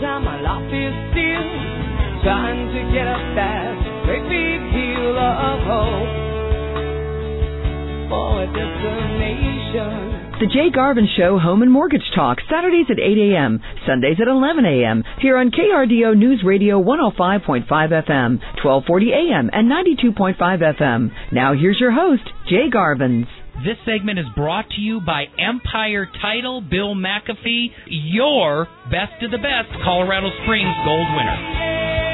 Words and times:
time 0.00 0.24
my 0.24 0.40
life 0.40 0.70
is 0.70 0.94
still 1.10 1.48
trying 2.22 2.70
to 2.70 2.80
get 2.94 3.06
up 3.06 3.22
that 3.34 3.74
great 4.04 4.22
big 4.30 4.60
hill 4.70 5.18
of 5.18 5.58
hope 5.66 6.14
for 8.08 8.42
a 8.42 8.46
destination. 8.46 10.17
The 10.38 10.46
Jay 10.46 10.70
Garvens 10.70 11.08
Show 11.16 11.36
Home 11.36 11.62
and 11.62 11.72
Mortgage 11.72 12.12
Talk, 12.14 12.38
Saturdays 12.48 12.86
at 12.88 13.00
8 13.00 13.34
a.m., 13.34 13.60
Sundays 13.84 14.18
at 14.22 14.28
11 14.28 14.64
a.m., 14.64 15.02
here 15.20 15.36
on 15.36 15.50
KRDO 15.50 16.16
News 16.16 16.44
Radio 16.46 16.80
105.5 16.80 17.66
FM, 17.66 18.38
1240 18.62 19.10
a.m., 19.10 19.50
and 19.52 19.68
92.5 19.68 20.38
FM. 20.38 21.10
Now 21.32 21.54
here's 21.54 21.80
your 21.80 21.90
host, 21.90 22.22
Jay 22.48 22.70
Garvens. 22.72 23.26
This 23.66 23.78
segment 23.84 24.20
is 24.20 24.26
brought 24.36 24.70
to 24.76 24.80
you 24.80 25.00
by 25.00 25.24
Empire 25.42 26.06
Title, 26.22 26.60
Bill 26.60 26.94
McAfee, 26.94 27.72
your 27.88 28.68
best 28.92 29.20
of 29.24 29.32
the 29.32 29.38
best 29.38 29.74
Colorado 29.82 30.28
Springs 30.44 30.70
gold 30.84 31.08
winner. 31.16 32.07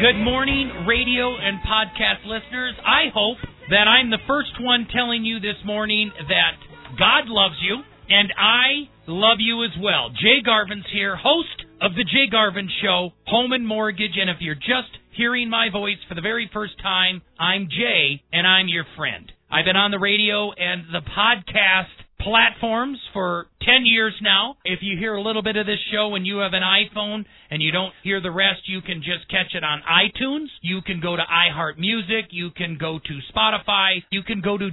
Good 0.00 0.16
morning, 0.16 0.86
radio 0.88 1.36
and 1.36 1.60
podcast 1.60 2.24
listeners. 2.24 2.72
I 2.80 3.12
hope 3.12 3.36
that 3.68 3.84
I'm 3.84 4.08
the 4.08 4.24
first 4.26 4.56
one 4.58 4.88
telling 4.90 5.26
you 5.26 5.40
this 5.40 5.60
morning 5.62 6.10
that 6.16 6.56
God 6.98 7.28
loves 7.28 7.56
you 7.60 7.82
and 8.08 8.32
I 8.32 8.88
love 9.06 9.40
you 9.40 9.62
as 9.62 9.76
well. 9.78 10.08
Jay 10.08 10.40
Garvens 10.40 10.88
here, 10.90 11.16
host 11.16 11.68
of 11.82 11.92
the 11.96 12.04
Jay 12.04 12.30
Garvin 12.30 12.70
Show, 12.80 13.10
Home 13.26 13.52
and 13.52 13.66
Mortgage. 13.66 14.16
And 14.18 14.30
if 14.30 14.38
you're 14.40 14.54
just 14.54 14.96
hearing 15.12 15.50
my 15.50 15.68
voice 15.70 16.00
for 16.08 16.14
the 16.14 16.22
very 16.22 16.48
first 16.50 16.80
time, 16.80 17.20
I'm 17.38 17.68
Jay 17.68 18.22
and 18.32 18.46
I'm 18.46 18.68
your 18.68 18.86
friend. 18.96 19.30
I've 19.50 19.66
been 19.66 19.76
on 19.76 19.90
the 19.90 19.98
radio 19.98 20.50
and 20.52 20.84
the 20.94 21.04
podcast 21.12 21.92
platforms 22.20 22.98
for 23.12 23.46
10 23.62 23.84
years 23.84 24.14
now. 24.22 24.56
If 24.64 24.80
you 24.82 24.96
hear 24.98 25.14
a 25.14 25.22
little 25.22 25.42
bit 25.42 25.56
of 25.56 25.66
this 25.66 25.78
show 25.92 26.14
and 26.14 26.26
you 26.26 26.38
have 26.38 26.52
an 26.52 26.62
iPhone 26.62 27.24
and 27.50 27.62
you 27.62 27.72
don't 27.72 27.92
hear 28.02 28.20
the 28.20 28.30
rest, 28.30 28.62
you 28.66 28.80
can 28.82 29.02
just 29.02 29.28
catch 29.30 29.54
it 29.54 29.64
on 29.64 29.82
iTunes. 29.82 30.46
You 30.62 30.82
can 30.82 31.00
go 31.00 31.16
to 31.16 31.22
iHeartMusic. 31.22 32.28
You 32.30 32.50
can 32.50 32.78
go 32.78 32.98
to 32.98 33.20
Spotify. 33.34 34.02
You 34.10 34.22
can 34.22 34.40
go 34.40 34.56
to 34.58 34.70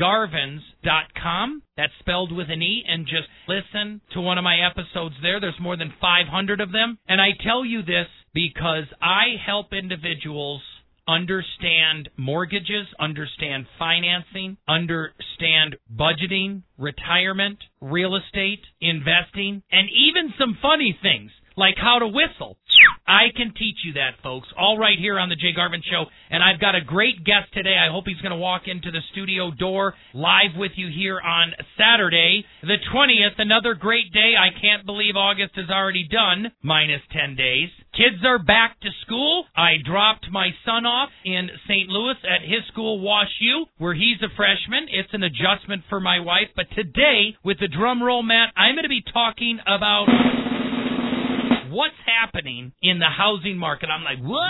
jgarvens.com. 0.00 1.62
That's 1.76 1.92
spelled 2.00 2.32
with 2.32 2.50
an 2.50 2.62
E 2.62 2.84
and 2.86 3.06
just 3.06 3.28
listen 3.48 4.00
to 4.12 4.20
one 4.20 4.38
of 4.38 4.44
my 4.44 4.58
episodes 4.58 5.14
there. 5.22 5.40
There's 5.40 5.60
more 5.60 5.76
than 5.76 5.92
500 6.00 6.60
of 6.60 6.72
them. 6.72 6.98
And 7.08 7.20
I 7.20 7.30
tell 7.44 7.64
you 7.64 7.82
this 7.82 8.06
because 8.34 8.84
I 9.00 9.36
help 9.44 9.72
individuals 9.72 10.62
understand 11.08 12.08
mortgages, 12.16 12.86
understand 12.98 13.66
financing, 13.78 14.56
understand 14.68 15.76
budgeting, 15.94 16.62
retirement, 16.78 17.58
real 17.80 18.16
estate, 18.16 18.60
investing, 18.80 19.62
and 19.70 19.88
even 19.90 20.32
some 20.38 20.58
funny 20.62 20.96
things 21.02 21.30
like 21.56 21.74
how 21.76 21.98
to 21.98 22.06
whistle. 22.06 22.56
I 23.06 23.28
can 23.36 23.52
teach 23.54 23.76
you 23.84 23.94
that, 23.94 24.22
folks, 24.22 24.48
all 24.56 24.78
right 24.78 24.98
here 24.98 25.18
on 25.18 25.28
the 25.28 25.36
Jay 25.36 25.52
Garvens 25.56 25.84
Show. 25.84 26.04
And 26.30 26.42
I've 26.42 26.60
got 26.60 26.74
a 26.74 26.80
great 26.80 27.24
guest 27.24 27.52
today. 27.52 27.76
I 27.76 27.90
hope 27.90 28.04
he's 28.06 28.20
going 28.20 28.32
to 28.32 28.38
walk 28.38 28.62
into 28.66 28.90
the 28.90 29.00
studio 29.12 29.50
door 29.50 29.94
live 30.14 30.56
with 30.56 30.72
you 30.76 30.88
here 30.88 31.20
on 31.20 31.52
Saturday, 31.76 32.44
the 32.62 32.78
20th. 32.94 33.38
Another 33.38 33.74
great 33.74 34.12
day. 34.12 34.34
I 34.38 34.48
can't 34.60 34.86
believe 34.86 35.16
August 35.16 35.52
is 35.56 35.70
already 35.70 36.08
done, 36.08 36.52
minus 36.62 37.02
10 37.12 37.36
days. 37.36 37.68
Kids 37.92 38.24
are 38.24 38.38
back 38.38 38.80
to 38.80 38.88
school. 39.04 39.44
I 39.54 39.74
dropped 39.84 40.26
my 40.30 40.48
son 40.64 40.86
off 40.86 41.10
in 41.24 41.50
St. 41.68 41.88
Louis 41.88 42.16
at 42.24 42.40
his 42.40 42.64
school, 42.72 43.00
Wash 43.00 43.36
U, 43.40 43.66
where 43.76 43.94
he's 43.94 44.22
a 44.22 44.34
freshman. 44.34 44.86
It's 44.88 45.12
an 45.12 45.22
adjustment 45.22 45.82
for 45.90 46.00
my 46.00 46.20
wife. 46.20 46.48
But 46.56 46.70
today, 46.74 47.36
with 47.44 47.58
the 47.60 47.68
drum 47.68 48.02
roll, 48.02 48.22
Matt, 48.22 48.52
I'm 48.56 48.74
going 48.74 48.84
to 48.84 48.88
be 48.88 49.04
talking 49.12 49.58
about 49.66 50.06
what's 51.72 51.96
happening 52.06 52.72
in 52.82 52.98
the 52.98 53.08
housing 53.08 53.56
market. 53.56 53.88
I'm 53.88 54.04
like, 54.04 54.22
what? 54.22 54.42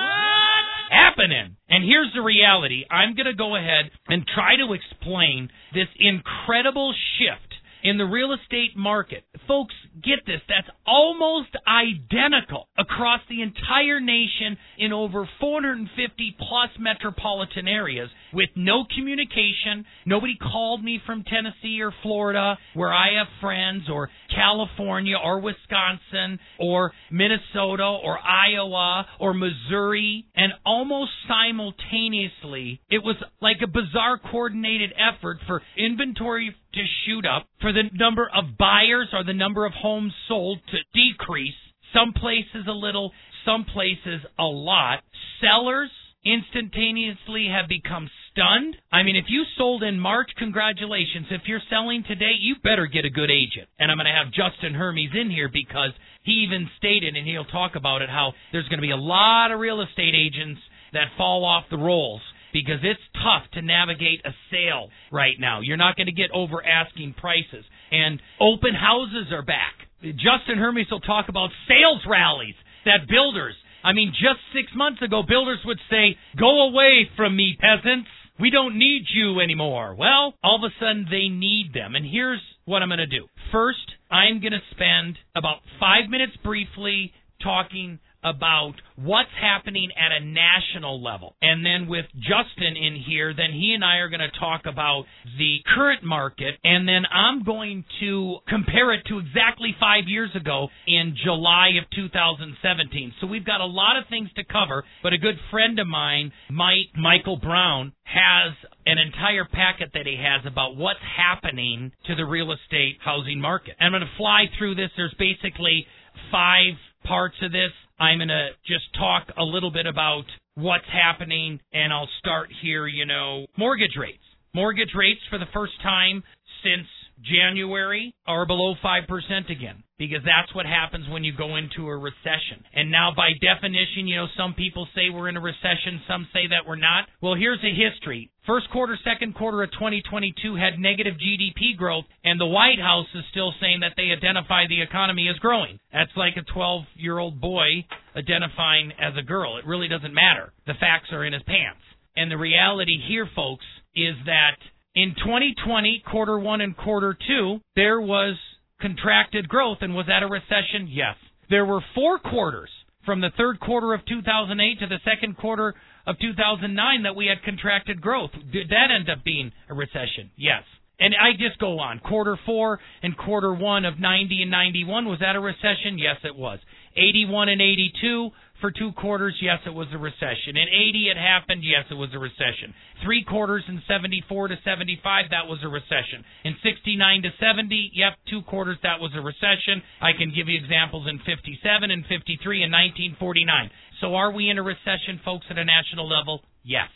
Happening. 0.91 1.57
And 1.69 1.85
here's 1.85 2.13
the 2.15 2.21
reality. 2.21 2.85
I'm 2.91 3.15
going 3.15 3.27
to 3.27 3.35
go 3.35 3.57
ahead 3.57 3.91
and 4.09 4.27
try 4.27 4.57
to 4.57 4.75
explain 4.75 5.49
this 5.73 5.89
incredible 5.99 6.93
shift 7.19 7.55
in 7.83 7.99
the 7.99 8.05
real 8.05 8.33
estate 8.33 8.77
market. 8.77 9.25
Folks, 9.49 9.75
get 10.03 10.21
this, 10.27 10.41
that's 10.49 10.69
almost 10.87 11.51
identical 11.67 12.69
across 12.79 13.21
the 13.29 13.43
entire 13.43 14.01
nation 14.01 14.57
in 14.79 14.93
over 14.93 15.29
450 15.41 16.37
plus 16.39 16.71
metropolitan 16.79 17.67
areas 17.67 18.09
with 18.33 18.51
no 18.57 18.85
communication. 18.95 19.85
Nobody 20.07 20.37
called 20.37 20.83
me 20.83 21.01
from 21.05 21.25
Tennessee 21.25 21.81
or 21.81 21.93
Florida, 22.03 22.59
where 22.75 22.93
I 22.93 23.19
have 23.19 23.27
friends, 23.41 23.85
or 23.91 24.11
California 24.35 25.17
or 25.23 25.41
Wisconsin 25.41 26.39
or 26.59 26.93
Minnesota 27.11 27.85
or 27.85 28.19
Iowa 28.19 29.07
or 29.19 29.35
Missouri. 29.35 30.27
And 30.35 30.53
almost 30.65 31.11
simultaneously, 31.29 32.81
it 32.91 33.03
was 33.03 33.17
like 33.41 33.59
a 33.63 33.67
bizarre 33.67 34.19
coordinated 34.19 34.93
effort 34.97 35.39
for 35.47 35.63
inventory 35.77 36.55
to 36.75 36.81
shoot 37.05 37.27
up, 37.27 37.47
for 37.61 37.73
the 37.73 37.83
number 37.93 38.29
of 38.35 38.57
buyers 38.59 39.09
or 39.13 39.25
the 39.25 39.35
number 39.35 39.67
of 39.67 39.73
homes 39.73 40.13
sold 40.27 40.59
to 40.71 40.79
decrease. 40.95 41.55
Some 41.93 42.15
places 42.15 42.67
a 42.67 42.73
little, 42.73 43.13
some 43.45 43.65
places 43.65 44.23
a 44.39 44.45
lot. 44.45 45.01
Sellers 45.41 45.91
instantaneously 46.25 47.49
have 47.51 47.69
become 47.69 48.09
stunned. 48.31 48.77
I 48.91 49.03
mean, 49.03 49.17
if 49.17 49.27
you 49.29 49.45
sold 49.59 49.83
in 49.83 49.99
March, 49.99 50.31
congratulations. 50.39 51.27
If 51.31 51.43
you're 51.47 51.63
selling 51.69 52.05
today, 52.07 52.35
you 52.39 52.57
better 52.63 52.87
get 52.87 53.05
a 53.05 53.11
good 53.11 53.31
agent. 53.31 53.69
And 53.79 53.91
I'm 53.91 53.99
going 53.99 54.07
to 54.07 54.13
have 54.13 54.33
Justin 54.33 54.75
Hermes 54.75 55.11
in 55.15 55.31
here 55.31 55.51
because 55.53 55.91
he 56.23 56.47
even 56.47 56.71
stated, 56.79 57.17
and 57.17 57.27
he'll 57.27 57.45
talk 57.45 57.75
about 57.75 58.03
it, 58.03 58.09
how 58.09 58.33
there's 58.53 58.69
going 58.69 58.79
to 58.79 58.87
be 58.87 58.93
a 58.93 58.97
lot 58.97 59.51
of 59.51 59.61
real 59.61 59.83
estate 59.83 60.15
agents 60.15 60.61
that 60.93 61.09
fall 61.17 61.45
off 61.45 61.65
the 61.71 61.79
rolls 61.79 62.23
because 62.53 62.81
it's 62.83 63.01
tough 63.15 63.51
to 63.55 63.63
navigate 63.63 64.21
a 64.25 64.31
sale 64.51 64.89
right 65.11 65.37
now. 65.41 65.61
You're 65.61 65.79
not 65.79 65.97
going 65.97 66.07
to 66.07 66.13
get 66.13 66.31
over 66.33 66.65
asking 66.65 67.15
prices. 67.15 67.65
And 67.91 68.21
open 68.41 68.75
houses 68.75 69.33
are 69.33 69.43
back. 69.43 69.75
Justin 70.03 70.59
Hermes 70.59 70.89
will 70.91 71.01
talk 71.01 71.29
about 71.29 71.51
sales 71.67 72.03
rallies 72.09 72.55
that 72.85 73.09
builders 73.09 73.55
I 73.85 73.93
mean, 73.93 74.13
just 74.13 74.41
six 74.55 74.71
months 74.75 75.03
ago, 75.03 75.23
builders 75.27 75.61
would 75.65 75.79
say, 75.91 76.17
Go 76.39 76.69
away 76.69 77.09
from 77.17 77.37
me, 77.37 77.57
peasants. 77.61 78.09
We 78.41 78.51
don't 78.51 78.79
need 78.79 79.05
you 79.13 79.41
anymore. 79.41 79.95
Well, 79.99 80.35
all 80.43 80.57
of 80.57 80.63
a 80.65 80.75
sudden 80.81 81.07
they 81.11 81.29
need 81.29 81.73
them. 81.75 81.95
And 81.95 82.05
here's 82.05 82.41
what 82.65 82.83
I'm 82.83 82.89
going 82.89 82.99
to 82.99 83.07
do. 83.07 83.27
First, 83.53 83.87
I'm 84.11 84.41
going 84.41 84.53
to 84.53 84.61
spend 84.71 85.19
about 85.37 85.59
five 85.79 86.09
minutes 86.09 86.33
briefly 86.43 87.13
talking 87.43 87.99
about 88.23 88.75
what's 88.97 89.31
happening 89.41 89.91
at 89.99 90.13
a 90.13 90.25
national 90.25 91.03
level. 91.03 91.35
And 91.43 91.65
then 91.65 91.89
with 91.89 92.07
Justin 92.17 92.77
in 92.77 92.97
here, 93.07 93.35
then 93.35 93.53
he 93.53 93.73
and 93.75 93.85
I 93.85 93.97
are 93.97 94.09
going 94.09 94.21
to 94.21 94.39
talk 94.39 94.63
about 94.67 95.05
the 95.39 95.59
current 95.75 96.05
market. 96.05 96.55
And 96.65 96.87
then 96.89 97.03
I'm 97.13 97.43
going 97.43 97.85
to 98.01 98.39
compare 98.49 98.93
it 98.93 99.05
to 99.09 99.19
exactly 99.19 99.75
five 99.81 100.05
years 100.07 100.31
ago 100.35 100.69
in 100.87 101.17
July 101.25 101.71
of 101.83 101.91
2017. 101.95 103.15
So 103.21 103.27
we've 103.27 103.45
got 103.45 103.61
a 103.61 103.67
lot 103.67 103.99
of 103.99 104.05
things 104.09 104.29
to 104.37 104.45
cover, 104.45 104.85
but 105.03 105.13
a 105.13 105.19
good 105.19 105.37
friend 105.51 105.79
of 105.79 105.87
mine, 105.87 106.33
Mike, 106.51 106.95
Michael 106.97 107.37
Brown, 107.37 107.93
has 108.05 108.53
an 108.87 108.99
entire 108.99 109.45
packet 109.45 109.91
that 109.95 110.07
he 110.07 110.17
has 110.17 110.45
about 110.47 110.77
what's 110.77 111.01
happening 111.17 111.93
to 112.07 112.15
the 112.15 112.25
real 112.25 112.53
estate 112.53 112.99
housing 113.01 113.41
market. 113.41 113.75
And 113.79 113.87
I'm 113.87 114.01
going 114.01 114.09
to 114.09 114.17
fly 114.17 114.45
through 114.59 114.75
this. 114.75 114.91
There's 114.97 115.15
basically 115.19 115.87
five 116.31 116.75
parts 117.05 117.37
of 117.43 117.53
this. 117.53 117.73
I'm 117.99 118.19
going 118.19 118.29
to 118.29 118.49
just 118.67 118.85
talk 118.99 119.29
a 119.39 119.43
little 119.43 119.71
bit 119.71 119.87
about 119.87 120.25
what's 120.55 120.85
happening, 120.93 121.61
and 121.73 121.93
I'll 121.93 122.09
start 122.19 122.49
here, 122.63 122.87
you 122.87 123.07
know, 123.07 123.47
mortgage 123.57 123.97
rates. 123.99 124.23
Mortgage 124.55 124.91
rates 124.95 125.21
for 125.31 125.39
the 125.39 125.47
first 125.53 125.73
time 125.83 126.23
since 126.63 126.87
January 127.23 128.15
are 128.27 128.47
below 128.47 128.75
5% 128.85 129.51
again 129.51 129.83
because 129.99 130.25
that's 130.27 130.53
what 130.55 130.67
happens 130.67 131.09
when 131.09 131.23
you 131.23 131.33
go 131.37 131.55
into 131.55 131.87
a 131.87 131.97
recession. 131.97 132.59
And 132.75 132.91
now, 132.91 133.13
by 133.15 133.31
definition, 133.41 134.09
you 134.09 134.17
know, 134.17 134.27
some 134.37 134.55
people 134.55 134.89
say 134.97 135.11
we're 135.11 135.29
in 135.29 135.37
a 135.37 135.41
recession, 135.41 136.03
some 136.09 136.27
say 136.33 136.49
that 136.51 136.67
we're 136.67 136.75
not. 136.75 137.07
Well, 137.21 137.35
here's 137.35 137.63
a 137.63 137.71
history. 137.71 138.31
First 138.45 138.69
quarter, 138.71 138.99
second 139.05 139.37
quarter 139.37 139.63
of 139.63 139.71
2022 139.71 140.57
had 140.57 140.81
negative 140.81 141.15
GDP 141.15 141.77
growth, 141.77 142.05
and 142.25 142.41
the 142.41 142.47
White 142.47 142.81
House 142.81 143.07
is 143.15 143.23
still 143.31 143.55
saying 143.61 143.81
that 143.81 143.95
they 143.97 144.11
identify 144.11 144.67
the 144.67 144.83
economy 144.83 145.29
as 145.29 145.39
growing. 145.39 145.79
That's 145.93 146.11
like 146.17 146.35
a 146.37 146.53
12 146.53 146.83
year 146.97 147.19
old 147.19 147.41
boy 147.41 147.87
identifying 148.17 148.91
as 148.99 149.15
a 149.17 149.23
girl. 149.23 149.57
It 149.59 149.67
really 149.67 149.87
doesn't 149.87 150.13
matter. 150.13 150.53
The 150.67 150.75
facts 150.81 151.13
are 151.13 151.25
in 151.25 151.33
his 151.33 151.43
pants. 151.45 151.81
And 152.17 152.31
the 152.31 152.37
reality 152.37 152.99
here, 153.09 153.29
folks, 153.37 153.65
is 153.95 154.17
that 154.27 154.57
in 154.95 155.15
2020, 155.17 156.03
quarter 156.11 156.39
one 156.39 156.61
and 156.61 156.77
quarter 156.77 157.17
two, 157.27 157.61
there 157.77 158.01
was 158.01 158.37
contracted 158.81 159.49
growth. 159.49 159.79
And 159.81 159.95
was 159.95 160.07
that 160.07 160.23
a 160.23 160.27
recession? 160.27 160.89
Yes. 160.89 161.17
There 161.49 161.65
were 161.65 161.81
four 161.95 162.19
quarters 162.19 162.71
from 163.05 163.21
the 163.21 163.31
third 163.37 163.61
quarter 163.61 163.95
of 163.95 164.05
2008 164.07 164.81
to 164.81 164.87
the 164.87 164.99
second 165.05 165.37
quarter 165.37 165.75
of 166.07 166.17
2009 166.21 167.03
that 167.03 167.17
we 167.17 167.27
had 167.27 167.43
contracted 167.45 168.01
growth. 168.01 168.31
Did 168.53 168.69
that 168.69 168.91
end 168.95 169.09
up 169.11 169.25
being 169.25 169.53
a 169.69 169.75
recession? 169.75 170.31
Yes. 170.37 170.63
And 171.01 171.15
I 171.15 171.33
just 171.33 171.59
go 171.59 171.81
on. 171.81 171.99
Quarter 171.99 172.39
four 172.47 172.79
and 173.03 173.17
quarter 173.17 173.53
one 173.53 173.85
of 173.85 173.99
90 173.99 174.43
and 174.43 174.51
91, 174.51 175.07
was 175.07 175.19
that 175.21 175.35
a 175.35 175.41
recession? 175.41 175.99
Yes, 175.99 176.17
it 176.23 176.37
was. 176.37 176.59
81 176.97 177.49
and 177.49 177.61
82 177.61 178.31
for 178.63 178.71
two 178.71 178.93
quarters, 178.93 179.35
yes, 179.43 179.59
it 179.67 179.75
was 179.75 179.89
a 179.93 179.99
recession. 179.99 180.55
In 180.55 180.71
80, 180.71 181.11
it 181.11 181.19
happened, 181.19 181.67
yes, 181.67 181.85
it 181.91 181.99
was 181.99 182.09
a 182.15 182.19
recession. 182.23 182.73
Three 183.03 183.27
quarters 183.27 183.65
in 183.67 183.83
74 183.91 184.49
to 184.49 184.57
75, 184.65 185.35
that 185.35 185.51
was 185.51 185.59
a 185.67 185.69
recession. 185.69 186.23
In 186.47 186.55
69 186.63 187.23
to 187.23 187.31
70, 187.43 187.91
yep, 187.93 188.15
two 188.31 188.41
quarters, 188.47 188.79
that 188.87 189.03
was 189.03 189.11
a 189.19 189.21
recession. 189.21 189.83
I 190.01 190.15
can 190.15 190.31
give 190.31 190.47
you 190.47 190.57
examples 190.57 191.11
in 191.11 191.19
57 191.27 191.91
and 191.91 192.07
53 192.07 192.63
and 192.63 192.71
1949. 193.19 193.71
So 194.01 194.15
are 194.15 194.31
we 194.31 194.49
in 194.49 194.57
a 194.57 194.63
recession, 194.63 195.19
folks, 195.27 195.47
at 195.51 195.59
a 195.59 195.67
national 195.67 196.09
level? 196.09 196.41
Yes. 196.63 196.89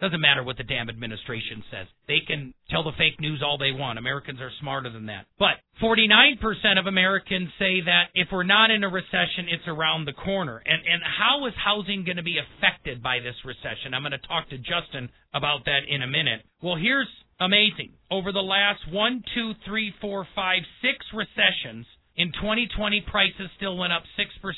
Doesn't 0.00 0.20
matter 0.20 0.42
what 0.42 0.56
the 0.56 0.64
damn 0.64 0.88
administration 0.88 1.62
says. 1.70 1.86
They 2.08 2.20
can 2.26 2.52
tell 2.68 2.82
the 2.82 2.92
fake 2.98 3.20
news 3.20 3.42
all 3.44 3.58
they 3.58 3.72
want. 3.72 3.98
Americans 3.98 4.40
are 4.40 4.50
smarter 4.60 4.90
than 4.90 5.06
that. 5.06 5.26
But 5.38 5.62
49% 5.80 6.34
of 6.78 6.86
Americans 6.86 7.48
say 7.58 7.80
that 7.82 8.10
if 8.14 8.28
we're 8.32 8.42
not 8.42 8.70
in 8.70 8.82
a 8.82 8.88
recession, 8.88 9.46
it's 9.48 9.66
around 9.68 10.04
the 10.04 10.12
corner. 10.12 10.60
And 10.64 10.82
and 10.82 11.02
how 11.02 11.46
is 11.46 11.54
housing 11.56 12.04
going 12.04 12.16
to 12.16 12.22
be 12.22 12.38
affected 12.38 13.02
by 13.02 13.20
this 13.20 13.36
recession? 13.44 13.94
I'm 13.94 14.02
going 14.02 14.12
to 14.12 14.28
talk 14.28 14.48
to 14.50 14.58
Justin 14.58 15.10
about 15.32 15.64
that 15.66 15.86
in 15.88 16.02
a 16.02 16.06
minute. 16.06 16.42
Well, 16.60 16.76
here's 16.76 17.08
amazing. 17.40 17.92
Over 18.10 18.32
the 18.32 18.42
last 18.42 18.80
one, 18.90 19.22
two, 19.34 19.52
three, 19.64 19.94
four, 20.00 20.26
five, 20.34 20.62
six 20.82 21.06
recessions, 21.14 21.86
in 22.16 22.30
2020, 22.32 23.00
prices 23.10 23.50
still 23.56 23.76
went 23.76 23.92
up 23.92 24.02
6%. 24.18 24.52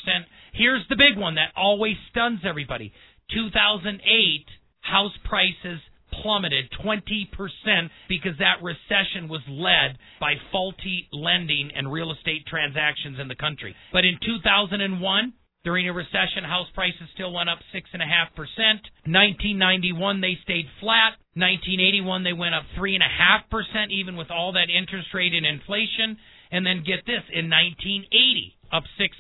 Here's 0.52 0.86
the 0.88 0.96
big 0.96 1.16
one 1.16 1.36
that 1.36 1.52
always 1.56 1.96
stuns 2.10 2.40
everybody. 2.44 2.92
2008 3.32 4.46
house 4.90 5.16
prices 5.24 5.80
plummeted 6.22 6.70
20% 6.84 7.90
because 8.08 8.38
that 8.38 8.62
recession 8.62 9.28
was 9.28 9.42
led 9.48 9.98
by 10.20 10.34
faulty 10.52 11.08
lending 11.12 11.70
and 11.74 11.90
real 11.90 12.12
estate 12.12 12.46
transactions 12.46 13.18
in 13.20 13.28
the 13.28 13.34
country. 13.34 13.74
But 13.92 14.04
in 14.04 14.18
2001, 14.24 15.32
during 15.64 15.88
a 15.88 15.92
recession, 15.92 16.46
house 16.46 16.68
prices 16.74 17.10
still 17.14 17.32
went 17.32 17.50
up 17.50 17.58
6.5%. 17.74 17.98
1991, 18.38 20.20
they 20.20 20.38
stayed 20.44 20.66
flat. 20.78 21.18
1981, 21.34 22.22
they 22.22 22.32
went 22.32 22.54
up 22.54 22.62
3.5%, 22.78 23.90
even 23.90 24.16
with 24.16 24.30
all 24.30 24.52
that 24.52 24.70
interest 24.70 25.08
rate 25.12 25.34
and 25.34 25.44
inflation. 25.44 26.16
And 26.52 26.64
then 26.64 26.86
get 26.86 27.02
this, 27.04 27.26
in 27.34 27.50
1980, 27.50 28.54
up 28.70 28.84
6%. 28.94 29.10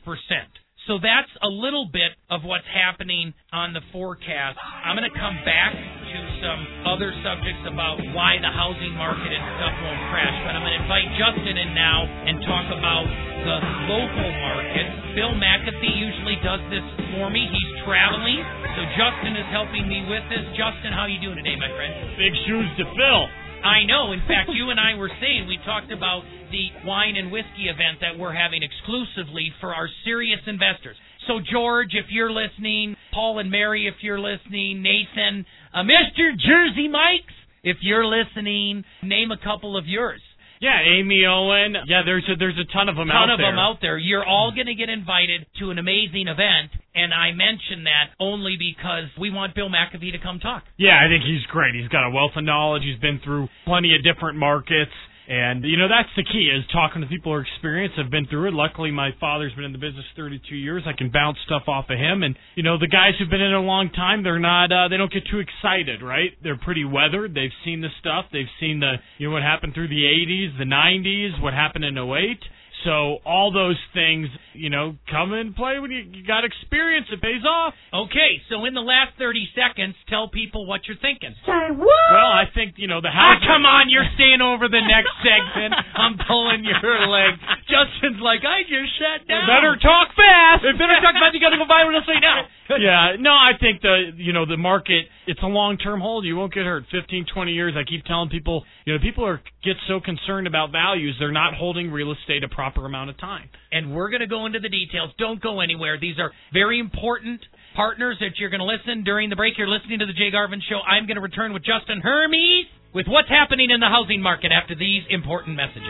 So 0.86 1.02
that's 1.02 1.30
a 1.42 1.50
little 1.50 1.90
bit 1.90 2.14
of 2.30 2.46
what's 2.46 2.66
happening 2.70 3.34
on 3.50 3.74
the 3.74 3.82
forecast. 3.90 4.54
I'm 4.86 4.94
going 4.94 5.10
to 5.10 5.18
come 5.18 5.34
back 5.42 5.74
to 5.74 6.18
some 6.38 6.62
other 6.86 7.10
subjects 7.26 7.66
about 7.66 7.98
why 8.14 8.38
the 8.38 8.54
housing 8.54 8.94
market 8.94 9.34
and 9.34 9.42
stuff 9.58 9.74
won't 9.82 10.02
crash, 10.14 10.36
but 10.46 10.54
I'm 10.54 10.62
going 10.62 10.78
to 10.78 10.82
invite 10.86 11.10
Justin 11.18 11.58
in 11.58 11.74
now 11.74 12.06
and 12.06 12.38
talk 12.46 12.70
about 12.70 13.02
the 13.02 13.56
local 13.90 14.30
market. 14.46 14.86
Bill 15.18 15.34
McAfee 15.34 15.90
usually 15.90 16.38
does 16.46 16.62
this 16.70 16.86
for 17.18 17.34
me. 17.34 17.50
He's 17.50 17.72
traveling, 17.82 18.38
so 18.78 18.86
Justin 18.94 19.34
is 19.34 19.48
helping 19.50 19.90
me 19.90 20.06
with 20.06 20.22
this. 20.30 20.46
Justin, 20.54 20.94
how 20.94 21.10
are 21.10 21.12
you 21.12 21.18
doing 21.18 21.42
today, 21.42 21.58
my 21.58 21.70
friend? 21.74 22.14
Big 22.14 22.34
shoes 22.46 22.70
to 22.78 22.86
fill. 22.94 23.26
I 23.64 23.84
know. 23.84 24.12
In 24.12 24.20
fact, 24.20 24.50
you 24.52 24.70
and 24.70 24.80
I 24.80 24.94
were 24.94 25.10
saying 25.20 25.46
we 25.46 25.58
talked 25.64 25.92
about 25.92 26.22
the 26.50 26.68
wine 26.86 27.16
and 27.16 27.32
whiskey 27.32 27.68
event 27.68 27.98
that 28.00 28.18
we're 28.18 28.34
having 28.34 28.62
exclusively 28.62 29.52
for 29.60 29.74
our 29.74 29.88
serious 30.04 30.40
investors. 30.46 30.96
So, 31.26 31.40
George, 31.40 31.90
if 31.94 32.06
you're 32.10 32.30
listening, 32.30 32.96
Paul 33.12 33.38
and 33.40 33.50
Mary, 33.50 33.86
if 33.86 33.94
you're 34.02 34.20
listening, 34.20 34.82
Nathan, 34.82 35.44
uh, 35.74 35.82
Mr. 35.82 36.38
Jersey 36.38 36.88
Mikes, 36.88 37.34
if 37.64 37.78
you're 37.80 38.06
listening, 38.06 38.84
name 39.02 39.30
a 39.32 39.38
couple 39.42 39.76
of 39.76 39.86
yours. 39.86 40.20
Yeah, 40.60 40.80
Amy 40.80 41.24
Owen. 41.28 41.76
Yeah, 41.86 42.02
there's 42.04 42.24
a, 42.28 42.36
there's 42.36 42.58
a 42.58 42.70
ton 42.72 42.88
of 42.88 42.96
them 42.96 43.08
ton 43.08 43.16
out 43.16 43.30
of 43.30 43.38
there. 43.38 43.50
them 43.50 43.58
out 43.58 43.78
there. 43.80 43.98
You're 43.98 44.24
all 44.24 44.52
going 44.54 44.66
to 44.66 44.74
get 44.74 44.88
invited 44.88 45.46
to 45.60 45.70
an 45.70 45.78
amazing 45.78 46.28
event, 46.28 46.72
and 46.94 47.12
I 47.12 47.32
mention 47.32 47.84
that 47.84 48.16
only 48.20 48.56
because 48.56 49.08
we 49.20 49.30
want 49.30 49.54
Bill 49.54 49.68
McAfee 49.68 50.12
to 50.12 50.18
come 50.18 50.38
talk. 50.40 50.64
Yeah, 50.76 50.96
I 50.96 51.08
think 51.08 51.24
he's 51.24 51.44
great. 51.52 51.74
He's 51.74 51.88
got 51.88 52.06
a 52.06 52.10
wealth 52.10 52.32
of 52.36 52.44
knowledge. 52.44 52.82
He's 52.84 53.00
been 53.00 53.20
through 53.22 53.48
plenty 53.64 53.94
of 53.94 54.02
different 54.02 54.38
markets. 54.38 54.92
And 55.28 55.64
you 55.64 55.76
know 55.76 55.88
that's 55.88 56.08
the 56.14 56.22
key 56.22 56.50
is 56.54 56.62
talking 56.72 57.02
to 57.02 57.08
people 57.08 57.32
who 57.32 57.38
are 57.38 57.42
experienced, 57.42 57.98
have 57.98 58.10
been 58.10 58.26
through 58.26 58.48
it. 58.48 58.54
Luckily, 58.54 58.92
my 58.92 59.10
father's 59.18 59.52
been 59.54 59.64
in 59.64 59.72
the 59.72 59.78
business 59.78 60.04
32 60.14 60.54
years. 60.54 60.84
I 60.86 60.92
can 60.96 61.10
bounce 61.10 61.38
stuff 61.44 61.64
off 61.66 61.86
of 61.90 61.98
him. 61.98 62.22
And 62.22 62.36
you 62.54 62.62
know 62.62 62.78
the 62.78 62.86
guys 62.86 63.18
who've 63.18 63.30
been 63.30 63.40
in 63.40 63.50
it 63.50 63.56
a 63.56 63.60
long 63.60 63.90
time, 63.90 64.22
they're 64.22 64.38
not, 64.38 64.70
uh, 64.70 64.88
they 64.88 64.96
don't 64.96 65.12
get 65.12 65.26
too 65.26 65.42
excited, 65.42 66.02
right? 66.02 66.30
They're 66.42 66.58
pretty 66.58 66.84
weathered. 66.84 67.34
They've 67.34 67.54
seen 67.64 67.80
the 67.80 67.90
stuff. 67.98 68.26
They've 68.32 68.50
seen 68.60 68.80
the, 68.80 69.02
you 69.18 69.28
know, 69.28 69.34
what 69.34 69.42
happened 69.42 69.74
through 69.74 69.88
the 69.88 70.06
80s, 70.06 70.58
the 70.58 70.64
90s, 70.64 71.42
what 71.42 71.54
happened 71.54 71.84
in 71.84 71.98
08. 71.98 72.38
So 72.86 73.18
all 73.26 73.50
those 73.50 73.76
things, 73.92 74.30
you 74.54 74.70
know, 74.70 74.94
come 75.10 75.34
and 75.34 75.50
play 75.58 75.82
when 75.82 75.90
you, 75.90 76.06
you 76.06 76.22
got 76.22 76.44
experience. 76.46 77.10
It 77.10 77.18
pays 77.20 77.42
off. 77.42 77.74
Okay, 77.92 78.38
so 78.48 78.62
in 78.64 78.72
the 78.78 78.80
last 78.86 79.18
30 79.18 79.42
seconds, 79.58 79.98
tell 80.08 80.30
people 80.30 80.64
what 80.70 80.86
you're 80.86 80.96
thinking. 81.02 81.34
Say 81.44 81.74
what? 81.74 82.06
Well, 82.14 82.30
I 82.30 82.46
think 82.54 82.78
you 82.78 82.86
know 82.86 83.02
the 83.02 83.10
Ah, 83.10 83.34
house. 83.36 83.42
come 83.42 83.66
on, 83.66 83.90
you're 83.90 84.06
staying 84.14 84.38
over 84.40 84.70
the 84.70 84.80
next 84.86 85.10
segment. 85.26 85.74
I'm 85.98 86.14
pulling 86.30 86.62
your 86.62 86.78
leg. 87.10 87.34
Justin's 87.66 88.22
like, 88.22 88.46
I 88.46 88.62
just 88.62 88.94
sat 89.02 89.26
down. 89.26 89.50
Better 89.50 89.74
talk 89.82 90.14
fast. 90.14 90.62
They 90.62 90.70
better 90.78 91.02
talk 91.02 91.18
fast. 91.18 91.34
you 91.34 91.42
got 91.42 91.50
to 91.50 91.58
go 91.58 91.66
buy 91.66 91.82
what 91.82 91.98
else 91.98 92.06
right 92.06 92.22
now. 92.22 92.46
yeah, 92.78 93.18
no, 93.18 93.30
I 93.34 93.52
think 93.58 93.82
the 93.82 94.14
you 94.16 94.32
know 94.32 94.46
the 94.46 94.56
market 94.56 95.06
it's 95.26 95.42
a 95.42 95.46
long 95.50 95.76
term 95.78 96.00
hold. 96.00 96.24
You 96.24 96.36
won't 96.36 96.54
get 96.54 96.64
hurt. 96.66 96.84
Fifteen, 96.94 97.26
twenty 97.26 97.52
years. 97.52 97.74
I 97.76 97.82
keep 97.82 98.04
telling 98.04 98.28
people, 98.30 98.62
you 98.86 98.94
know, 98.94 99.00
people 99.02 99.24
are 99.26 99.40
get 99.64 99.76
so 99.88 99.98
concerned 100.00 100.46
about 100.46 100.70
values, 100.70 101.16
they're 101.18 101.32
not 101.32 101.54
holding 101.54 101.90
real 101.90 102.12
estate 102.12 102.44
a 102.44 102.48
proper 102.48 102.75
amount 102.84 103.10
of 103.10 103.18
time. 103.18 103.48
And 103.72 103.94
we're 103.94 104.10
going 104.10 104.20
to 104.20 104.26
go 104.26 104.44
into 104.44 104.60
the 104.60 104.68
details. 104.68 105.10
Don't 105.18 105.40
go 105.40 105.60
anywhere. 105.60 105.98
These 105.98 106.18
are 106.18 106.32
very 106.52 106.78
important 106.80 107.40
partners 107.74 108.16
that 108.20 108.38
you're 108.38 108.50
going 108.50 108.60
to 108.60 108.66
listen 108.66 109.04
during 109.04 109.30
the 109.30 109.36
break. 109.36 109.56
You're 109.56 109.68
listening 109.68 110.00
to 110.00 110.06
the 110.06 110.12
Jay 110.12 110.30
Garvens 110.30 110.62
Show. 110.68 110.80
I'm 110.80 111.06
going 111.06 111.16
to 111.16 111.22
return 111.22 111.52
with 111.52 111.64
Justin 111.64 112.00
Hermes 112.00 112.66
with 112.92 113.06
what's 113.08 113.28
happening 113.28 113.70
in 113.70 113.80
the 113.80 113.88
housing 113.88 114.20
market 114.20 114.52
after 114.52 114.74
these 114.74 115.02
important 115.08 115.56
messages. 115.56 115.84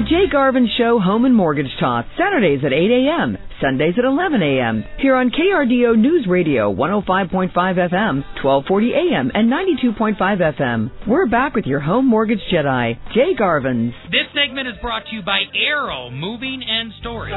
The 0.00 0.08
Jay 0.08 0.32
Garvens 0.32 0.72
Show 0.78 0.98
Home 0.98 1.26
and 1.26 1.36
Mortgage 1.36 1.68
Talk, 1.78 2.06
Saturdays 2.16 2.64
at 2.64 2.72
8 2.72 2.90
a.m., 2.90 3.36
Sundays 3.60 3.92
at 3.98 4.06
11 4.06 4.40
a.m. 4.40 4.82
Here 4.96 5.14
on 5.14 5.28
KRDO 5.28 5.98
News 5.98 6.24
Radio 6.26 6.72
105.5 6.72 7.52
FM, 7.52 8.24
1240 8.40 8.92
a.m., 8.96 9.30
and 9.34 9.52
92.5 9.52 10.16
FM. 10.16 10.90
We're 11.06 11.28
back 11.28 11.54
with 11.54 11.66
your 11.66 11.80
home 11.80 12.08
mortgage 12.08 12.40
Jedi, 12.50 12.96
Jay 13.12 13.36
Garvens. 13.38 13.92
This 14.08 14.24
segment 14.32 14.68
is 14.68 14.80
brought 14.80 15.04
to 15.04 15.14
you 15.14 15.20
by 15.20 15.42
Arrow 15.52 16.08
Moving 16.08 16.64
and 16.64 16.94
Storage. 17.00 17.36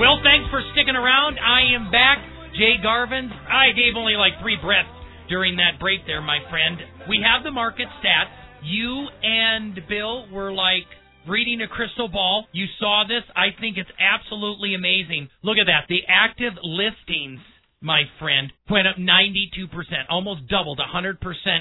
Well, 0.00 0.24
thanks 0.24 0.48
for 0.48 0.64
sticking 0.72 0.96
around. 0.96 1.36
I 1.36 1.76
am 1.76 1.90
back. 1.92 2.31
Jay 2.54 2.76
Garvens. 2.84 3.32
I 3.48 3.72
gave 3.72 3.96
only 3.96 4.14
like 4.14 4.32
three 4.42 4.58
breaths 4.60 4.92
during 5.28 5.56
that 5.56 5.80
break 5.80 6.06
there, 6.06 6.20
my 6.20 6.38
friend. 6.50 6.76
We 7.08 7.24
have 7.24 7.44
the 7.44 7.50
market 7.50 7.88
stats. 8.04 8.32
You 8.62 9.08
and 9.22 9.80
Bill 9.88 10.28
were 10.30 10.52
like 10.52 10.86
reading 11.26 11.62
a 11.62 11.68
crystal 11.68 12.08
ball. 12.08 12.46
You 12.52 12.66
saw 12.78 13.04
this. 13.08 13.22
I 13.34 13.48
think 13.58 13.78
it's 13.78 13.90
absolutely 13.98 14.74
amazing. 14.74 15.28
Look 15.42 15.56
at 15.58 15.66
that. 15.66 15.88
The 15.88 16.00
active 16.08 16.52
listings, 16.62 17.40
my 17.80 18.02
friend, 18.18 18.52
went 18.70 18.86
up 18.86 18.96
92%, 18.96 19.68
almost 20.10 20.48
doubled 20.48 20.80
100% 20.80 21.16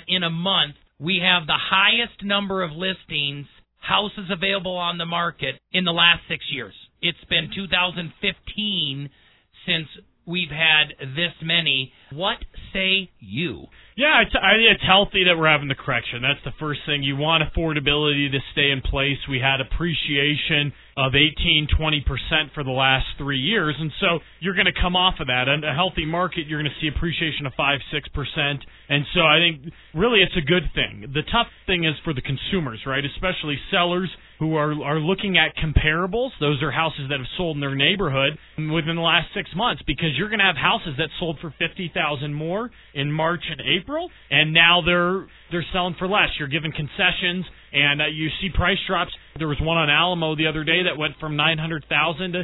in 0.08 0.24
a 0.24 0.30
month. 0.30 0.76
We 1.00 1.22
have 1.24 1.48
the 1.48 1.58
highest 1.58 2.24
number 2.24 2.64
of 2.64 2.72
listings, 2.72 3.48
houses 3.80 4.30
available 4.30 4.76
on 4.76 4.98
the 4.98 5.06
market 5.06 5.56
in 5.72 5.86
the 5.86 5.92
last 5.92 6.22
six 6.28 6.44
years. 6.52 6.74
It's 7.02 7.24
been 7.30 7.50
2015 7.56 9.10
since 9.66 9.88
we've 10.32 10.50
had 10.50 10.96
this 11.00 11.36
many. 11.44 11.92
What 12.12 12.38
say 12.74 13.12
you? 13.20 13.68
Yeah, 13.98 14.24
it's, 14.24 14.32
I, 14.34 14.56
it's 14.72 14.84
healthy 14.88 15.28
that 15.28 15.38
we're 15.38 15.52
having 15.52 15.68
the 15.68 15.76
correction. 15.76 16.24
That's 16.24 16.42
the 16.48 16.56
first 16.60 16.80
thing. 16.88 17.04
You 17.04 17.18
want 17.18 17.44
affordability 17.44 18.32
to 18.32 18.40
stay 18.54 18.72
in 18.72 18.82
place. 18.82 19.20
We 19.30 19.40
had 19.40 19.60
appreciation 19.60 20.72
of 20.96 21.14
18, 21.14 21.68
20% 21.78 22.54
for 22.54 22.64
the 22.64 22.72
last 22.72 23.06
three 23.18 23.40
years. 23.40 23.76
And 23.78 23.92
so 24.00 24.20
you're 24.40 24.56
going 24.56 24.72
to 24.72 24.80
come 24.80 24.96
off 24.96 25.20
of 25.20 25.28
that. 25.28 25.48
In 25.48 25.64
a 25.64 25.76
healthy 25.76 26.06
market, 26.06 26.48
you're 26.48 26.62
going 26.62 26.72
to 26.72 26.80
see 26.82 26.88
appreciation 26.88 27.46
of 27.46 27.54
5, 27.56 27.80
6%. 27.94 28.58
And 28.90 29.06
so 29.14 29.22
I 29.22 29.38
think 29.40 29.74
really 29.94 30.24
it's 30.24 30.36
a 30.40 30.46
good 30.46 30.72
thing. 30.74 31.12
The 31.14 31.24
tough 31.32 31.48
thing 31.68 31.84
is 31.84 31.96
for 32.04 32.14
the 32.14 32.24
consumers, 32.24 32.80
right? 32.88 33.04
Especially 33.04 33.60
sellers 33.70 34.10
who 34.42 34.56
are 34.58 34.74
are 34.84 34.98
looking 34.98 35.38
at 35.38 35.54
comparables. 35.56 36.32
Those 36.40 36.64
are 36.64 36.72
houses 36.72 37.06
that 37.10 37.20
have 37.20 37.30
sold 37.38 37.58
in 37.58 37.62
their 37.62 37.76
neighborhood 37.76 38.40
within 38.58 38.96
the 38.98 39.06
last 39.06 39.28
six 39.36 39.48
months 39.56 39.84
because 39.86 40.18
you're 40.18 40.34
going 40.34 40.42
to 40.42 40.50
have 40.50 40.58
houses 40.58 40.98
that 40.98 41.10
sold 41.20 41.38
for 41.40 41.54
fifty 41.60 41.92
thousand 41.94 42.34
more 42.34 42.72
in 42.96 43.12
March 43.12 43.44
and 43.48 43.62
April, 43.62 44.10
and 44.32 44.52
now 44.52 44.82
they're 44.84 45.28
they're 45.52 45.66
selling 45.72 45.96
for 46.00 46.08
less. 46.08 46.30
You're 46.40 46.50
giving 46.50 46.74
concessions, 46.74 47.46
and 47.72 48.02
uh, 48.02 48.06
you 48.08 48.30
see 48.42 48.50
price 48.50 48.82
drops. 48.88 49.12
There 49.38 49.48
was 49.48 49.62
one 49.62 49.78
on 49.78 49.92
Alamo 49.92 50.36
the 50.36 50.48
other 50.48 50.64
day 50.64 50.90
that 50.90 50.98
went 50.98 51.14
from 51.20 51.38
nine 51.38 51.60
hundred 51.60 51.86
thousand 51.88 52.34
to 52.34 52.44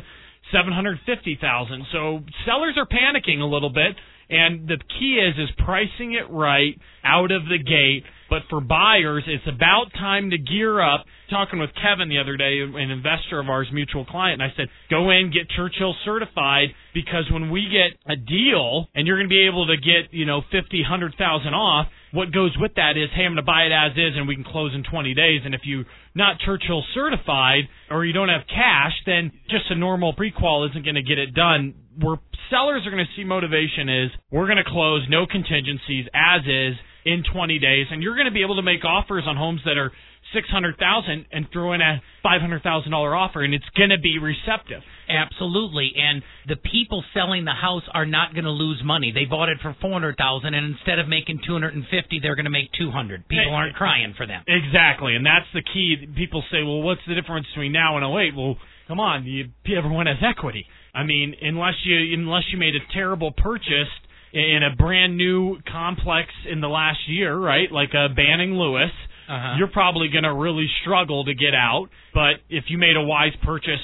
seven 0.54 0.72
hundred 0.72 1.00
fifty 1.04 1.36
thousand. 1.42 1.82
So 1.92 2.22
sellers 2.46 2.78
are 2.78 2.86
panicking 2.86 3.42
a 3.42 3.50
little 3.50 3.72
bit. 3.72 3.98
And 4.30 4.68
the 4.68 4.76
key 5.00 5.24
is 5.24 5.40
is 5.40 5.50
pricing 5.64 6.12
it 6.12 6.30
right 6.30 6.78
out 7.02 7.32
of 7.32 7.44
the 7.46 7.58
gate. 7.58 8.04
But 8.30 8.44
for 8.50 8.62
buyers, 8.62 9.24
it's 9.28 9.48
about 9.48 9.92
time 9.94 10.32
to 10.32 10.38
gear 10.38 10.82
up 10.82 11.06
talking 11.30 11.60
with 11.60 11.70
Kevin 11.76 12.10
the 12.10 12.20
other 12.20 12.38
day, 12.38 12.60
an 12.62 12.92
investor 12.92 13.40
of 13.40 13.50
ours, 13.50 13.68
mutual 13.72 14.06
client, 14.06 14.42
and 14.42 14.52
I 14.52 14.56
said, 14.56 14.68
go 14.90 15.10
in, 15.12 15.32
get 15.32 15.50
Churchill 15.50 15.96
certified 16.06 16.70
because 16.94 17.26
when 17.32 17.52
we 17.52 17.68
get 17.68 18.00
a 18.12 18.16
deal 18.16 18.88
and 18.96 19.08
you're 19.08 19.18
going 19.18 19.28
to 19.28 19.34
be 19.34 19.48
able 19.48 19.68
to 19.68 19.78
get, 19.78 20.14
you 20.14 20.26
know, 20.26 20.42
fifty, 20.52 20.84
hundred 20.84 21.16
thousand 21.18 21.54
off, 21.54 21.88
what 22.12 22.32
goes 22.32 22.56
with 22.60 22.76
that 22.76 22.96
is, 22.96 23.10
hey, 23.14 23.24
I'm 23.24 23.36
going 23.36 23.44
to 23.44 23.48
buy 23.48 23.64
it 23.64 23.72
as 23.76 23.92
is 23.94 24.16
and 24.16 24.28
we 24.28 24.36
can 24.36 24.46
close 24.46 24.72
in 24.74 24.84
20 24.84 25.14
days. 25.14 25.42
And 25.44 25.54
if 25.54 25.62
you're 25.66 25.86
not 26.16 26.40
Churchill 26.40 26.84
certified 26.94 27.68
or 27.92 28.06
you 28.06 28.14
don't 28.14 28.30
have 28.30 28.48
cash, 28.48 28.94
then 29.06 29.32
just 29.50 29.66
a 29.70 29.76
normal 29.76 30.14
prequal 30.14 30.70
isn't 30.70 30.84
going 30.84 30.96
to 30.96 31.04
get 31.04 31.20
it 31.20 31.34
done. 31.34 31.76
Where 32.00 32.18
sellers 32.50 32.88
are 32.88 32.92
going 32.92 33.06
to 33.06 33.12
see 33.16 33.24
motivation 33.26 33.90
is 33.90 34.12
we're 34.32 34.48
going 34.48 34.64
to 34.64 34.70
close 34.70 35.06
no 35.10 35.26
contingencies 35.26 36.06
as 36.14 36.42
is 36.48 36.76
in 37.08 37.24
20 37.24 37.60
days, 37.60 37.88
and 37.90 38.04
you're 38.04 38.16
going 38.16 38.28
to 38.28 38.36
be 38.36 38.44
able 38.44 38.58
to 38.58 38.62
make 38.62 38.84
offers 38.84 39.24
on 39.26 39.38
homes 39.38 39.62
that 39.66 39.78
are 39.78 39.92
six 40.34 40.50
hundred 40.50 40.78
thousand 40.78 41.26
and 41.32 41.48
throw 41.54 41.74
in 41.74 41.82
a 41.82 42.02
five 42.24 42.42
hundred 42.42 42.64
thousand 42.64 42.92
dollar 42.92 43.16
offer, 43.16 43.44
and 43.44 43.54
it's 43.54 43.68
going 43.76 43.90
to 43.90 44.00
be 44.00 44.20
receptive. 44.20 44.82
Absolutely, 45.08 45.92
and 45.96 46.22
the 46.48 46.58
people 46.58 47.04
selling 47.14 47.46
the 47.46 47.56
house 47.56 47.84
are 47.94 48.06
not 48.06 48.34
going 48.34 48.44
to 48.44 48.52
lose 48.52 48.82
money. 48.84 49.12
They 49.16 49.26
bought 49.26 49.50
it 49.50 49.58
for 49.62 49.76
four 49.80 49.92
hundred 49.94 50.18
thousand, 50.18 50.54
and 50.54 50.76
instead 50.76 51.00
of 51.00 51.08
making 51.08 51.40
two 51.46 51.54
hundred 51.54 51.76
and 51.76 51.86
fifty, 51.88 52.20
they're 52.22 52.36
going 52.36 52.50
to 52.50 52.52
make 52.52 52.72
two 52.78 52.92
hundred. 52.92 53.28
People 53.28 53.54
aren't 53.54 53.76
crying 53.76 54.14
for 54.18 54.28
them. 54.28 54.44
Exactly, 54.48 55.16
and 55.16 55.26
that's 55.26 55.48
the 55.54 55.64
key. 55.64 55.96
People 56.16 56.44
say, 56.52 56.64
"Well, 56.64 56.82
what's 56.82 57.02
the 57.08 57.16
difference 57.16 57.48
between 57.54 57.72
now 57.72 57.98
and 57.98 58.04
08? 58.04 58.36
Well, 58.36 58.58
come 58.88 59.00
on, 59.00 59.26
you, 59.26 59.48
everyone 59.76 60.08
has 60.08 60.18
equity. 60.20 60.66
I 60.94 61.04
mean, 61.04 61.36
unless 61.42 61.76
you 61.86 62.14
unless 62.14 62.44
you 62.52 62.58
made 62.58 62.76
a 62.76 62.84
terrible 62.94 63.32
purchase 63.32 63.92
in 64.34 64.60
a 64.64 64.76
brand 64.76 65.18
new 65.18 65.58
complex 65.72 66.30
in 66.52 66.62
the 66.62 66.68
last 66.68 67.00
year, 67.08 67.36
right? 67.38 67.72
Like 67.72 67.90
a 67.94 68.10
Banning 68.14 68.54
Lewis 68.54 68.92
Uh-huh. 69.30 69.56
you're 69.58 69.68
probably 69.72 70.08
going 70.10 70.24
to 70.24 70.34
really 70.34 70.68
struggle 70.82 71.26
to 71.26 71.34
get 71.34 71.54
out. 71.54 71.88
But 72.14 72.40
if 72.50 72.66
you 72.70 72.78
made 72.78 72.96
a 72.96 73.02
wise 73.02 73.34
purchase, 73.44 73.80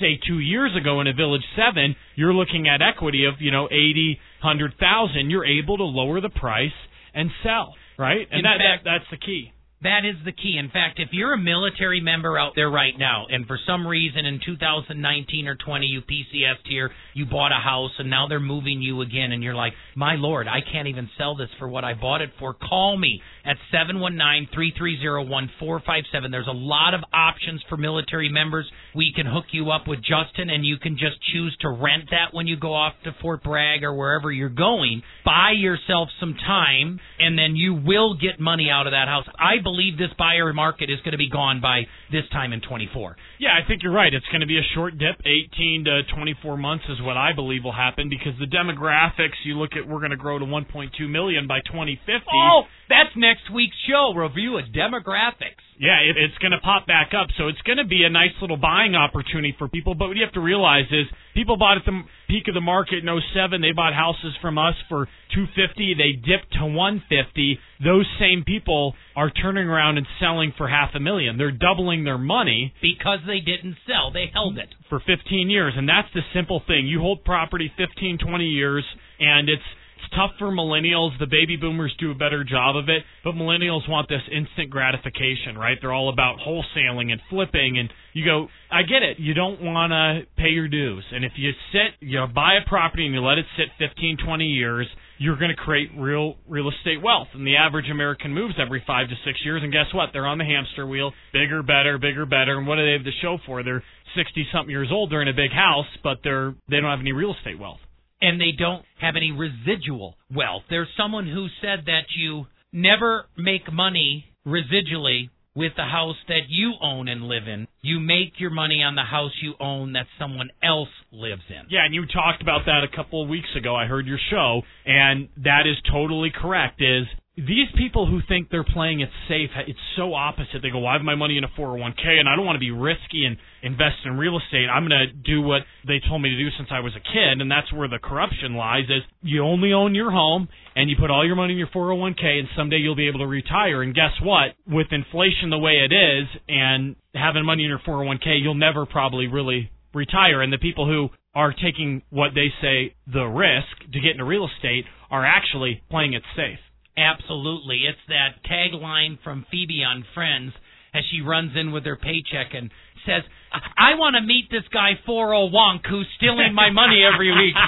say 0.00 0.18
two 0.26 0.38
years 0.40 0.74
ago 0.76 1.00
in 1.00 1.06
a 1.06 1.12
Village 1.12 1.44
Seven, 1.56 1.94
you're 2.16 2.34
looking 2.34 2.66
at 2.68 2.80
equity 2.82 3.24
of 3.24 3.34
you 3.40 3.50
know 3.50 3.66
eighty, 3.70 4.18
hundred 4.40 4.74
thousand. 4.78 5.30
You're 5.30 5.46
able 5.46 5.76
to 5.78 5.84
lower 5.84 6.20
the 6.20 6.30
price 6.30 6.74
and 7.14 7.30
sell, 7.42 7.74
right? 7.98 8.26
And 8.30 8.44
that, 8.44 8.58
fact- 8.58 8.84
that 8.84 8.90
that's 9.00 9.10
the 9.10 9.16
key. 9.18 9.52
That 9.80 10.04
is 10.04 10.16
the 10.24 10.32
key. 10.32 10.58
In 10.58 10.70
fact, 10.70 10.98
if 10.98 11.10
you're 11.12 11.34
a 11.34 11.38
military 11.38 12.00
member 12.00 12.36
out 12.36 12.54
there 12.56 12.68
right 12.68 12.98
now, 12.98 13.26
and 13.30 13.46
for 13.46 13.56
some 13.64 13.86
reason 13.86 14.26
in 14.26 14.40
2019 14.44 15.46
or 15.46 15.54
20 15.54 15.86
you 15.86 16.00
PCSed 16.00 16.66
here, 16.68 16.90
you 17.14 17.26
bought 17.26 17.52
a 17.52 17.62
house, 17.62 17.92
and 18.00 18.10
now 18.10 18.26
they're 18.26 18.40
moving 18.40 18.82
you 18.82 19.02
again, 19.02 19.30
and 19.30 19.40
you're 19.40 19.54
like, 19.54 19.74
my 19.94 20.16
lord, 20.16 20.48
I 20.48 20.62
can't 20.72 20.88
even 20.88 21.08
sell 21.16 21.36
this 21.36 21.50
for 21.60 21.68
what 21.68 21.84
I 21.84 21.94
bought 21.94 22.22
it 22.22 22.30
for. 22.40 22.54
Call 22.54 22.98
me 22.98 23.22
at 23.44 23.56
719-330-1457. 23.72 26.30
There's 26.32 26.48
a 26.48 26.52
lot 26.52 26.94
of 26.94 27.04
options 27.14 27.62
for 27.68 27.76
military 27.76 28.28
members. 28.28 28.68
We 28.96 29.12
can 29.14 29.26
hook 29.26 29.44
you 29.52 29.70
up 29.70 29.86
with 29.86 30.00
Justin, 30.00 30.50
and 30.50 30.66
you 30.66 30.78
can 30.78 30.98
just 30.98 31.22
choose 31.32 31.56
to 31.60 31.68
rent 31.68 32.10
that 32.10 32.34
when 32.34 32.48
you 32.48 32.56
go 32.58 32.74
off 32.74 32.94
to 33.04 33.12
Fort 33.22 33.44
Bragg 33.44 33.84
or 33.84 33.94
wherever 33.94 34.32
you're 34.32 34.48
going. 34.48 35.04
Buy 35.24 35.52
yourself 35.56 36.08
some 36.18 36.34
time, 36.34 36.98
and 37.20 37.38
then 37.38 37.54
you 37.54 37.74
will 37.74 38.14
get 38.14 38.40
money 38.40 38.70
out 38.70 38.88
of 38.88 38.90
that 38.90 39.06
house. 39.06 39.28
I 39.38 39.58
believe 39.68 40.00
this 40.00 40.16
buyer 40.16 40.52
market 40.56 40.88
is 40.88 40.96
going 41.04 41.12
to 41.12 41.20
be 41.20 41.28
gone 41.28 41.60
by 41.60 41.84
this 42.08 42.24
time 42.32 42.56
in 42.56 42.64
24. 42.64 43.16
Yeah, 43.38 43.52
I 43.52 43.68
think 43.68 43.82
you're 43.84 43.92
right. 43.92 44.12
It's 44.12 44.24
going 44.32 44.40
to 44.40 44.48
be 44.48 44.56
a 44.56 44.64
short 44.74 44.96
dip. 44.96 45.20
18 45.20 45.84
to 45.84 46.08
24 46.16 46.56
months 46.56 46.84
is 46.88 46.96
what 47.04 47.20
I 47.20 47.36
believe 47.36 47.64
will 47.64 47.76
happen 47.76 48.08
because 48.08 48.32
the 48.40 48.48
demographics. 48.48 49.36
You 49.44 49.60
look 49.60 49.76
at, 49.76 49.86
we're 49.86 50.00
going 50.00 50.16
to 50.16 50.16
grow 50.16 50.38
to 50.38 50.44
1.2 50.44 50.64
million 51.04 51.46
by 51.46 51.60
2050. 51.68 52.00
Oh, 52.32 52.62
that's 52.88 53.12
next 53.16 53.52
week's 53.52 53.76
show. 53.84 54.16
Review 54.16 54.56
of 54.56 54.72
demographics. 54.72 55.60
Yeah, 55.78 56.00
it, 56.02 56.16
it's 56.16 56.36
going 56.38 56.52
to 56.52 56.58
pop 56.64 56.86
back 56.86 57.12
up. 57.14 57.28
So 57.36 57.46
it's 57.48 57.60
going 57.62 57.78
to 57.78 57.86
be 57.86 58.02
a 58.02 58.10
nice 58.10 58.34
little 58.40 58.56
buying 58.56 58.96
opportunity 58.96 59.54
for 59.58 59.68
people. 59.68 59.94
But 59.94 60.08
what 60.08 60.16
you 60.16 60.24
have 60.24 60.34
to 60.34 60.40
realize 60.40 60.90
is 60.90 61.06
people 61.34 61.56
bought 61.56 61.76
at 61.76 61.84
the 61.86 62.02
peak 62.26 62.48
of 62.48 62.54
the 62.54 62.64
market 62.64 63.04
in 63.04 63.06
07. 63.06 63.60
They 63.60 63.72
bought 63.72 63.94
houses 63.94 64.34
from 64.40 64.58
us 64.58 64.74
for 64.88 65.06
250. 65.36 65.94
They 65.94 66.18
dipped 66.18 66.52
to 66.58 66.66
150. 66.66 67.60
Those 67.82 68.06
same 68.18 68.44
people 68.44 68.94
are 69.16 69.30
turning 69.30 69.68
around 69.68 69.98
and 69.98 70.06
selling 70.20 70.52
for 70.56 70.68
half 70.68 70.90
a 70.94 71.00
million. 71.00 71.38
They're 71.38 71.50
doubling 71.52 72.04
their 72.04 72.18
money 72.18 72.74
Because 72.82 73.20
they 73.26 73.40
didn't 73.40 73.76
sell, 73.86 74.10
they 74.12 74.26
held 74.32 74.58
it. 74.58 74.68
for 74.88 75.00
15 75.00 75.50
years. 75.50 75.74
And 75.76 75.88
that's 75.88 76.08
the 76.14 76.22
simple 76.34 76.62
thing. 76.66 76.86
You 76.86 77.00
hold 77.00 77.24
property 77.24 77.70
15, 77.76 78.18
20 78.18 78.44
years, 78.44 78.84
and 79.20 79.48
it's 79.48 79.62
it's 80.00 80.14
tough 80.14 80.30
for 80.38 80.46
millennials. 80.52 81.18
The 81.18 81.26
baby 81.26 81.56
boomers 81.56 81.92
do 81.98 82.12
a 82.12 82.14
better 82.14 82.44
job 82.44 82.76
of 82.76 82.88
it, 82.88 83.02
but 83.24 83.34
millennials 83.34 83.88
want 83.90 84.08
this 84.08 84.22
instant 84.30 84.70
gratification, 84.70 85.58
right? 85.58 85.76
They're 85.80 85.92
all 85.92 86.08
about 86.08 86.36
wholesaling 86.38 87.10
and 87.10 87.20
flipping 87.28 87.78
and 87.78 87.90
you 88.12 88.24
go, 88.24 88.46
I 88.70 88.82
get 88.82 89.02
it. 89.02 89.18
You 89.18 89.34
don't 89.34 89.60
want 89.60 89.90
to 89.90 90.22
pay 90.40 90.50
your 90.50 90.68
dues. 90.68 91.04
And 91.10 91.24
if 91.24 91.32
you 91.36 91.50
sit, 91.72 91.98
you 91.98 92.18
know, 92.20 92.28
buy 92.28 92.54
a 92.64 92.68
property 92.68 93.06
and 93.06 93.14
you 93.14 93.20
let 93.20 93.38
it 93.38 93.46
sit 93.56 93.66
15, 93.78 94.18
20 94.24 94.44
years, 94.44 94.86
you're 95.18 95.36
going 95.36 95.50
to 95.50 95.56
create 95.56 95.90
real 95.96 96.36
real 96.48 96.68
estate 96.68 97.02
wealth. 97.02 97.28
And 97.34 97.46
the 97.46 97.56
average 97.56 97.90
American 97.90 98.32
moves 98.32 98.54
every 98.58 98.82
5 98.86 99.08
to 99.08 99.14
6 99.24 99.38
years 99.44 99.62
and 99.62 99.72
guess 99.72 99.92
what? 99.92 100.10
They're 100.12 100.26
on 100.26 100.38
the 100.38 100.44
hamster 100.44 100.86
wheel, 100.86 101.12
bigger, 101.32 101.62
better, 101.62 101.98
bigger, 101.98 102.24
better. 102.26 102.56
And 102.58 102.66
what 102.66 102.76
do 102.76 102.84
they 102.86 102.92
have 102.92 103.04
to 103.04 103.12
show 103.22 103.38
for? 103.46 103.62
They're 103.62 103.82
60 104.16 104.46
something 104.52 104.70
years 104.70 104.88
old, 104.90 105.10
they're 105.12 105.22
in 105.22 105.28
a 105.28 105.32
big 105.34 105.52
house, 105.52 105.86
but 106.02 106.18
they're 106.24 106.54
they 106.68 106.80
don't 106.80 106.90
have 106.90 107.00
any 107.00 107.12
real 107.12 107.34
estate 107.34 107.58
wealth. 107.58 107.80
and 108.20 108.40
they 108.40 108.52
don't 108.58 108.84
have 109.00 109.14
any 109.16 109.30
residual 109.32 110.16
wealth. 110.34 110.62
There's 110.70 110.88
someone 110.96 111.26
who 111.26 111.46
said 111.60 111.84
that 111.86 112.06
you 112.16 112.46
never 112.72 113.26
make 113.36 113.72
money 113.72 114.24
residually 114.46 115.30
with 115.58 115.72
the 115.76 115.82
house 115.82 116.16
that 116.28 116.46
you 116.48 116.74
own 116.80 117.08
and 117.08 117.24
live 117.24 117.48
in. 117.48 117.66
You 117.82 117.98
make 117.98 118.38
your 118.38 118.50
money 118.50 118.80
on 118.84 118.94
the 118.94 119.02
house 119.02 119.32
you 119.42 119.54
own 119.58 119.94
that 119.94 120.06
someone 120.16 120.50
else 120.62 120.88
lives 121.10 121.42
in. 121.50 121.66
Yeah, 121.68 121.84
and 121.84 121.92
you 121.92 122.06
talked 122.06 122.40
about 122.40 122.62
that 122.66 122.84
a 122.84 122.96
couple 122.96 123.20
of 123.20 123.28
weeks 123.28 123.48
ago. 123.58 123.74
I 123.74 123.86
heard 123.86 124.06
your 124.06 124.20
show, 124.30 124.62
and 124.86 125.28
that 125.42 125.66
is 125.66 125.74
totally 125.90 126.30
correct. 126.30 126.80
Is 126.80 127.06
these 127.36 127.66
people 127.76 128.06
who 128.06 128.20
think 128.28 128.50
they're 128.50 128.62
playing 128.62 129.00
it 129.00 129.10
safe, 129.28 129.50
it's 129.66 129.78
so 129.96 130.14
opposite. 130.14 130.62
They 130.62 130.70
go, 130.70 130.78
well, 130.78 130.88
I 130.88 130.92
have 130.92 131.02
my 131.02 131.16
money 131.16 131.36
in 131.36 131.42
a 131.42 131.48
401k, 131.48 132.06
and 132.06 132.28
I 132.28 132.36
don't 132.36 132.46
want 132.46 132.54
to 132.54 132.60
be 132.60 132.70
risky 132.70 133.24
and 133.24 133.36
invest 133.62 133.96
in 134.04 134.16
real 134.16 134.38
estate. 134.38 134.66
I'm 134.66 134.88
going 134.88 135.08
to 135.08 135.12
do 135.12 135.42
what 135.42 135.62
they 135.86 136.00
told 136.08 136.22
me 136.22 136.30
to 136.30 136.38
do 136.38 136.48
since 136.56 136.68
I 136.70 136.80
was 136.80 136.92
a 136.96 137.00
kid, 137.00 137.40
and 137.40 137.50
that's 137.50 137.72
where 137.72 137.88
the 137.88 137.98
corruption 137.98 138.54
lies. 138.54 138.84
Is 138.84 139.02
you 139.22 139.44
only 139.44 139.72
own 139.72 139.94
your 139.94 140.10
home, 140.10 140.48
and 140.76 140.88
you 140.88 140.96
put 140.98 141.10
all 141.10 141.26
your 141.26 141.36
money 141.36 141.52
in 141.52 141.58
your 141.58 141.68
401k, 141.68 142.24
and 142.24 142.48
someday 142.56 142.76
you'll 142.76 142.96
be 142.96 143.08
able 143.08 143.20
to 143.20 143.26
retire. 143.26 143.82
And 143.82 143.94
guess 143.94 144.12
what? 144.22 144.54
With 144.66 144.88
inflation 144.90 145.50
the 145.50 145.58
way 145.58 145.84
it 145.84 145.92
is, 145.92 146.28
and 146.48 146.96
having 147.14 147.44
money 147.44 147.64
in 147.64 147.70
your 147.70 147.80
401k, 147.80 148.40
you'll 148.40 148.54
never 148.54 148.86
probably 148.86 149.26
really 149.26 149.70
retire. 149.94 150.42
And 150.42 150.52
the 150.52 150.58
people 150.58 150.86
who 150.86 151.08
are 151.34 151.52
taking 151.52 152.02
what 152.10 152.30
they 152.34 152.48
say 152.60 152.94
the 153.12 153.24
risk 153.24 153.92
to 153.92 154.00
get 154.00 154.12
into 154.12 154.24
real 154.24 154.48
estate 154.56 154.84
are 155.10 155.24
actually 155.24 155.82
playing 155.90 156.14
it 156.14 156.22
safe. 156.36 156.58
Absolutely. 156.96 157.84
It's 157.88 157.98
that 158.08 158.42
tagline 158.50 159.18
from 159.22 159.46
Phoebe 159.50 159.84
on 159.84 160.04
Friends 160.14 160.52
as 160.94 161.04
she 161.10 161.20
runs 161.20 161.52
in 161.54 161.70
with 161.70 161.84
her 161.84 161.96
paycheck 161.96 162.54
and 162.54 162.70
says, 163.06 163.22
I 163.52 163.94
want 163.96 164.16
to 164.16 164.22
meet 164.22 164.50
this 164.50 164.66
guy 164.72 164.92
401 165.06 165.80
who's 165.88 166.06
stealing 166.16 166.52
my 166.54 166.70
money 166.70 167.02
every 167.04 167.30
week. 167.30 167.56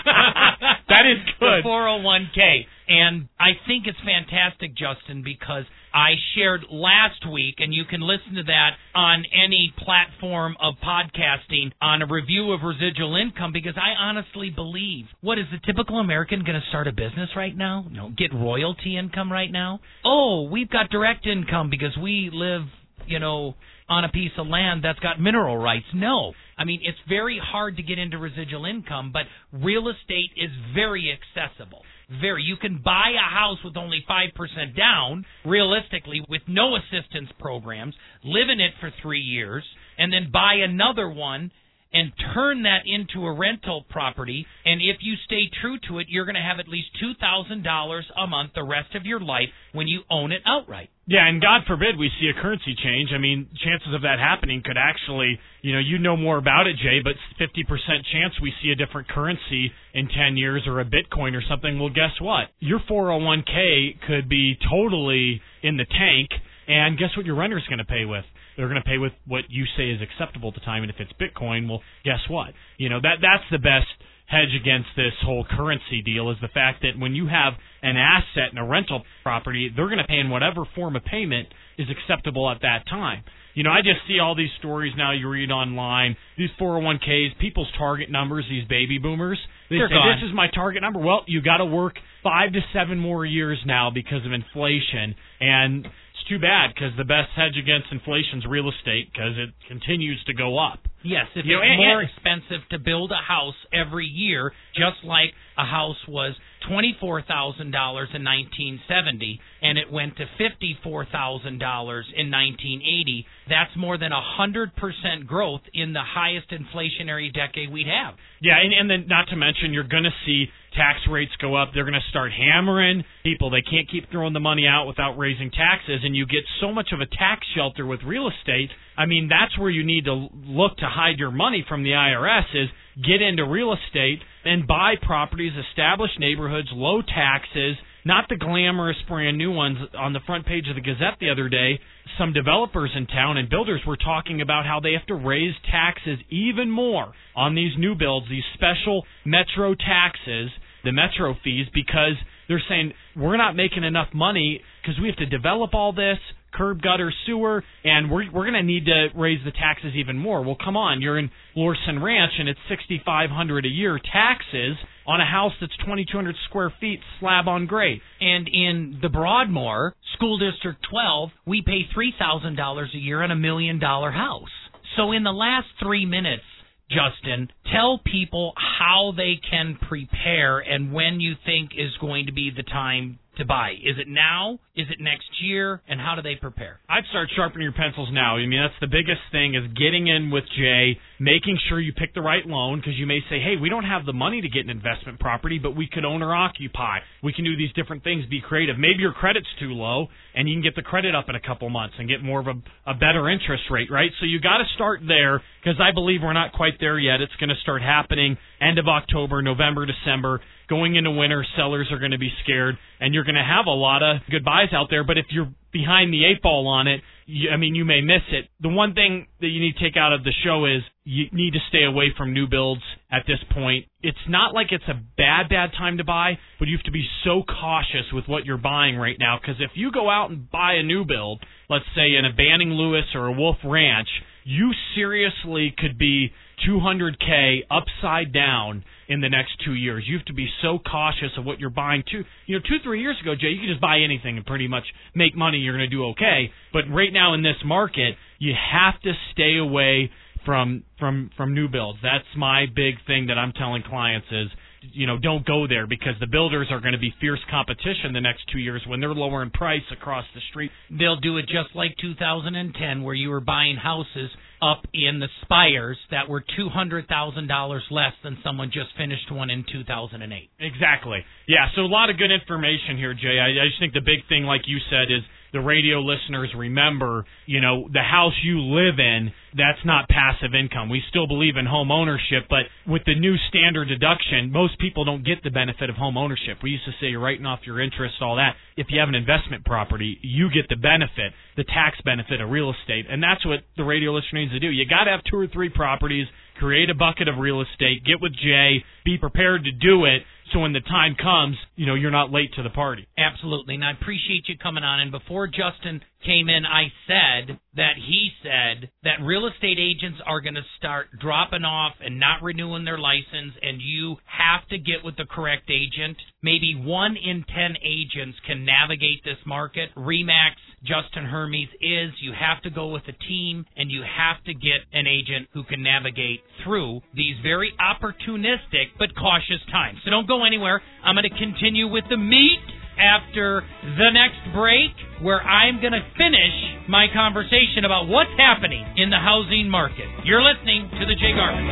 That 0.91 1.07
is 1.07 1.23
good. 1.39 1.63
The 1.63 1.69
401k. 1.69 2.67
And 2.89 3.29
I 3.39 3.51
think 3.69 3.87
it's 3.87 3.99
fantastic, 4.05 4.75
Justin, 4.75 5.23
because 5.23 5.65
I 5.95 6.15
shared 6.35 6.67
last 6.71 7.23
week, 7.31 7.57
and 7.59 7.73
you 7.73 7.85
can 7.85 8.01
listen 8.01 8.35
to 8.35 8.43
that 8.43 8.71
on 8.95 9.25
any 9.33 9.73
platform 9.79 10.57
of 10.61 10.75
podcasting 10.85 11.71
on 11.81 12.03
a 12.03 12.07
review 12.07 12.53
of 12.53 12.61
residual 12.63 13.15
income 13.15 13.53
because 13.53 13.75
I 13.77 13.95
honestly 14.03 14.51
believe 14.51 15.07
what 15.21 15.39
is 15.39 15.47
the 15.53 15.59
typical 15.65 16.01
American 16.01 16.45
going 16.45 16.61
to 16.61 16.69
start 16.69 16.89
a 16.89 16.93
business 16.93 17.31
right 17.37 17.57
now? 17.57 17.87
Know, 17.91 18.11
get 18.17 18.35
royalty 18.35 18.97
income 18.99 19.31
right 19.31 19.51
now? 19.51 19.81
Oh, 20.05 20.49
we've 20.51 20.71
got 20.71 20.91
direct 20.91 21.27
income 21.27 21.71
because 21.71 21.97
we 22.03 22.31
live, 22.33 22.63
you 23.07 23.21
know, 23.21 23.55
on 23.91 24.05
a 24.05 24.09
piece 24.09 24.31
of 24.39 24.47
land 24.47 24.83
that's 24.85 25.01
got 25.01 25.21
mineral 25.21 25.59
rights. 25.59 25.87
No. 25.93 26.33
I 26.57 26.65
mean, 26.65 26.81
it's 26.83 26.99
very 27.09 27.41
hard 27.43 27.77
to 27.77 27.83
get 27.83 27.99
into 27.99 28.19
residual 28.19 28.65
income, 28.65 29.13
but 29.13 29.23
real 29.53 29.89
estate 29.89 30.31
is 30.37 30.51
very 30.75 31.11
accessible. 31.11 31.83
Very. 32.21 32.43
You 32.43 32.57
can 32.57 32.81
buy 32.85 33.13
a 33.15 33.35
house 33.35 33.59
with 33.65 33.77
only 33.77 34.05
5% 34.09 34.77
down, 34.77 35.25
realistically, 35.45 36.23
with 36.29 36.43
no 36.49 36.77
assistance 36.77 37.31
programs, 37.39 37.95
live 38.25 38.49
in 38.49 38.61
it 38.61 38.73
for 38.81 38.91
three 39.03 39.21
years, 39.21 39.65
and 39.99 40.13
then 40.13 40.31
buy 40.33 40.55
another 40.65 41.09
one 41.09 41.51
and 41.93 42.13
turn 42.35 42.63
that 42.63 42.83
into 42.87 43.27
a 43.27 43.33
rental 43.33 43.85
property. 43.89 44.47
And 44.65 44.81
if 44.81 44.99
you 45.01 45.15
stay 45.27 45.51
true 45.61 45.79
to 45.89 45.99
it, 45.99 46.07
you're 46.09 46.25
going 46.25 46.37
to 46.37 46.41
have 46.41 46.61
at 46.61 46.69
least 46.69 46.89
$2,000 47.03 48.01
a 48.17 48.27
month 48.27 48.53
the 48.55 48.63
rest 48.63 48.95
of 48.95 49.05
your 49.05 49.21
life 49.21 49.49
when 49.73 49.89
you 49.89 50.03
own 50.11 50.33
it 50.33 50.43
outright. 50.47 50.91
Yeah, 51.07 51.27
and 51.27 51.43
God 51.43 51.63
forbid 51.67 51.99
we 51.99 52.09
see 52.21 52.31
a 52.31 52.41
currency 52.41 52.77
change. 52.85 53.11
I 53.13 53.19
mean, 53.19 53.49
chances 53.65 53.93
of 53.93 54.03
that 54.03 54.21
happening 54.21 54.63
could 54.65 54.77
actually, 54.79 55.41
you 55.61 55.73
know, 55.73 55.81
you 55.81 55.99
know 55.99 56.17
more 56.17 56.39
about 56.39 56.69
it, 56.69 56.77
Jay, 56.77 57.01
but 57.03 57.15
50% 57.41 57.67
chance 58.13 58.35
we 58.41 58.53
see 58.63 58.71
a 58.71 58.77
different 58.77 59.09
currency 59.09 59.73
in 59.93 60.07
10 60.07 60.37
years 60.37 60.63
or 60.69 60.79
a 60.79 60.85
Bitcoin 60.85 61.35
or 61.35 61.43
something. 61.49 61.81
Well, 61.81 61.89
guess 61.89 62.15
what? 62.21 62.49
Your 62.61 62.79
401k 62.89 64.01
could 64.07 64.29
be 64.29 64.57
totally 64.71 65.43
in 65.65 65.77
the 65.77 65.87
tank, 65.87 66.29
and 66.69 66.97
guess 66.97 67.11
what 67.17 67.27
your 67.27 67.35
renter's 67.35 67.67
going 67.69 67.79
to 67.79 67.85
pay 67.85 68.05
with? 68.05 68.25
They're 68.61 68.69
going 68.69 68.83
to 68.83 68.87
pay 68.87 68.99
with 68.99 69.13
what 69.27 69.49
you 69.49 69.65
say 69.75 69.89
is 69.89 70.05
acceptable 70.05 70.53
at 70.53 70.55
the 70.55 70.61
time, 70.61 70.83
and 70.83 70.93
if 70.93 71.01
it's 71.01 71.13
Bitcoin, 71.17 71.67
well, 71.67 71.81
guess 72.05 72.21
what? 72.29 72.53
You 72.77 72.91
know 72.91 73.01
that 73.01 73.25
that's 73.25 73.49
the 73.51 73.57
best 73.57 73.89
hedge 74.27 74.53
against 74.53 74.89
this 74.97 75.17
whole 75.25 75.47
currency 75.49 76.03
deal 76.05 76.31
is 76.31 76.37
the 76.43 76.53
fact 76.53 76.83
that 76.83 77.01
when 77.01 77.15
you 77.15 77.27
have 77.27 77.55
an 77.83 77.97
asset 77.97 78.51
and 78.51 78.59
a 78.59 78.65
rental 78.65 79.03
property, 79.23 79.73
they're 79.75 79.89
going 79.89 79.97
to 79.97 80.07
pay 80.07 80.19
in 80.19 80.29
whatever 80.29 80.65
form 80.77 80.95
of 80.95 81.03
payment 81.05 81.49
is 81.79 81.89
acceptable 81.89 82.51
at 82.51 82.61
that 82.61 82.85
time. 82.89 83.25
You 83.55 83.65
know, 83.65 83.71
I 83.71 83.81
just 83.81 84.07
see 84.07 84.21
all 84.21 84.37
these 84.37 84.53
stories 84.59 84.93
now 84.97 85.13
you 85.13 85.29
read 85.29 85.51
online, 85.51 86.17
these 86.39 86.51
401ks, 86.61 87.39
people's 87.41 87.69
target 87.77 88.11
numbers, 88.11 88.45
these 88.49 88.69
baby 88.69 88.99
boomers. 88.99 89.39
They 89.69 89.77
They're 89.77 89.89
say 89.89 89.95
gone. 89.95 90.17
this 90.21 90.29
is 90.29 90.35
my 90.35 90.49
target 90.55 90.83
number. 90.83 91.01
Well, 91.01 91.25
you 91.27 91.43
got 91.43 91.57
to 91.57 91.65
work 91.65 91.95
5 92.23 92.53
to 92.53 92.61
7 92.73 92.99
more 92.99 93.25
years 93.25 93.59
now 93.67 93.91
because 93.91 94.25
of 94.25 94.33
inflation 94.33 95.17
and 95.41 95.89
too 96.31 96.39
bad 96.39 96.71
because 96.73 96.93
the 96.97 97.05
best 97.05 97.29
hedge 97.35 97.59
against 97.59 97.91
inflation 97.91 98.39
is 98.39 98.47
real 98.47 98.71
estate 98.71 99.11
because 99.13 99.35
it 99.37 99.51
continues 99.69 100.23
to 100.25 100.33
go 100.33 100.57
up. 100.59 100.79
Yes, 101.03 101.27
if 101.35 101.45
You 101.45 101.57
know, 101.57 101.63
it's 101.63 101.77
more 101.77 102.01
and- 102.01 102.09
expensive 102.09 102.63
to 102.71 102.79
build 102.79 103.11
a 103.11 103.17
house 103.21 103.57
every 103.73 104.07
year, 104.07 104.53
just 104.75 105.03
like 105.03 105.35
a 105.59 105.65
house 105.67 105.97
was 106.07 106.37
twenty-four 106.69 107.23
thousand 107.23 107.71
dollars 107.71 108.09
in 108.15 108.23
nineteen 108.23 108.81
seventy, 108.89 109.41
and 109.63 109.79
it 109.79 109.91
went 109.91 110.17
to 110.17 110.25
fifty-four 110.39 111.07
thousand 111.07 111.59
dollars 111.59 112.07
in 112.17 112.31
nineteen 112.31 112.81
eighty. 112.83 113.27
That's 113.49 113.71
more 113.77 113.99
than 113.99 114.13
a 114.13 114.21
hundred 114.21 114.75
percent 114.77 115.27
growth 115.27 115.63
in 115.73 115.93
the 115.93 116.03
highest 116.03 116.51
inflationary 116.51 117.33
decade 117.33 117.73
we'd 117.73 117.87
have. 117.87 118.15
Yeah, 118.41 118.61
and, 118.63 118.73
and 118.73 118.91
then 118.91 119.09
not 119.09 119.29
to 119.29 119.37
mention 119.37 119.73
you're 119.73 119.85
going 119.85 120.05
to 120.05 120.17
see 120.25 120.47
tax 120.77 121.01
rates 121.11 121.33
go 121.41 121.57
up. 121.57 121.71
They're 121.75 121.85
going 121.85 121.95
to 121.95 122.11
start 122.11 122.33
hammering 122.33 123.05
people. 123.23 123.51
They 123.51 123.63
can't 123.63 123.91
keep 123.91 124.11
throwing 124.11 124.33
the 124.33 124.41
money 124.41 124.67
out 124.67 124.87
without 124.87 125.19
raising 125.19 125.51
taxes, 125.51 126.01
and 126.03 126.15
you 126.15 126.27
get 126.27 126.45
so 126.61 126.73
much 126.73 126.89
of 126.93 127.01
a 127.01 127.07
tax 127.07 127.47
shelter 127.55 127.85
with 127.87 128.01
real 128.05 128.29
estate. 128.29 128.71
I 128.97 129.07
mean, 129.07 129.29
that's 129.29 129.59
where 129.59 129.71
you 129.71 129.85
need 129.85 130.05
to 130.05 130.29
look 130.47 130.77
to 130.79 130.87
hide 130.87 131.19
your 131.19 131.31
money 131.31 131.65
from 131.69 131.83
the 131.83 131.91
IRS 131.91 132.45
is 132.55 132.69
get 132.97 133.23
into 133.23 133.45
real 133.47 133.73
estate 133.73 134.21
and 134.45 134.67
buy 134.67 134.95
properties, 135.01 135.53
establish 135.71 136.11
neighborhoods, 136.19 136.69
low 136.73 137.03
taxes, 137.03 137.77
not 138.05 138.27
the 138.29 138.37
glamorous 138.37 138.97
brand 139.09 139.37
new 139.37 139.53
ones 139.53 139.79
on 139.99 140.13
the 140.13 140.21
front 140.27 140.47
page 140.47 140.65
of 140.69 140.75
the 140.75 140.81
Gazette 140.81 141.19
the 141.21 141.31
other 141.31 141.49
day. 141.49 141.79
Some 142.19 142.33
developers 142.33 142.91
in 142.97 143.07
town 143.07 143.37
and 143.37 143.49
builders 143.49 143.83
were 143.87 143.97
talking 143.97 144.41
about 144.41 144.65
how 144.65 144.81
they 144.81 144.93
have 144.93 145.07
to 145.07 145.15
raise 145.15 145.55
taxes 145.71 146.19
even 146.31 146.71
more 146.71 147.13
on 147.37 147.55
these 147.55 147.73
new 147.79 147.95
builds, 147.95 148.27
these 148.29 148.45
special 148.55 149.05
metro 149.25 149.75
taxes, 149.75 150.51
the 150.85 150.93
metro 150.93 151.35
fees, 151.45 151.67
because 151.75 152.15
they're 152.49 152.63
saying 152.69 152.93
we're 153.17 153.37
not 153.37 153.55
making 153.55 153.85
enough 153.85 154.09
money 154.15 154.63
because 154.83 155.01
we 155.01 155.09
have 155.09 155.19
to 155.19 155.27
develop 155.27 155.75
all 155.75 155.93
this 155.93 156.19
curb 156.53 156.83
gutter 156.83 157.13
sewer 157.27 157.63
and 157.85 158.11
we're 158.11 158.31
we're 158.31 158.45
going 158.45 158.55
to 158.55 158.63
need 158.63 158.87
to 158.87 159.09
raise 159.15 159.41
the 159.45 159.53
taxes 159.53 159.93
even 159.95 160.19
more. 160.19 160.43
Well, 160.43 160.57
come 160.63 160.77
on, 160.77 161.01
you're 161.01 161.19
in 161.19 161.31
Lorson 161.57 162.03
Ranch 162.03 162.33
and 162.39 162.49
it's 162.49 162.61
6500 162.69 163.65
a 163.65 163.69
year 163.69 163.99
taxes 163.99 164.77
on 165.07 165.21
a 165.21 165.27
house 165.27 165.53
that's 165.61 165.77
2200 165.79 166.37
square 166.49 166.73
feet 166.81 167.01
slab 167.19 167.49
on 167.49 167.67
grade. 167.67 168.01
And 168.21 168.49
in 168.49 168.99
the 169.03 169.09
Broadmoor, 169.09 169.95
School 170.15 170.39
District 170.39 170.79
12, 170.91 171.31
we 171.47 171.63
pay 171.63 171.83
$3,000 171.97 172.95
a 172.95 172.99
year 172.99 173.23
on 173.23 173.31
a 173.31 173.37
million 173.37 173.79
dollar 173.79 174.11
house. 174.11 174.49
So 174.97 175.13
in 175.13 175.23
the 175.23 175.33
last 175.33 175.67
three 175.81 176.05
minutes, 176.05 176.43
Justin, 176.91 177.49
tell 177.73 178.01
people 178.05 178.53
how 178.57 179.13
they 179.17 179.35
can 179.49 179.79
prepare 179.89 180.59
and 180.59 180.93
when 180.93 181.21
you 181.21 181.35
think 181.47 181.71
is 181.77 181.97
going 182.01 182.27
to 182.27 182.33
be 182.33 182.51
the 182.55 182.65
time 182.65 183.20
to 183.39 183.45
buy. 183.45 183.73
Is 183.73 183.97
it 183.99 184.09
now? 184.09 184.59
Is 184.75 184.87
it 184.91 185.01
next 185.01 185.29
year? 185.43 185.81
And 185.89 186.01
how 186.01 186.15
do 186.15 186.23
they 186.23 186.35
prepare? 186.35 186.81
I'd 186.89 187.05
start 187.11 187.29
sharpening 187.35 187.65
your 187.65 187.73
pencils 187.73 188.09
now. 188.13 188.37
I 188.37 188.47
mean, 188.47 188.61
that's 188.61 188.79
the 188.81 188.87
biggest 188.87 189.23
thing 189.33 189.55
is 189.55 189.65
getting 189.75 190.09
in 190.09 190.31
with 190.31 190.45
Jay, 190.57 190.99
making 191.21 191.59
sure 191.69 191.79
you 191.79 191.93
pick 191.93 192.15
the 192.15 192.23
right 192.23 192.47
loan 192.47 192.81
because 192.81 192.97
you 192.97 193.07
may 193.07 193.21
say, 193.29 193.39
hey, 193.39 193.61
we 193.61 193.69
don't 193.69 193.85
have 193.85 194.07
the 194.07 194.13
money 194.13 194.41
to 194.41 194.49
get 194.49 194.65
an 194.65 194.71
investment 194.71 195.21
property, 195.21 195.61
but 195.63 195.77
we 195.77 195.87
could 195.87 196.05
own 196.05 196.23
or 196.23 196.35
occupy. 196.35 196.99
We 197.23 197.35
can 197.35 197.45
do 197.45 197.57
these 197.57 197.73
different 197.75 198.03
things, 198.03 198.25
be 198.31 198.41
creative. 198.41 198.79
Maybe 198.79 199.01
your 199.01 199.13
credit's 199.13 199.47
too 199.61 199.77
low 199.77 200.09
and 200.35 200.49
you 200.49 200.55
can 200.55 200.63
get 200.63 200.75
the 200.75 200.83
credit 200.83 201.15
up 201.15 201.29
in 201.29 201.35
a 201.35 201.41
couple 201.41 201.69
months 201.69 201.95
and 201.99 202.09
get 202.09 202.23
more 202.23 202.41
of 202.41 202.47
a, 202.47 202.57
a 202.91 202.95
better 202.95 203.29
interest 203.29 203.65
rate, 203.71 203.91
right? 203.91 204.11
So 204.19 204.25
you 204.25 204.41
got 204.41 204.59
to 204.59 204.65
start 204.75 205.01
there 205.07 205.43
because 205.63 205.79
I 205.79 205.93
believe 205.93 206.21
we're 206.23 206.33
not 206.33 206.53
quite 206.53 206.81
there 206.81 206.99
yet. 206.99 207.21
It's 207.21 207.37
going 207.37 207.51
to 207.51 207.61
start 207.61 207.83
happening 207.83 208.39
end 208.61 208.79
of 208.79 208.89
October, 208.89 209.43
November, 209.43 209.85
December. 209.85 210.41
Going 210.69 210.95
into 210.95 211.11
winter, 211.11 211.45
sellers 211.57 211.89
are 211.91 211.99
going 211.99 212.13
to 212.13 212.19
be 212.19 212.31
scared, 212.45 212.77
and 213.01 213.13
you're 213.13 213.25
going 213.25 213.35
to 213.35 213.43
have 213.43 213.67
a 213.67 213.75
lot 213.75 214.05
of 214.05 214.23
good 214.31 214.45
buys 214.45 214.73
out 214.73 214.87
there. 214.89 215.03
But 215.03 215.19
if 215.19 215.27
you're 215.31 215.51
behind 215.73 216.13
the 216.13 216.25
eight 216.25 216.43
ball 216.43 216.69
on 216.69 216.87
it, 216.87 217.01
you, 217.27 217.51
I 217.51 217.57
mean, 217.57 217.75
you 217.75 217.85
may 217.85 218.01
miss 218.01 218.23
it. 218.31 218.47
The 218.61 218.69
one 218.69 218.95
thing 218.95 219.27
that 219.41 219.47
you 219.47 219.61
need 219.61 219.75
to 219.77 219.85
take 219.85 219.97
out 219.97 220.13
of 220.13 220.25
the 220.25 220.33
show 220.45 220.67
is 220.67 220.83
you 221.05 221.27
need 221.33 221.53
to 221.53 221.61
stay 221.69 221.85
away 221.85 222.13
from 222.17 222.35
new 222.35 222.47
builds 222.47 222.83
at 223.11 223.23
this 223.27 223.39
point. 223.53 223.87
It's 224.03 224.19
not 224.29 224.55
like 224.55 224.69
it's 224.71 224.89
a 224.89 225.01
bad, 225.17 225.49
bad 225.49 225.71
time 225.79 225.99
to 225.99 226.05
buy, 226.05 226.39
but 226.59 226.69
you 226.69 226.77
have 226.77 226.85
to 226.85 226.91
be 226.91 227.07
so 227.25 227.43
cautious 227.43 228.13
with 228.13 228.27
what 228.27 228.45
you're 228.45 228.59
buying 228.59 228.97
right 228.97 229.17
now. 229.19 229.39
Because 229.41 229.61
if 229.61 229.71
you 229.75 229.93
go 229.93 230.11
out 230.11 230.31
and 230.31 230.51
buy 230.51 230.75
a 230.75 230.83
new 230.83 231.05
build, 231.05 231.43
let's 231.69 231.85
say 231.95 232.17
in 232.17 232.25
a 232.25 232.33
Banning 232.33 232.71
Lewis 232.71 233.05
or 233.15 233.27
a 233.27 233.33
Wolf 233.33 233.57
Ranch, 233.65 234.09
you 234.45 234.71
seriously 234.95 235.75
could 235.77 235.99
be 235.99 236.33
200k 236.69 237.61
upside 237.71 238.33
down 238.33 238.85
in 239.09 239.21
the 239.21 239.29
next 239.29 239.53
two 239.65 239.75
years. 239.75 240.05
You 240.07 240.19
have 240.19 240.27
to 240.27 240.35
be 240.35 240.49
so 240.63 240.79
cautious 240.79 241.31
of 241.39 241.45
what 241.45 241.59
you're 241.59 241.71
buying. 241.71 242.03
Two, 242.11 242.25
you 242.47 242.57
know, 242.57 242.63
two 242.63 242.83
three 242.85 243.01
years 243.01 243.17
ago, 243.21 243.35
Jay, 243.35 243.49
you 243.49 243.61
could 243.61 243.69
just 243.69 243.81
buy 243.81 243.99
anything 243.99 244.37
and 244.37 244.47
pretty 244.47 244.69
much 244.69 244.85
make 245.15 245.37
money. 245.37 245.59
You're 245.59 245.77
going 245.77 245.89
to 245.89 245.97
do 245.97 246.05
okay. 246.11 246.53
But 246.73 246.85
right 246.91 247.13
now 247.13 247.35
in 247.35 247.43
this 247.43 247.57
market, 247.65 248.15
you 248.39 248.55
have 248.55 249.01
to 249.03 249.13
stay 249.33 249.57
away 249.59 250.11
from 250.45 250.85
from 250.99 251.31
from 251.37 251.55
new 251.55 251.69
builds. 251.69 251.99
That's 252.03 252.25
my 252.37 252.67
big 252.67 252.95
thing 253.07 253.27
that 253.27 253.39
I'm 253.39 253.53
telling 253.53 253.83
clients 253.83 254.27
is 254.31 254.49
you 254.93 255.07
know 255.07 255.19
don't 255.19 255.45
go 255.47 255.67
there 255.67 255.87
because 255.87 256.15
the 256.21 256.27
builders 256.27 256.69
are 256.71 256.81
going 256.81 256.93
to 256.93 256.99
be 256.99 257.13
fierce 257.21 257.41
competition 257.51 258.13
the 258.13 258.21
next 258.21 258.43
two 258.53 258.59
years 258.59 258.83
when 258.87 259.01
they're 259.01 259.15
lowering 259.15 259.51
price 259.51 259.83
across 259.93 260.25
the 260.35 260.41
street. 260.51 260.71
They'll 260.91 261.21
do 261.21 261.37
it 261.39 261.43
just 261.43 261.75
like 261.75 261.97
2010, 262.01 263.03
where 263.03 263.15
you 263.15 263.31
were 263.31 263.41
buying 263.41 263.77
houses 263.77 264.31
up 264.63 264.85
in 264.93 265.21
the 265.21 265.29
spires 265.43 265.97
that 266.11 266.29
were 266.29 266.45
$200,000 266.59 267.81
less 267.91 268.13
than 268.23 268.39
someone 268.45 268.71
just 268.71 268.91
finished 268.97 269.33
one 269.33 269.49
in 269.49 269.65
2008. 269.73 270.51
Exactly. 270.61 271.25
Yeah, 271.49 271.67
so 271.75 271.83
a 271.83 271.89
lot 271.89 272.11
of 272.11 272.19
good 272.19 272.31
information 272.31 272.97
here, 272.97 273.15
Jay. 273.15 273.41
I, 273.41 273.65
I 273.65 273.67
just 273.69 273.81
think 273.81 273.95
the 273.95 274.05
big 274.05 274.29
thing, 274.29 274.45
like 274.45 274.63
you 274.67 274.79
said, 274.91 275.11
is 275.11 275.25
the 275.53 275.61
radio 275.61 276.01
listeners 276.01 276.51
remember, 276.57 277.25
you 277.47 277.61
know, 277.61 277.89
the 277.93 278.03
house 278.03 278.35
you 278.43 278.61
live 278.61 278.99
in, 278.99 279.33
that's 279.57 279.85
not 279.85 280.09
passive 280.09 280.55
income. 280.55 280.89
We 280.89 281.03
still 281.09 281.27
believe 281.27 281.57
in 281.57 281.67
home 281.67 281.91
ownership, 281.91 282.47
but 282.49 282.71
with 282.87 283.03
the 283.05 283.19
new 283.19 283.35
standard 283.49 283.89
deduction, 283.89 284.53
most 284.53 284.79
people 284.79 285.05
don't 285.05 285.25
get 285.25 285.43
the 285.43 285.51
benefit 285.51 285.91
of 285.91 285.97
home 285.97 286.17
ownership. 286.17 286.59
We 286.63 286.71
used 286.71 286.85
to 286.85 286.93
say 287.01 287.09
you're 287.09 287.21
writing 287.21 287.47
off 287.47 287.61
your 287.65 287.81
interest, 287.81 288.15
all 288.21 288.37
that. 288.37 288.55
If 288.77 288.87
you 288.91 289.01
have 289.01 289.09
an 289.09 289.15
investment 289.15 289.65
property, 289.65 290.19
you 290.23 290.51
get 290.51 290.69
the 290.69 290.77
benefit, 290.77 291.33
the 291.57 291.65
tax 291.65 291.99
benefit 292.05 292.41
of 292.41 292.51
real 292.51 292.71
estate. 292.71 293.07
And 293.11 293.23
that's 293.23 293.45
what 293.45 293.61
the 293.77 293.85
radio 293.85 294.13
listener 294.13 294.41
needs 294.41 294.53
to 294.53 294.61
do. 294.61 294.71
You 294.71 294.87
got 294.87 295.05
to 295.05 295.11
have 295.11 295.21
two 295.29 295.37
or 295.37 295.49
three 295.49 295.69
properties, 295.69 296.27
create 296.59 296.91
a 296.91 296.95
bucket 296.95 297.27
of 297.27 297.39
real 297.39 297.61
estate, 297.61 298.05
get 298.05 298.21
with 298.21 298.33
Jay, 298.37 298.85
be 299.05 299.19
prepared 299.19 299.65
to 299.65 299.73
do 299.73 300.05
it 300.05 300.23
so 300.53 300.61
when 300.61 300.73
the 300.73 300.81
time 300.81 301.15
comes, 301.21 301.57
you 301.77 301.87
know, 301.87 301.95
you're 301.95 302.11
not 302.11 302.33
late 302.33 302.53
to 302.55 302.63
the 302.63 302.71
party. 302.71 303.07
Absolutely. 303.17 303.77
And 303.77 303.85
I 303.85 303.93
appreciate 303.93 304.49
you 304.49 304.57
coming 304.59 304.85
on. 304.85 305.01
And 305.01 305.11
before 305.11 305.47
Justin 305.47 306.01
came 306.25 306.49
in, 306.49 306.65
I 306.67 306.93
said 307.07 307.59
that 307.77 307.95
he 307.97 308.31
said 308.43 308.91
that 309.05 309.25
real 309.25 309.47
estate 309.47 309.79
agents 309.79 310.19
are 310.27 310.41
going 310.41 310.55
to 310.55 310.67
start 310.77 311.09
dropping 311.21 311.65
off 311.65 311.95
and 312.01 312.19
not 312.19 312.43
renewing 312.43 312.85
their 312.85 312.99
license, 312.99 313.55
and 313.63 313.81
you 313.81 314.17
have 314.27 314.67
to 314.69 314.79
get 314.79 315.05
with 315.05 315.17
the 315.17 315.25
correct 315.25 315.71
agent. 315.71 316.17
Maybe 316.43 316.75
one 316.75 317.17
in 317.17 317.45
ten 317.45 317.77
agents 317.83 318.39
can 318.47 318.65
navigate 318.65 319.23
this 319.25 319.39
market. 319.47 319.91
Remax 319.97 320.57
Justin 320.83 321.25
Hermes 321.27 321.69
is 321.81 322.11
you 322.23 322.33
have 322.33 322.63
to 322.63 322.71
go 322.71 322.89
with 322.89 323.03
a 323.07 323.13
team 323.29 323.67
and 323.77 323.91
you 323.91 324.01
have 324.01 324.43
to 324.45 324.55
get 324.55 324.81
an 324.93 325.07
agent 325.07 325.49
who 325.53 325.63
can 325.65 325.83
navigate 325.83 326.41
through 326.65 327.01
these 327.15 327.37
very 327.43 327.73
opportunistic 327.77 328.97
but 328.99 329.15
cautious 329.15 329.61
times. 329.71 329.99
So 330.05 330.11
don't 330.11 330.27
go 330.27 330.45
anywhere. 330.45 330.81
I'm 331.05 331.15
going 331.15 331.29
to 331.29 331.37
continue 331.37 331.87
with 331.87 332.05
the 332.09 332.17
meat 332.17 332.65
after 332.97 333.63
the 333.83 334.11
next 334.13 334.41
break 334.57 334.93
where 335.21 335.43
I'm 335.43 335.81
going 335.81 335.93
to 335.93 336.05
finish 336.17 336.89
my 336.89 337.07
conversation 337.13 337.85
about 337.85 338.09
what's 338.09 338.33
happening 338.39 338.85
in 338.97 339.11
the 339.11 339.21
housing 339.21 339.69
market. 339.69 340.09
You're 340.25 340.43
listening 340.43 340.89
to 340.97 341.05
the 341.05 341.15
Jay 341.15 341.33
Garvens 341.37 341.69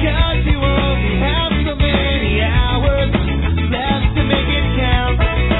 because 0.00 0.40
you 0.48 0.58
only 0.64 1.16
have 1.20 1.52
so 1.60 1.76
many 1.76 2.40
hours 2.40 3.12
left 3.68 4.16
to 4.16 4.22
make 4.24 4.48
it 4.48 4.66
count. 4.80 5.53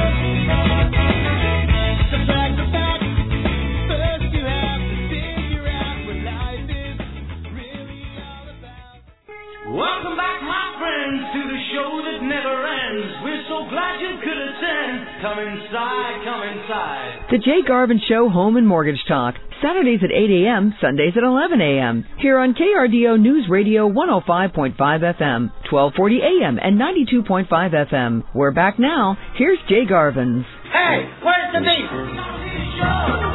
Welcome 9.75 10.15
back, 10.15 10.39
my 10.47 10.79
friends, 10.79 11.19
to 11.35 11.41
the 11.51 11.61
show 11.75 11.91
that 12.07 12.23
never 12.23 12.63
ends. 12.63 13.11
We're 13.27 13.43
so 13.51 13.67
glad 13.67 13.99
you 13.99 14.15
could 14.23 14.39
attend. 14.39 15.03
Come 15.19 15.39
inside, 15.43 16.15
come 16.23 16.43
inside. 16.47 17.27
The 17.33 17.39
Jay 17.39 17.59
Garvens 17.69 18.07
Show 18.09 18.29
Home 18.29 18.57
and 18.57 18.69
Mortgage 18.69 19.03
Talk. 19.09 19.35
Saturdays 19.61 19.99
at 20.05 20.13
8 20.13 20.31
a.m., 20.47 20.75
Sundays 20.81 21.15
at 21.17 21.25
11 21.25 21.61
a.m. 21.61 22.05
Here 22.19 22.39
on 22.39 22.55
KRDO 22.55 23.19
News 23.19 23.49
Radio 23.51 23.91
105.5 23.91 24.77
FM, 24.79 25.51
1240 25.67 26.21
a.m. 26.21 26.59
and 26.63 26.79
92.5 26.79 27.49
FM. 27.49 28.23
We're 28.33 28.53
back 28.53 28.79
now. 28.79 29.19
Here's 29.35 29.59
Jay 29.69 29.87
Garvens. 29.91 30.45
Hey, 30.71 31.11
where's 31.21 31.53
the 31.53 31.61
beef? 31.67 33.34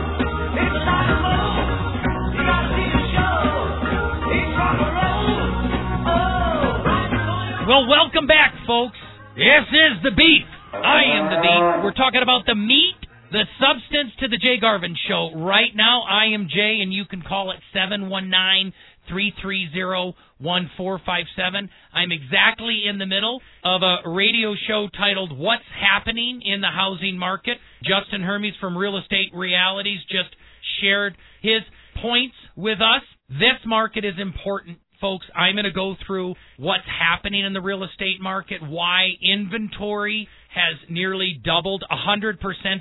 Well, 7.70 7.86
welcome 7.86 8.26
back, 8.26 8.56
folks. 8.66 8.98
This 9.36 9.70
is 9.70 10.02
the 10.02 10.10
beef. 10.18 10.42
I 10.74 11.06
am 11.06 11.30
the 11.30 11.38
beef. 11.38 11.84
We're 11.86 11.94
talking 11.94 12.24
about 12.24 12.48
the 12.48 12.56
meat, 12.56 12.98
the 13.32 13.46
substance 13.62 14.10
to 14.22 14.28
the 14.28 14.38
Jay 14.38 14.58
Garvens 14.60 14.98
Show. 15.08 15.38
Right 15.38 15.70
now, 15.76 16.02
I 16.02 16.34
am 16.34 16.50
Jay, 16.50 16.80
and 16.82 16.92
you 16.92 17.06
can 17.06 17.22
call 17.22 17.52
it 17.52 17.58
719 17.72 18.74
330 19.08 20.18
1457. 20.42 21.70
I'm 21.94 22.12
exactly 22.12 22.90
in 22.90 22.98
the 22.98 23.06
middle 23.06 23.40
of 23.64 23.84
a 23.84 24.10
radio 24.10 24.56
show 24.68 24.90
titled 24.98 25.38
What's 25.38 25.70
Happening 25.70 26.42
in 26.44 26.62
the 26.62 26.74
Housing 26.74 27.20
Market. 27.20 27.60
Justin 27.86 28.24
Hermes 28.24 28.58
from 28.60 28.76
Real 28.76 28.98
Estate 28.98 29.30
Realities 29.32 30.00
just 30.10 30.34
shared 30.82 31.16
his 31.44 31.62
points 32.02 32.34
with 32.56 32.82
us. 32.82 33.06
This 33.30 33.62
market 33.64 34.06
is 34.06 34.18
important 34.18 34.80
folks, 35.02 35.26
I'm 35.36 35.56
going 35.56 35.66
to 35.66 35.72
go 35.72 35.96
through 36.06 36.36
what's 36.58 36.84
happening 36.88 37.46
in 37.46 37.54
the 37.54 37.62
real 37.62 37.84
estate 37.84 38.22
market, 38.22 38.62
why 38.62 39.10
inventory 39.22 40.28
has 40.54 40.76
nearly 40.90 41.40
doubled 41.44 41.84
100% 41.92 42.36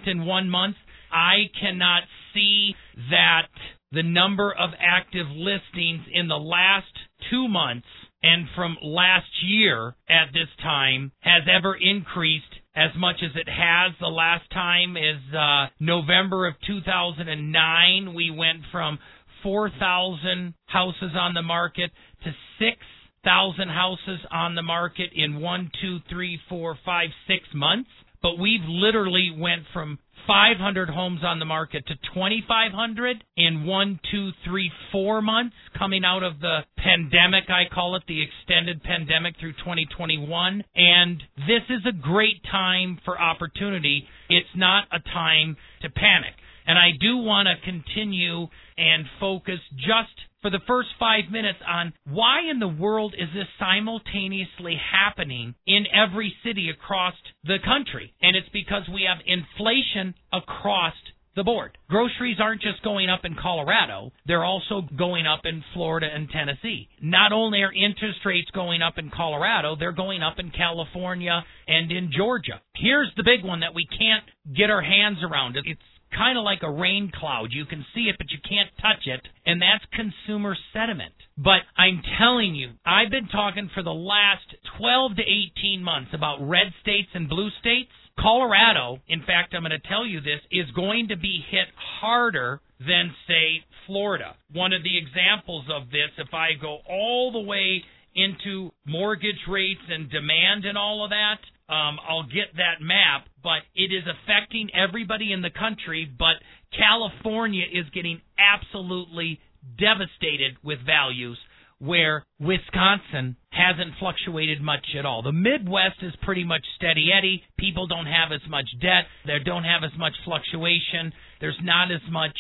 in 0.07 0.27
one 0.27 0.49
month. 0.49 0.77
I 1.13 1.49
cannot 1.61 2.03
see 2.35 2.75
that 3.11 3.49
the 3.93 4.03
number 4.03 4.53
of 4.53 4.71
active 4.79 5.27
listings 5.31 6.03
in 6.13 6.29
the 6.29 6.37
last 6.37 6.93
two 7.31 7.49
months 7.49 7.87
and 8.23 8.47
from 8.55 8.77
last 8.83 9.31
year 9.43 9.95
at 10.09 10.33
this 10.33 10.49
time 10.63 11.13
has 11.21 11.43
ever 11.51 11.77
increased 11.77 12.45
as 12.75 12.91
much 12.97 13.17
as 13.23 13.31
it 13.35 13.49
has. 13.49 13.93
The 14.01 14.07
last 14.07 14.51
time 14.53 14.97
is 14.97 15.35
uh, 15.35 15.67
November 15.81 16.47
of 16.47 16.55
2009. 16.67 18.15
We 18.15 18.31
went 18.31 18.63
from 18.71 18.99
4,000 19.43 20.55
houses 20.67 21.13
on 21.15 21.35
the 21.35 21.43
market 21.43 21.91
to 22.25 22.31
6,000 22.59 23.69
houses 23.69 24.21
on 24.31 24.55
the 24.55 24.63
market 24.63 25.11
in 25.15 25.41
one, 25.41 25.71
two, 25.81 25.99
three, 26.09 26.39
four, 26.49 26.79
five, 26.85 27.11
six 27.27 27.45
months. 27.55 27.91
But 28.21 28.39
we've 28.39 28.65
literally 28.67 29.31
went 29.37 29.63
from 29.73 29.99
500 30.29 30.91
homes 30.91 31.21
on 31.25 31.39
the 31.39 31.47
market 31.47 31.87
to 31.87 31.95
2,500 32.15 33.25
in 33.37 33.65
one, 33.65 33.99
two, 34.11 34.31
three, 34.45 34.71
four 34.93 35.23
months 35.23 35.57
coming 35.77 36.05
out 36.05 36.23
of 36.23 36.39
the 36.41 36.61
pandemic. 36.77 37.45
I 37.49 37.73
call 37.73 37.97
it 37.97 38.03
the 38.07 38.23
extended 38.23 38.83
pandemic 38.83 39.37
through 39.41 39.53
2021. 39.53 40.65
And 40.77 41.23
this 41.37 41.63
is 41.71 41.81
a 41.89 41.93
great 41.93 42.43
time 42.51 42.99
for 43.05 43.19
opportunity. 43.19 44.07
It's 44.29 44.49
not 44.55 44.85
a 44.93 45.01
time 45.01 45.57
to 45.83 45.89
panic. 45.89 46.35
And 46.67 46.79
I 46.79 46.91
do 47.01 47.17
want 47.17 47.49
to 47.49 47.65
continue 47.65 48.49
and 48.77 49.07
focus 49.19 49.61
just 49.77 50.13
for 50.43 50.51
the 50.51 50.61
first 50.67 50.89
five 50.99 51.31
minutes 51.31 51.59
on 51.67 51.93
why 52.05 52.41
in 52.51 52.59
the 52.59 52.69
world 52.69 53.15
is 53.17 53.29
this 53.35 53.49
simultaneously 53.59 54.77
happening 54.93 55.55
in 55.67 55.85
every 55.93 56.35
city 56.45 56.71
across 56.71 57.15
the 57.45 57.59
country. 57.65 58.15
And 58.23 58.37
it's 58.37 58.49
because 58.53 58.89
we 58.93 59.07
have 59.09 59.19
inflation 59.27 60.15
across 60.33 60.95
the 61.39 61.45
board. 61.45 61.79
Groceries 61.89 62.39
aren't 62.41 62.63
just 62.63 62.83
going 62.83 63.09
up 63.09 63.21
in 63.25 63.37
Colorado, 63.41 64.13
they're 64.27 64.45
also 64.45 64.83
going 64.99 65.25
up 65.25 65.43
in 65.45 65.63
Florida 65.73 66.09
and 66.13 66.29
Tennessee. 66.29 66.89
Not 67.01 67.33
only 67.33 67.63
are 67.63 67.73
interest 67.73 68.19
rates 68.25 68.51
going 68.53 68.83
up 68.83 68.99
in 68.99 69.09
Colorado, 69.09 69.77
they're 69.79 69.93
going 69.93 70.23
up 70.23 70.39
in 70.39 70.51
California 70.51 71.45
and 71.69 71.93
in 71.93 72.11
Georgia. 72.15 72.61
Here's 72.75 73.13
the 73.17 73.23
big 73.23 73.45
one 73.45 73.61
that 73.61 73.75
we 73.75 73.87
can't 73.87 74.25
get 74.57 74.71
our 74.71 74.83
hands 74.83 75.19
around. 75.23 75.57
It's 75.65 75.81
kind 76.15 76.39
of 76.39 76.45
like 76.45 76.63
a 76.63 76.71
rain 76.71 77.11
cloud. 77.15 77.49
You 77.51 77.65
can 77.65 77.85
see 77.95 78.03
it, 78.03 78.17
but 78.19 78.31
you 78.31 78.39
can't 78.49 78.71
touch 78.81 79.07
it, 79.07 79.21
and 79.47 79.61
that's 79.61 79.85
consumer 79.93 80.57
sentiment. 80.73 81.15
But 81.37 81.63
I'm 81.77 82.03
telling 82.19 82.55
you, 82.55 82.71
I've 82.85 83.11
been 83.11 83.29
talking 83.29 83.71
for 83.75 83.83
the 83.83 83.95
last 83.95 84.55
12 84.79 85.17
to 85.17 85.23
18 85.23 85.83
months 85.83 86.11
about 86.15 86.47
red 86.47 86.73
states 86.83 87.09
and 87.15 87.29
blue 87.29 87.51
states. 87.61 87.91
Colorado, 88.19 88.99
in 89.07 89.21
fact, 89.21 89.55
I'm 89.55 89.63
going 89.63 89.71
to 89.71 89.89
tell 89.89 90.05
you 90.05 90.21
this, 90.21 90.41
is 90.51 90.71
going 90.75 91.09
to 91.09 91.17
be 91.17 91.41
hit 91.51 91.69
harder 92.01 92.61
than, 92.81 93.15
say, 93.29 93.65
Florida. 93.87 94.35
One 94.53 94.73
of 94.73 94.83
the 94.83 94.99
examples 94.99 95.67
of 95.73 95.91
this, 95.91 96.11
if 96.19 96.35
I 96.35 96.51
go 96.61 96.79
all 96.89 97.33
the 97.33 97.41
way 97.41 97.85
into 98.15 98.71
mortgage 98.85 99.47
rates 99.49 99.81
and 99.89 100.11
demand 100.11 100.65
and 100.65 100.77
all 100.77 101.05
of 101.05 101.11
that, 101.11 101.39
um, 101.69 101.99
I'll 102.09 102.25
get 102.25 102.57
that 102.57 102.81
map, 102.81 103.27
but 103.43 103.61
it 103.75 103.93
is 103.93 104.05
affecting 104.07 104.71
everybody 104.75 105.33
in 105.33 105.43
the 105.43 105.51
country. 105.51 106.11
But 106.19 106.37
California 106.77 107.65
is 107.71 107.85
getting 107.95 108.21
absolutely 108.39 109.41
devastated 109.79 110.57
with 110.63 110.79
values, 110.87 111.39
where 111.79 112.25
Wisconsin 112.41 113.37
hasn't 113.51 113.95
fluctuated 113.99 114.61
much 114.63 114.87
at 114.99 115.05
all. 115.05 115.23
The 115.23 115.33
Midwest 115.33 116.03
is 116.03 116.13
pretty 116.23 116.45
much 116.45 116.65
steady 116.77 117.11
eddy. 117.17 117.43
People 117.59 117.87
don't 117.87 118.07
have 118.07 118.33
as 118.33 118.41
much 118.49 118.67
debt. 118.81 119.05
They 119.27 119.39
don't 119.45 119.65
have 119.65 119.85
as 119.85 119.97
much 119.99 120.15
fluctuation. 120.25 121.13
There's 121.41 121.59
not 121.63 121.93
as 121.93 122.03
much 122.11 122.37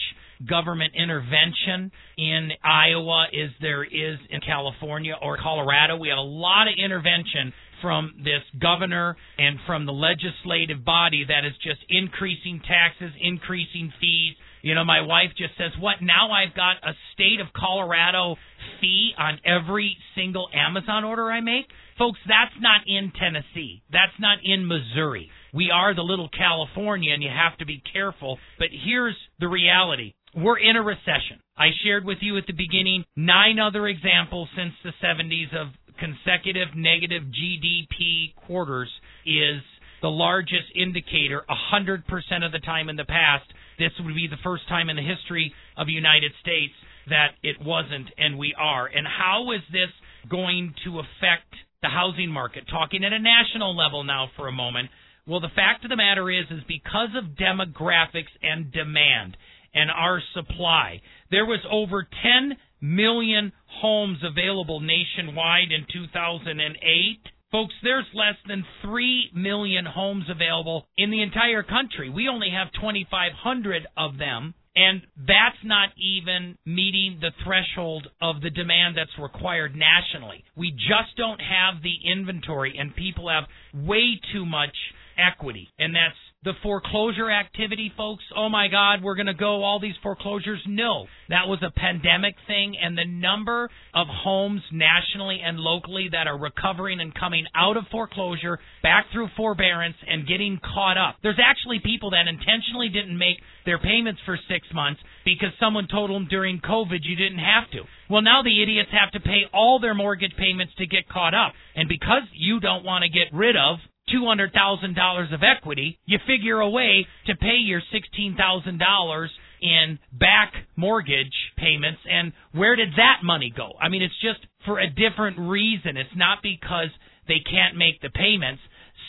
government 0.48 0.94
intervention 0.94 1.90
in 2.16 2.50
Iowa 2.62 3.26
as 3.26 3.50
there 3.60 3.84
is 3.84 4.18
in 4.30 4.40
California 4.40 5.14
or 5.20 5.36
Colorado. 5.36 5.96
We 5.96 6.08
have 6.08 6.18
a 6.18 6.20
lot 6.20 6.68
of 6.68 6.74
intervention 6.82 7.52
from 7.82 8.14
this 8.18 8.42
governor 8.60 9.16
and 9.38 9.58
from 9.66 9.86
the 9.86 9.92
legislative 9.92 10.84
body 10.84 11.24
that 11.28 11.44
is 11.44 11.52
just 11.62 11.80
increasing 11.88 12.60
taxes, 12.66 13.12
increasing 13.20 13.92
fees. 14.00 14.34
You 14.62 14.74
know, 14.74 14.84
my 14.84 15.00
wife 15.00 15.30
just 15.36 15.56
says, 15.56 15.72
What? 15.78 15.96
Now 16.02 16.30
I've 16.32 16.54
got 16.54 16.76
a 16.82 16.92
state 17.14 17.40
of 17.40 17.52
Colorado 17.54 18.36
fee 18.80 19.12
on 19.16 19.38
every 19.44 19.96
single 20.14 20.48
Amazon 20.54 21.04
order 21.04 21.30
I 21.30 21.40
make? 21.40 21.66
Folks, 21.98 22.18
that's 22.28 22.54
not 22.60 22.82
in 22.86 23.12
Tennessee. 23.18 23.82
That's 23.90 24.18
not 24.20 24.38
in 24.44 24.66
Missouri. 24.66 25.30
We 25.52 25.70
are 25.72 25.94
the 25.94 26.02
little 26.02 26.28
California, 26.28 27.12
and 27.12 27.22
you 27.22 27.30
have 27.30 27.58
to 27.58 27.66
be 27.66 27.82
careful. 27.92 28.38
But 28.58 28.68
here's 28.70 29.16
the 29.40 29.48
reality 29.48 30.14
we're 30.34 30.58
in 30.58 30.76
a 30.76 30.82
recession. 30.82 31.40
I 31.56 31.68
shared 31.82 32.04
with 32.04 32.18
you 32.20 32.36
at 32.36 32.46
the 32.46 32.52
beginning 32.52 33.04
nine 33.16 33.58
other 33.58 33.86
examples 33.86 34.48
since 34.56 34.72
the 34.84 34.92
70s 35.04 35.54
of 35.56 35.68
consecutive 35.98 36.74
negative 36.76 37.22
GDP 37.24 38.34
quarters 38.46 38.88
is 39.26 39.62
the 40.00 40.08
largest 40.08 40.70
indicator 40.74 41.44
100% 41.48 42.02
of 42.44 42.52
the 42.52 42.60
time 42.60 42.88
in 42.88 42.96
the 42.96 43.04
past. 43.04 43.46
This 43.78 43.90
would 44.00 44.14
be 44.14 44.28
the 44.28 44.42
first 44.42 44.68
time 44.68 44.88
in 44.88 44.96
the 44.96 45.02
history 45.02 45.52
of 45.76 45.86
the 45.86 45.92
United 45.92 46.32
States 46.40 46.74
that 47.08 47.32
it 47.42 47.56
wasn't 47.60 48.08
and 48.16 48.38
we 48.38 48.54
are. 48.58 48.86
And 48.86 49.06
how 49.06 49.50
is 49.52 49.62
this 49.72 49.90
going 50.28 50.74
to 50.84 51.00
affect 51.00 51.54
the 51.82 51.88
housing 51.88 52.30
market, 52.30 52.64
talking 52.70 53.04
at 53.04 53.12
a 53.12 53.18
national 53.18 53.76
level 53.76 54.04
now 54.04 54.28
for 54.36 54.48
a 54.48 54.52
moment. 54.52 54.90
Well, 55.26 55.40
the 55.40 55.54
fact 55.54 55.84
of 55.84 55.90
the 55.90 55.96
matter 55.96 56.30
is, 56.30 56.46
is 56.50 56.62
because 56.66 57.10
of 57.16 57.36
demographics 57.36 58.32
and 58.42 58.72
demand 58.72 59.36
and 59.74 59.90
our 59.90 60.20
supply, 60.34 61.00
there 61.30 61.46
was 61.46 61.60
over 61.70 62.02
10 62.02 62.56
million 62.80 63.52
homes 63.80 64.18
available 64.22 64.80
nationwide 64.80 65.70
in 65.70 65.86
2008. 65.92 67.18
Folks, 67.50 67.74
there's 67.82 68.06
less 68.12 68.36
than 68.46 68.64
3 68.82 69.30
million 69.34 69.86
homes 69.86 70.24
available 70.28 70.86
in 70.96 71.10
the 71.10 71.22
entire 71.22 71.62
country. 71.62 72.10
We 72.10 72.28
only 72.28 72.50
have 72.50 72.72
2,500 72.72 73.86
of 73.96 74.18
them. 74.18 74.54
And 74.76 75.02
that's 75.16 75.58
not 75.64 75.88
even 75.96 76.56
meeting 76.64 77.18
the 77.20 77.32
threshold 77.44 78.06
of 78.22 78.40
the 78.40 78.50
demand 78.50 78.96
that's 78.96 79.18
required 79.18 79.74
nationally. 79.74 80.44
We 80.56 80.70
just 80.70 81.16
don't 81.16 81.40
have 81.40 81.82
the 81.82 81.96
inventory, 82.12 82.76
and 82.78 82.94
people 82.94 83.28
have 83.28 83.44
way 83.74 84.20
too 84.32 84.46
much 84.46 84.76
equity. 85.18 85.68
And 85.80 85.96
that's 85.96 86.14
the 86.44 86.52
foreclosure 86.62 87.30
activity, 87.30 87.92
folks. 87.96 88.22
Oh 88.36 88.48
my 88.48 88.68
God, 88.68 89.02
we're 89.02 89.16
going 89.16 89.26
to 89.26 89.34
go 89.34 89.64
all 89.64 89.80
these 89.80 89.96
foreclosures. 90.04 90.60
No, 90.68 91.06
that 91.28 91.48
was 91.48 91.58
a 91.62 91.70
pandemic 91.70 92.36
thing, 92.46 92.76
and 92.80 92.96
the 92.96 93.04
number 93.04 93.68
of 93.92 94.06
homes 94.06 94.62
nationally 94.72 95.40
and 95.44 95.58
locally 95.58 96.08
that 96.12 96.28
are 96.28 96.38
recovering 96.38 97.00
and 97.00 97.12
coming 97.12 97.44
out 97.56 97.76
of 97.76 97.84
foreclosure 97.90 98.60
back 98.84 99.06
through 99.12 99.28
forbearance 99.36 99.96
and 100.06 100.28
getting 100.28 100.60
caught 100.62 100.96
up. 100.96 101.16
There's 101.24 101.40
actually 101.42 101.80
people 101.84 102.10
that 102.10 102.28
intentionally 102.28 102.88
didn't 102.88 103.18
make 103.18 103.38
their 103.66 103.78
payments 103.78 104.20
for 104.24 104.38
six 104.48 104.66
months 104.72 105.00
because 105.24 105.50
someone 105.58 105.88
told 105.90 106.08
them 106.08 106.28
during 106.30 106.60
COVID 106.60 107.00
you 107.02 107.16
didn't 107.16 107.42
have 107.42 107.68
to. 107.72 107.82
Well, 108.08 108.22
now 108.22 108.42
the 108.42 108.62
idiots 108.62 108.90
have 108.92 109.10
to 109.10 109.20
pay 109.20 109.50
all 109.52 109.80
their 109.80 109.94
mortgage 109.94 110.36
payments 110.38 110.72
to 110.78 110.86
get 110.86 111.08
caught 111.08 111.34
up. 111.34 111.52
And 111.74 111.88
because 111.88 112.22
you 112.32 112.60
don't 112.60 112.84
want 112.84 113.02
to 113.02 113.10
get 113.10 113.36
rid 113.36 113.56
of 113.56 113.78
$200,000 114.14 115.34
of 115.34 115.42
equity, 115.42 115.98
you 116.06 116.18
figure 116.26 116.60
a 116.60 116.68
way 116.68 117.06
to 117.26 117.36
pay 117.36 117.56
your 117.56 117.80
$16,000 117.92 119.28
in 119.60 119.98
back 120.12 120.52
mortgage 120.76 121.34
payments. 121.56 122.00
And 122.10 122.32
where 122.52 122.76
did 122.76 122.90
that 122.96 123.20
money 123.24 123.52
go? 123.54 123.72
I 123.80 123.88
mean, 123.88 124.02
it's 124.02 124.20
just 124.20 124.46
for 124.64 124.78
a 124.78 124.88
different 124.88 125.38
reason. 125.38 125.96
It's 125.96 126.16
not 126.16 126.38
because 126.42 126.90
they 127.26 127.40
can't 127.40 127.76
make 127.76 128.00
the 128.00 128.10
payments. 128.10 128.62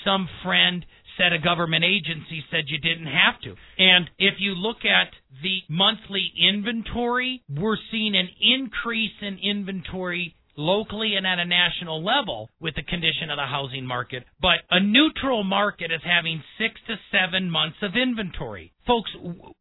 Some 0.04 0.28
friend 0.44 0.86
said 1.18 1.34
a 1.34 1.40
government 1.40 1.84
agency 1.84 2.44
said 2.50 2.66
you 2.68 2.80
didn't 2.80 3.08
have 3.08 3.40
to. 3.42 3.56
And 3.78 4.10
if 4.18 4.36
you 4.40 4.56
look 4.56 4.86
at 4.86 5.12
the 5.44 5.60
monthly 5.68 6.32
inventory, 6.38 7.44
we're 7.50 7.78
seeing 7.92 8.16
an 8.16 8.30
increase 8.40 9.12
in 9.22 9.38
inventory 9.38 10.36
locally 10.60 11.16
and 11.16 11.26
at 11.26 11.40
a 11.40 11.46
national 11.46 12.04
level 12.04 12.50
with 12.60 12.76
the 12.76 12.84
condition 12.84 13.30
of 13.32 13.38
the 13.38 13.46
housing 13.46 13.86
market. 13.86 14.24
But 14.42 14.60
a 14.70 14.80
neutral 14.80 15.44
market 15.44 15.92
is 15.92 16.02
having 16.04 16.44
six 16.58 16.76
to 16.88 16.96
seven 17.12 17.50
months 17.50 17.78
of 17.82 17.96
inventory. 17.96 18.74
Folks, 18.86 19.12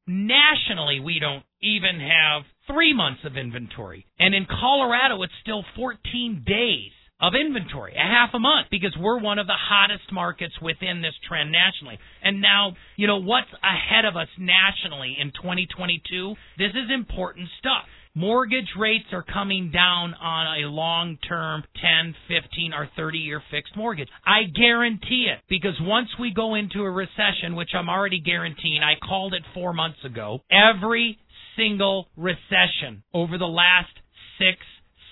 nationally, 0.07 1.01
we 1.01 1.19
don't 1.21 1.45
even 1.63 2.01
have 2.01 2.43
three 2.67 2.93
months 2.95 3.21
of 3.25 3.37
inventory. 3.37 4.07
And 4.19 4.35
in 4.35 4.47
Colorado, 4.47 5.23
it's 5.23 5.33
still 5.41 5.65
14 5.77 6.43
days 6.45 6.93
of 7.21 7.33
inventory, 7.35 7.95
a 7.95 7.99
half 7.99 8.31
a 8.35 8.39
month, 8.39 8.69
because 8.71 8.97
we're 8.99 9.19
one 9.19 9.39
of 9.39 9.47
the 9.47 9.59
hottest 9.59 10.13
markets 10.13 10.55
within 10.63 11.03
this 11.03 11.15
trend 11.27 11.51
nationally. 11.51 11.99
And 12.23 12.41
now, 12.41 12.77
you 12.97 13.07
know, 13.07 13.19
what's 13.19 13.51
ahead 13.63 14.05
of 14.05 14.17
us 14.17 14.29
nationally 14.39 15.17
in 15.19 15.33
2022? 15.33 16.35
This 16.59 16.71
is 16.71 16.91
important 16.95 17.49
stuff. 17.59 17.87
Mortgage 18.14 18.68
rates 18.79 19.07
are 19.12 19.23
coming 19.23 19.71
down 19.71 20.14
on 20.14 20.64
a 20.64 20.68
long 20.68 21.18
term 21.29 21.62
10, 21.81 22.14
15, 22.29 22.73
or 22.73 22.88
30 22.97 23.18
year 23.18 23.42
fixed 23.51 23.77
mortgage. 23.77 24.09
I 24.25 24.44
guarantee 24.55 25.29
it 25.33 25.42
because 25.49 25.75
once 25.81 26.09
we 26.18 26.33
go 26.33 26.55
into 26.55 26.83
a 26.83 26.90
recession, 26.90 27.55
which 27.55 27.71
I'm 27.75 27.88
already 27.88 28.21
guaranteeing, 28.21 28.83
I 28.83 28.94
called 29.05 29.35
it 29.35 29.42
four 29.55 29.73
months 29.73 30.05
ago, 30.05 30.40
every 30.51 31.18
single 31.57 32.09
recession 32.16 33.03
over 33.12 33.37
the 33.37 33.47
last 33.47 33.92
six 34.38 34.59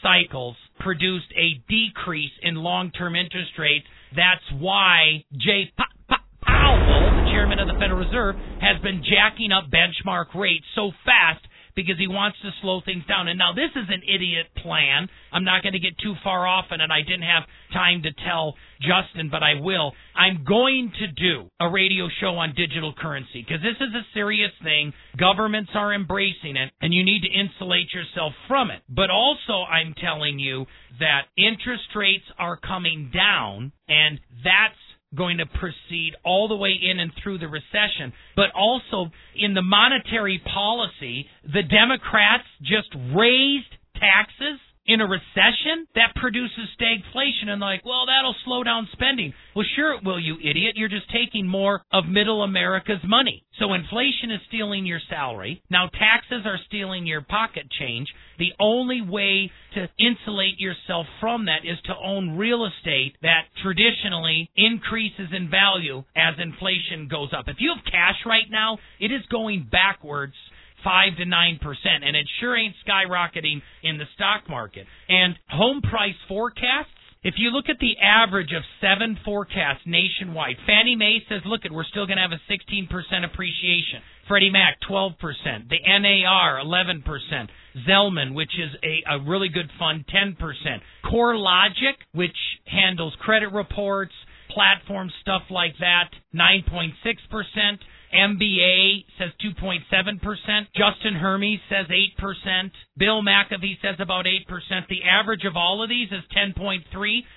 cycles 0.02 0.56
produced 0.80 1.26
a 1.36 1.60
decrease 1.68 2.32
in 2.42 2.54
long 2.54 2.90
term 2.92 3.14
interest 3.16 3.52
rates. 3.58 3.86
That's 4.14 4.44
why 4.60 5.24
Jay 5.36 5.72
Powell, 6.42 7.24
the 7.24 7.30
chairman 7.30 7.58
of 7.58 7.66
the 7.68 7.74
Federal 7.74 7.98
Reserve, 7.98 8.36
has 8.60 8.80
been 8.82 9.02
jacking 9.02 9.52
up 9.52 9.64
benchmark 9.70 10.34
rates 10.34 10.64
so 10.74 10.92
fast 11.04 11.44
because 11.76 11.98
he 11.98 12.08
wants 12.08 12.38
to 12.40 12.50
slow 12.62 12.80
things 12.80 13.04
down. 13.06 13.28
And 13.28 13.38
now 13.38 13.52
this 13.52 13.70
is 13.76 13.84
an 13.88 14.02
idiot 14.02 14.46
plan. 14.56 15.08
I'm 15.30 15.44
not 15.44 15.62
going 15.62 15.74
to 15.74 15.78
get 15.78 15.98
too 15.98 16.14
far 16.24 16.46
off 16.46 16.66
in 16.72 16.80
it. 16.80 16.90
I 16.90 17.02
didn't 17.02 17.28
have 17.28 17.44
time 17.72 18.02
to 18.02 18.10
tell 18.24 18.54
Justin, 18.80 19.28
but 19.30 19.42
I 19.42 19.60
will. 19.60 19.92
I'm 20.16 20.42
going 20.42 20.90
to 20.98 21.06
do 21.12 21.50
a 21.60 21.68
radio 21.68 22.08
show 22.18 22.40
on 22.40 22.54
digital 22.56 22.94
currency 22.96 23.44
because 23.46 23.62
this 23.62 23.76
is 23.76 23.94
a 23.94 24.08
serious 24.14 24.52
thing. 24.64 24.92
Governments 25.18 25.70
are 25.74 25.94
embracing 25.94 26.56
it, 26.56 26.72
and 26.80 26.94
you 26.94 27.04
need 27.04 27.20
to 27.22 27.28
insulate 27.28 27.92
yourself 27.92 28.32
from 28.48 28.70
it. 28.70 28.80
But 28.88 29.10
also, 29.10 29.62
I'm 29.68 29.94
telling 30.00 30.38
you 30.38 30.64
that 30.98 31.28
interest 31.36 31.92
rates 31.94 32.24
are 32.38 32.56
coming 32.56 33.10
down, 33.12 33.72
and 33.88 34.18
that's 34.42 34.80
going 35.14 35.38
to 35.38 35.46
proceed 35.46 36.12
all 36.24 36.48
the 36.48 36.56
way 36.56 36.72
in 36.72 36.98
and 36.98 37.12
through 37.22 37.38
the 37.38 37.48
recession. 37.48 38.12
But 38.34 38.50
also 38.54 39.10
in 39.34 39.54
the 39.54 39.62
monetary 39.62 40.40
policy, 40.52 41.26
the 41.44 41.62
Democrats 41.62 42.44
just 42.62 42.88
raised 43.14 43.72
taxes 43.94 44.60
in 44.86 45.00
a 45.00 45.06
recession 45.06 45.86
that 45.94 46.14
produces 46.16 46.68
stagflation 46.80 47.48
and 47.48 47.60
like, 47.60 47.84
well, 47.84 48.06
that'll 48.06 48.34
slow 48.44 48.62
down 48.62 48.88
spending. 48.92 49.32
Well, 49.54 49.66
sure 49.74 49.94
it 49.94 50.04
will, 50.04 50.20
you 50.20 50.36
idiot. 50.38 50.74
You're 50.76 50.88
just 50.88 51.10
taking 51.10 51.46
more 51.46 51.82
of 51.92 52.06
middle 52.06 52.42
America's 52.42 53.02
money. 53.04 53.44
So 53.58 53.72
inflation 53.72 54.30
is 54.30 54.40
stealing 54.48 54.86
your 54.86 55.00
salary. 55.08 55.62
Now 55.70 55.88
taxes 55.88 56.42
are 56.44 56.58
stealing 56.66 57.06
your 57.06 57.22
pocket 57.22 57.66
change. 57.78 58.08
The 58.38 58.52
only 58.60 59.00
way 59.00 59.50
to 59.74 59.88
insulate 59.98 60.58
yourself 60.58 61.06
from 61.20 61.46
that 61.46 61.64
is 61.64 61.78
to 61.86 61.94
own 61.96 62.36
real 62.36 62.66
estate 62.66 63.16
that 63.22 63.44
traditionally 63.62 64.50
increases 64.56 65.28
in 65.32 65.50
value 65.50 66.04
as 66.14 66.34
inflation 66.38 67.08
goes 67.08 67.30
up. 67.36 67.48
If 67.48 67.56
you 67.58 67.72
have 67.74 67.84
cash 67.84 68.16
right 68.26 68.48
now, 68.50 68.78
it 69.00 69.10
is 69.12 69.22
going 69.30 69.68
backwards 69.70 70.34
five 70.86 71.18
to 71.18 71.26
nine 71.26 71.58
percent, 71.58 72.06
and 72.06 72.14
it 72.14 72.26
sure 72.38 72.56
ain't 72.56 72.76
skyrocketing 72.86 73.60
in 73.82 73.98
the 73.98 74.06
stock 74.14 74.48
market. 74.48 74.86
And 75.08 75.34
home 75.50 75.82
price 75.82 76.14
forecasts. 76.28 76.94
If 77.24 77.34
you 77.38 77.50
look 77.50 77.64
at 77.68 77.80
the 77.80 77.98
average 77.98 78.52
of 78.54 78.62
seven 78.80 79.18
forecasts 79.24 79.82
nationwide, 79.84 80.62
Fannie 80.64 80.94
Mae 80.94 81.18
says, 81.28 81.40
look, 81.44 81.64
at 81.64 81.72
we're 81.72 81.82
still 81.90 82.06
going 82.06 82.18
to 82.18 82.22
have 82.22 82.30
a 82.30 82.38
16% 82.46 82.86
appreciation. 83.24 83.98
Freddie 84.28 84.50
Mac, 84.50 84.78
12%. 84.88 85.16
The 85.68 85.78
NAR, 85.82 86.60
11%. 86.64 87.02
Zelman, 87.88 88.32
which 88.32 88.52
is 88.54 88.70
a, 88.84 89.16
a 89.16 89.28
really 89.28 89.48
good 89.48 89.70
fund, 89.76 90.04
10%. 90.06 90.36
CoreLogic, 91.04 91.98
which 92.12 92.36
handles 92.66 93.12
credit 93.18 93.50
reports, 93.52 94.12
platform 94.50 95.10
stuff 95.20 95.42
like 95.50 95.74
that, 95.80 96.10
9.6%. 96.32 96.92
MBA 98.16 99.04
says 99.18 99.30
2.7%. 99.44 100.20
Justin 100.74 101.14
Hermes 101.14 101.60
says 101.68 101.86
8%. 101.86 102.70
Bill 102.96 103.22
McAfee 103.22 103.80
says 103.82 103.96
about 103.98 104.24
8%. 104.24 104.88
The 104.88 105.04
average 105.04 105.44
of 105.44 105.56
all 105.56 105.82
of 105.82 105.90
these 105.90 106.08
is 106.10 106.24
10.3. 106.34 106.80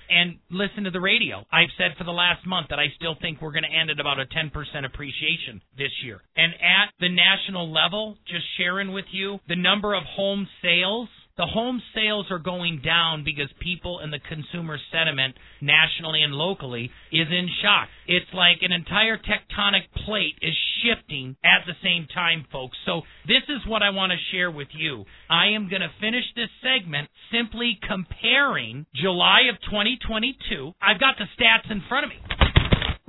And 0.08 0.38
listen 0.50 0.84
to 0.84 0.90
the 0.90 1.00
radio. 1.00 1.44
I've 1.52 1.68
said 1.76 1.96
for 1.98 2.04
the 2.04 2.12
last 2.12 2.46
month 2.46 2.68
that 2.70 2.78
I 2.78 2.86
still 2.96 3.16
think 3.20 3.40
we're 3.40 3.52
going 3.52 3.68
to 3.70 3.78
end 3.78 3.90
at 3.90 4.00
about 4.00 4.20
a 4.20 4.24
10% 4.24 4.50
appreciation 4.86 5.60
this 5.76 5.92
year. 6.02 6.20
And 6.36 6.54
at 6.54 6.94
the 6.98 7.10
national 7.10 7.70
level, 7.70 8.16
just 8.26 8.44
sharing 8.56 8.92
with 8.92 9.06
you, 9.12 9.38
the 9.48 9.56
number 9.56 9.94
of 9.94 10.04
home 10.04 10.48
sales 10.62 11.08
the 11.40 11.46
home 11.46 11.80
sales 11.94 12.26
are 12.30 12.38
going 12.38 12.82
down 12.84 13.24
because 13.24 13.48
people 13.60 14.00
and 14.00 14.12
the 14.12 14.20
consumer 14.28 14.76
sentiment 14.92 15.34
nationally 15.62 16.20
and 16.22 16.34
locally 16.34 16.90
is 17.10 17.28
in 17.30 17.48
shock. 17.62 17.88
It's 18.06 18.28
like 18.34 18.58
an 18.60 18.72
entire 18.72 19.16
tectonic 19.16 19.88
plate 20.04 20.36
is 20.42 20.52
shifting 20.84 21.36
at 21.42 21.64
the 21.64 21.72
same 21.82 22.06
time, 22.12 22.44
folks. 22.52 22.76
So 22.84 23.00
this 23.26 23.42
is 23.48 23.66
what 23.66 23.82
I 23.82 23.88
want 23.88 24.12
to 24.12 24.36
share 24.36 24.50
with 24.50 24.68
you. 24.72 25.06
I 25.30 25.56
am 25.56 25.70
going 25.70 25.80
to 25.80 25.90
finish 25.98 26.24
this 26.36 26.50
segment 26.60 27.08
simply 27.32 27.78
comparing 27.88 28.84
July 28.94 29.48
of 29.48 29.56
2022. 29.62 30.72
I've 30.82 31.00
got 31.00 31.14
the 31.16 31.24
stats 31.40 31.72
in 31.72 31.82
front 31.88 32.04
of 32.04 32.10
me 32.10 32.49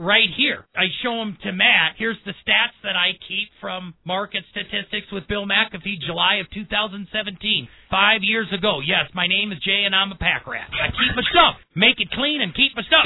right 0.01 0.29
here. 0.35 0.65
I 0.75 0.89
show 1.03 1.15
them 1.19 1.37
to 1.43 1.51
Matt. 1.53 1.93
Here's 1.97 2.17
the 2.25 2.33
stats 2.41 2.73
that 2.83 2.95
I 2.97 3.13
keep 3.27 3.49
from 3.61 3.93
market 4.03 4.43
statistics 4.49 5.11
with 5.11 5.27
Bill 5.27 5.45
McAfee, 5.45 6.01
July 6.05 6.35
of 6.41 6.49
2017. 6.49 7.67
Five 7.89 8.23
years 8.23 8.47
ago. 8.51 8.81
Yes, 8.83 9.11
my 9.13 9.27
name 9.27 9.51
is 9.51 9.59
Jay 9.59 9.83
and 9.85 9.95
I'm 9.95 10.11
a 10.11 10.15
pack 10.15 10.47
rat. 10.47 10.69
I 10.73 10.89
keep 10.89 11.15
my 11.15 11.21
stuff. 11.29 11.61
Make 11.75 11.99
it 12.01 12.09
clean 12.11 12.41
and 12.41 12.53
keep 12.55 12.75
my 12.75 12.81
stuff. 12.83 13.05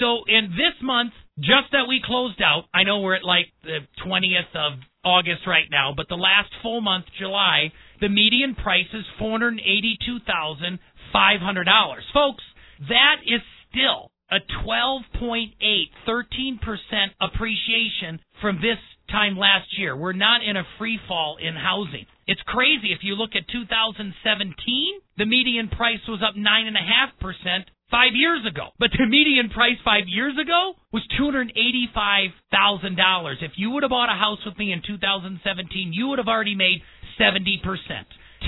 So 0.00 0.24
in 0.26 0.50
this 0.50 0.74
month, 0.82 1.12
just 1.38 1.70
that 1.72 1.86
we 1.88 2.02
closed 2.04 2.42
out, 2.42 2.64
I 2.74 2.82
know 2.82 3.00
we're 3.00 3.14
at 3.14 3.24
like 3.24 3.46
the 3.62 3.86
20th 4.04 4.54
of 4.54 4.80
August 5.04 5.46
right 5.46 5.68
now, 5.70 5.92
but 5.96 6.08
the 6.08 6.16
last 6.16 6.50
full 6.62 6.80
month, 6.80 7.06
July, 7.18 7.72
the 8.00 8.08
median 8.08 8.54
price 8.54 8.86
is 8.92 9.04
$482,500. 9.20 10.78
Folks, 12.12 12.44
That 12.88 13.16
is 13.26 13.40
still 13.70 14.11
a 14.32 14.40
12.8, 14.64 15.52
13% 16.08 16.56
appreciation 17.20 18.18
from 18.40 18.56
this 18.56 18.80
time 19.10 19.36
last 19.36 19.78
year. 19.78 19.94
We're 19.94 20.14
not 20.14 20.42
in 20.42 20.56
a 20.56 20.64
free 20.78 20.98
fall 21.06 21.36
in 21.36 21.54
housing. 21.54 22.06
It's 22.26 22.40
crazy. 22.46 22.92
If 22.92 23.00
you 23.02 23.14
look 23.14 23.36
at 23.36 23.46
2017, 23.52 25.00
the 25.18 25.26
median 25.26 25.68
price 25.68 26.00
was 26.08 26.22
up 26.26 26.34
9.5% 26.34 27.66
five 27.90 28.14
years 28.14 28.46
ago. 28.48 28.68
But 28.78 28.92
the 28.96 29.04
median 29.06 29.50
price 29.50 29.76
five 29.84 30.08
years 30.08 30.38
ago 30.40 30.76
was 30.92 31.06
$285,000. 31.20 33.42
If 33.42 33.52
you 33.56 33.70
would 33.70 33.82
have 33.82 33.90
bought 33.90 34.08
a 34.08 34.16
house 34.16 34.38
with 34.46 34.56
me 34.56 34.72
in 34.72 34.80
2017, 34.86 35.92
you 35.92 36.08
would 36.08 36.18
have 36.18 36.28
already 36.28 36.54
made 36.54 36.80
70%. 37.20 37.60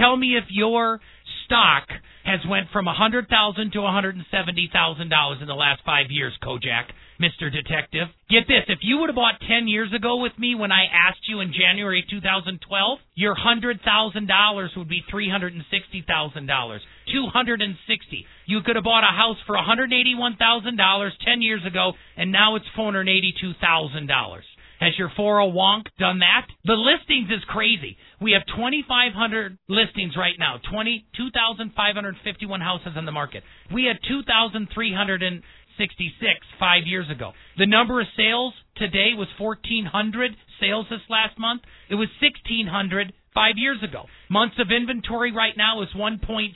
Tell 0.00 0.16
me 0.16 0.36
if 0.36 0.44
your 0.48 1.00
stock 1.44 1.88
has 2.24 2.40
went 2.48 2.68
from 2.72 2.86
a 2.86 2.96
100,000 2.96 3.28
to 3.72 3.78
a 3.80 3.82
170,000 3.82 5.08
dollars 5.08 5.38
in 5.40 5.46
the 5.46 5.54
last 5.54 5.82
5 5.84 6.10
years, 6.10 6.32
Kojak, 6.42 6.88
Mr. 7.20 7.52
Detective. 7.52 8.08
Get 8.30 8.48
this, 8.48 8.64
if 8.68 8.78
you 8.82 8.98
would 8.98 9.10
have 9.10 9.16
bought 9.16 9.40
10 9.46 9.68
years 9.68 9.92
ago 9.92 10.16
with 10.16 10.32
me 10.38 10.54
when 10.54 10.72
I 10.72 10.84
asked 10.90 11.28
you 11.28 11.40
in 11.40 11.52
January 11.52 12.04
2012, 12.08 12.98
your 13.14 13.36
$100,000 13.36 14.76
would 14.76 14.88
be 14.88 15.02
$360,000. 15.12 16.80
260. 17.12 18.26
You 18.46 18.60
could 18.62 18.76
have 18.76 18.84
bought 18.84 19.04
a 19.04 19.14
house 19.14 19.36
for 19.46 19.56
a 19.56 19.62
$181,000 19.62 21.10
10 21.24 21.42
years 21.42 21.64
ago 21.66 21.92
and 22.16 22.32
now 22.32 22.56
it's 22.56 22.66
$482,000. 22.76 24.40
Has 24.80 24.98
your 24.98 25.10
401k 25.18 25.86
done 25.98 26.20
that? 26.20 26.46
The 26.64 26.74
listings 26.74 27.30
is 27.30 27.42
crazy. 27.48 27.96
We 28.20 28.32
have 28.32 28.46
2,500 28.46 29.58
listings 29.68 30.16
right 30.16 30.38
now, 30.38 30.58
20, 30.70 31.04
2,551 31.16 32.60
houses 32.60 32.92
on 32.96 33.04
the 33.04 33.12
market. 33.12 33.42
We 33.72 33.84
had 33.84 33.98
2,366 34.08 36.46
five 36.58 36.86
years 36.86 37.08
ago. 37.10 37.32
The 37.58 37.66
number 37.66 38.00
of 38.00 38.06
sales 38.16 38.54
today 38.76 39.10
was 39.16 39.28
1,400 39.38 40.36
sales 40.60 40.86
this 40.90 41.00
last 41.08 41.38
month. 41.38 41.62
It 41.88 41.94
was 41.94 42.08
1,600 42.20 43.12
five 43.34 43.54
years 43.56 43.82
ago. 43.82 44.04
Months 44.30 44.56
of 44.60 44.70
inventory 44.70 45.32
right 45.32 45.56
now 45.56 45.82
is 45.82 45.88
1.7. 45.96 46.54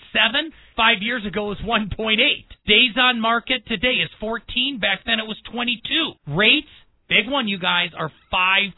Five 0.76 1.02
years 1.02 1.26
ago 1.26 1.46
was 1.46 1.58
1.8. 1.58 2.16
Days 2.66 2.96
on 2.96 3.20
market 3.20 3.66
today 3.66 3.98
is 3.98 4.10
14. 4.20 4.78
Back 4.80 5.00
then 5.04 5.18
it 5.18 5.26
was 5.26 5.36
22. 5.52 6.12
Rates 6.28 6.68
Big 7.08 7.28
one, 7.28 7.48
you 7.48 7.58
guys, 7.58 7.88
are 7.96 8.12
5% 8.32 8.72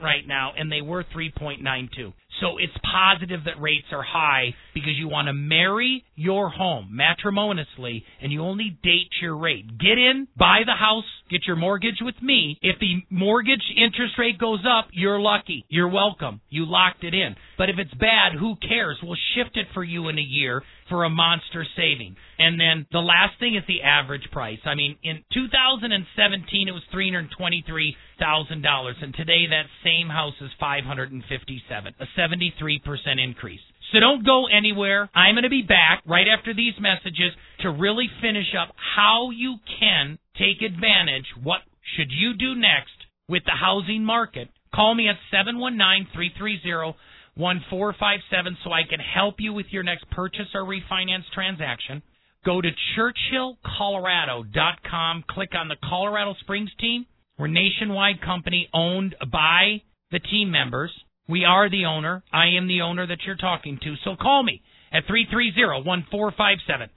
right 0.00 0.26
now, 0.26 0.52
and 0.56 0.70
they 0.70 0.80
were 0.80 1.04
3.92. 1.14 2.12
So 2.40 2.58
it's 2.58 2.72
positive 2.82 3.44
that 3.44 3.60
rates 3.60 3.86
are 3.92 4.02
high 4.02 4.54
because 4.72 4.92
you 4.96 5.08
want 5.08 5.26
to 5.26 5.32
marry 5.32 6.04
your 6.14 6.48
home 6.48 6.88
matrimoniously 6.92 8.04
and 8.20 8.32
you 8.32 8.42
only 8.42 8.78
date 8.82 9.10
your 9.20 9.36
rate. 9.36 9.66
Get 9.78 9.98
in, 9.98 10.28
buy 10.36 10.60
the 10.64 10.74
house, 10.74 11.04
get 11.32 11.46
your 11.46 11.56
mortgage 11.56 11.98
with 12.00 12.14
me. 12.22 12.58
If 12.62 12.78
the 12.78 13.02
mortgage 13.10 13.64
interest 13.76 14.14
rate 14.18 14.38
goes 14.38 14.64
up, 14.68 14.88
you're 14.92 15.18
lucky. 15.18 15.64
You're 15.68 15.88
welcome. 15.88 16.40
You 16.50 16.66
locked 16.66 17.02
it 17.04 17.14
in. 17.14 17.34
But 17.58 17.70
if 17.70 17.78
it's 17.78 17.94
bad, 17.94 18.34
who 18.38 18.54
cares? 18.56 18.98
We'll 19.02 19.16
shift 19.34 19.56
it 19.56 19.66
for 19.74 19.82
you 19.82 20.08
in 20.08 20.18
a 20.18 20.22
year 20.22 20.62
for 20.88 21.04
a 21.04 21.10
monster 21.10 21.66
saving. 21.74 22.16
And 22.38 22.60
then 22.60 22.86
the 22.92 23.00
last 23.00 23.40
thing 23.40 23.56
is 23.56 23.64
the 23.66 23.82
average 23.82 24.30
price. 24.30 24.60
I 24.64 24.74
mean, 24.74 24.96
in 25.02 25.24
2017 25.32 26.68
it 26.68 26.72
was 26.72 26.82
$323,000 26.94 29.02
and 29.02 29.14
today 29.14 29.46
that 29.48 29.66
same 29.82 30.08
house 30.08 30.34
is 30.40 30.50
557, 30.60 31.94
a 31.98 32.06
73% 32.18 33.24
increase. 33.24 33.60
So 33.92 34.00
don't 34.00 34.24
go 34.24 34.46
anywhere. 34.46 35.10
I'm 35.14 35.34
going 35.34 35.44
to 35.44 35.50
be 35.50 35.62
back 35.62 36.02
right 36.06 36.26
after 36.26 36.54
these 36.54 36.72
messages 36.80 37.32
to 37.60 37.70
really 37.70 38.08
finish 38.22 38.54
up 38.58 38.74
how 38.96 39.30
you 39.30 39.58
can 39.78 40.18
take 40.38 40.62
advantage. 40.62 41.26
What 41.42 41.60
should 41.96 42.10
you 42.10 42.32
do 42.34 42.54
next 42.54 42.94
with 43.28 43.44
the 43.44 43.52
housing 43.52 44.02
market? 44.04 44.48
Call 44.74 44.94
me 44.94 45.08
at 45.08 45.16
719 45.30 46.08
330 46.14 46.96
1457 47.34 48.58
so 48.62 48.72
I 48.72 48.82
can 48.88 49.00
help 49.00 49.34
you 49.38 49.52
with 49.52 49.66
your 49.70 49.82
next 49.82 50.08
purchase 50.10 50.48
or 50.54 50.64
refinance 50.64 51.24
transaction. 51.34 52.02
Go 52.44 52.60
to 52.60 52.70
churchillcolorado.com, 52.96 55.24
click 55.30 55.54
on 55.54 55.68
the 55.68 55.76
Colorado 55.82 56.34
Springs 56.40 56.72
team. 56.80 57.06
We're 57.38 57.46
nationwide 57.46 58.20
company 58.20 58.68
owned 58.74 59.14
by 59.30 59.82
the 60.10 60.18
team 60.18 60.50
members. 60.50 60.90
We 61.32 61.46
are 61.46 61.70
the 61.70 61.86
owner. 61.86 62.22
I 62.30 62.48
am 62.58 62.68
the 62.68 62.82
owner 62.82 63.06
that 63.06 63.22
you're 63.24 63.36
talking 63.36 63.78
to. 63.82 63.94
So 64.04 64.16
call 64.20 64.42
me 64.42 64.60
at 64.92 65.04
330-1457. 65.06 66.88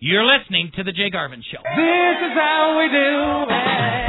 You're 0.00 0.26
listening 0.26 0.72
to 0.74 0.82
the 0.82 0.90
Jay 0.90 1.10
Garvens 1.10 1.44
Show. 1.44 1.62
This 1.62 2.18
is 2.26 2.34
how 2.34 2.76
we 2.76 2.88
do 2.90 3.54
it. 3.54 4.03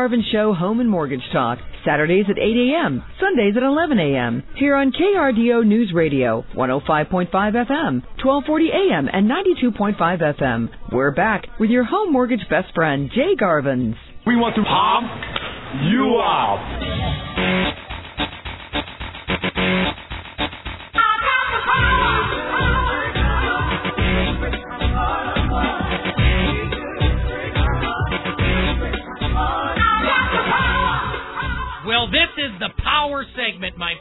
Garvens 0.00 0.24
Show 0.32 0.54
Home 0.54 0.80
and 0.80 0.88
Mortgage 0.88 1.20
Talk, 1.30 1.58
Saturdays 1.84 2.24
at 2.30 2.38
8 2.38 2.40
a.m., 2.40 3.04
Sundays 3.20 3.52
at 3.54 3.62
11 3.62 3.98
a.m. 3.98 4.42
Here 4.56 4.74
on 4.74 4.92
KRDO 4.92 5.66
News 5.66 5.92
Radio, 5.94 6.42
105.5 6.56 7.28
FM, 7.28 8.02
1240 8.24 8.70
a.m., 8.70 9.10
and 9.12 9.30
92.5 9.30 10.40
FM. 10.40 10.70
We're 10.90 11.10
back 11.10 11.44
with 11.58 11.68
your 11.68 11.84
home 11.84 12.14
mortgage 12.14 12.48
best 12.48 12.74
friend, 12.74 13.10
Jay 13.14 13.36
Garvens. 13.38 13.94
We 14.26 14.36
want 14.36 14.56
to 14.56 14.62
pump 14.64 15.12
you 15.92 16.16
up. 17.76 17.79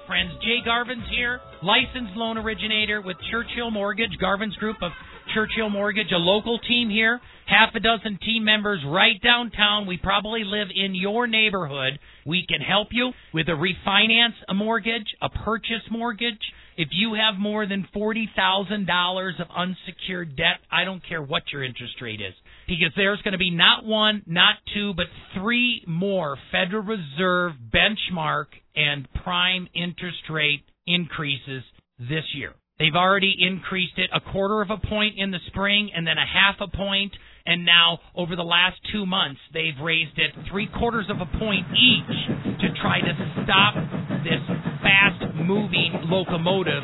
Friends. 0.08 0.32
Jay 0.42 0.60
Garvens 0.66 1.08
here, 1.10 1.40
licensed 1.64 2.16
loan 2.16 2.38
originator 2.38 3.02
with 3.02 3.18
Churchill 3.32 3.72
Mortgage, 3.72 4.18
Garvens 4.22 4.56
group 4.58 4.78
of 4.82 4.92
Churchill 5.34 5.70
Mortgage, 5.70 6.12
a 6.12 6.18
local 6.18 6.60
team 6.60 6.90
here, 6.90 7.20
half 7.46 7.76
a 7.76 7.80
dozen 7.80 8.18
team 8.24 8.44
members 8.44 8.80
right 8.86 9.22
downtown. 9.22 9.86
We 9.86 9.98
probably 9.98 10.44
live 10.44 10.68
in 10.76 10.96
your 10.96 11.28
neighborhood. 11.28 12.00
We 12.26 12.46
can 12.48 12.62
help 12.62 12.90
you 12.92 13.12
with 13.34 13.48
a 13.48 13.52
refinance 13.52 14.34
a 14.48 14.54
mortgage, 14.54 15.16
a 15.22 15.30
purchase 15.30 15.86
mortgage. 15.92 16.42
If 16.80 16.88
you 16.94 17.16
have 17.16 17.38
more 17.38 17.68
than 17.68 17.86
$40,000 17.94 19.42
of 19.42 19.48
unsecured 19.54 20.38
debt, 20.38 20.62
I 20.72 20.86
don't 20.86 21.06
care 21.06 21.22
what 21.22 21.44
your 21.52 21.62
interest 21.62 21.96
rate 22.02 22.22
is 22.22 22.34
because 22.70 22.94
there's 22.96 23.22
going 23.22 23.34
to 23.34 23.38
be 23.38 23.52
not 23.52 23.84
one, 23.84 24.24
not 24.26 24.56
two, 24.74 24.94
but 24.94 25.08
three 25.36 25.84
more 25.86 26.38
Federal 26.54 26.84
Reserve 26.84 27.56
benchmark 27.70 28.46
and 28.78 29.10
prime 29.26 29.68
interest 29.74 30.30
rate 30.30 30.64
increases 30.88 31.64
this 32.00 32.24
year. 32.34 32.54
They've 32.80 32.96
already 32.96 33.36
increased 33.38 33.98
it 33.98 34.10
a 34.14 34.22
quarter 34.32 34.62
of 34.62 34.70
a 34.70 34.78
point 34.78 35.16
in 35.18 35.32
the 35.32 35.40
spring 35.48 35.92
and 35.94 36.08
then 36.08 36.18
a 36.18 36.26
half 36.26 36.62
a 36.62 36.78
point, 36.78 37.12
and 37.46 37.66
now 37.66 38.00
over 38.16 38.38
the 38.38 38.44
last 38.44 38.78
two 38.94 39.06
months 39.06 39.42
they've 39.54 39.78
raised 39.84 40.18
it 40.18 40.32
three 40.50 40.68
quarters 40.68 41.08
of 41.10 41.18
a 41.20 41.26
point 41.40 41.66
each 41.76 42.60
to 42.62 42.68
try 42.82 43.02
to 43.02 43.44
stop 43.44 43.76
this 44.24 44.69
fast 44.82 45.22
moving 45.36 45.94
locomotive 46.10 46.84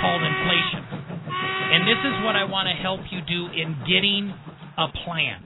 called 0.00 0.22
inflation. 0.22 0.84
And 1.72 1.88
this 1.88 1.98
is 2.04 2.24
what 2.24 2.36
I 2.36 2.44
want 2.44 2.68
to 2.68 2.74
help 2.82 3.00
you 3.10 3.20
do 3.22 3.46
in 3.52 3.76
getting 3.88 4.34
a 4.76 4.88
plan. 5.04 5.42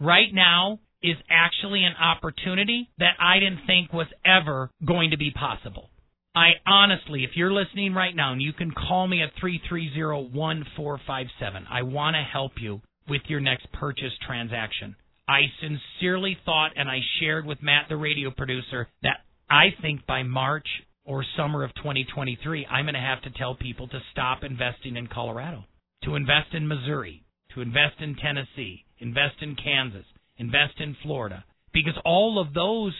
Right 0.00 0.32
now 0.32 0.80
is 1.02 1.16
actually 1.30 1.84
an 1.84 1.94
opportunity 2.00 2.90
that 2.98 3.14
I 3.20 3.38
didn't 3.38 3.60
think 3.66 3.92
was 3.92 4.08
ever 4.24 4.70
going 4.84 5.12
to 5.12 5.16
be 5.16 5.30
possible. 5.30 5.88
I 6.34 6.54
honestly, 6.66 7.22
if 7.24 7.30
you're 7.34 7.52
listening 7.52 7.94
right 7.94 8.14
now, 8.14 8.32
and 8.32 8.42
you 8.42 8.52
can 8.52 8.70
call 8.70 9.08
me 9.08 9.22
at 9.22 9.34
330-1457, 9.42 11.66
I 11.68 11.82
want 11.82 12.14
to 12.14 12.22
help 12.22 12.52
you 12.60 12.80
with 13.08 13.22
your 13.26 13.40
next 13.40 13.66
purchase 13.72 14.12
transaction. 14.24 14.94
I 15.28 15.46
sincerely 15.60 16.38
thought, 16.44 16.70
and 16.76 16.88
I 16.88 17.00
shared 17.20 17.44
with 17.46 17.60
Matt, 17.62 17.88
the 17.88 17.96
radio 17.96 18.30
producer, 18.30 18.86
that 19.02 19.24
I 19.48 19.70
think 19.82 20.06
by 20.06 20.22
March 20.22 20.68
or 21.10 21.24
summer 21.36 21.64
of 21.64 21.74
2023, 21.74 22.66
I'm 22.66 22.84
going 22.84 22.94
to 22.94 23.00
have 23.00 23.20
to 23.22 23.36
tell 23.36 23.56
people 23.56 23.88
to 23.88 23.98
stop 24.12 24.44
investing 24.44 24.96
in 24.96 25.08
Colorado, 25.08 25.64
to 26.04 26.14
invest 26.14 26.54
in 26.54 26.68
Missouri, 26.68 27.24
to 27.52 27.62
invest 27.62 27.96
in 27.98 28.14
Tennessee, 28.14 28.84
invest 29.00 29.34
in 29.42 29.56
Kansas, 29.56 30.04
invest 30.36 30.74
in 30.78 30.96
Florida, 31.02 31.44
because 31.72 31.98
all 32.04 32.40
of 32.40 32.54
those 32.54 32.94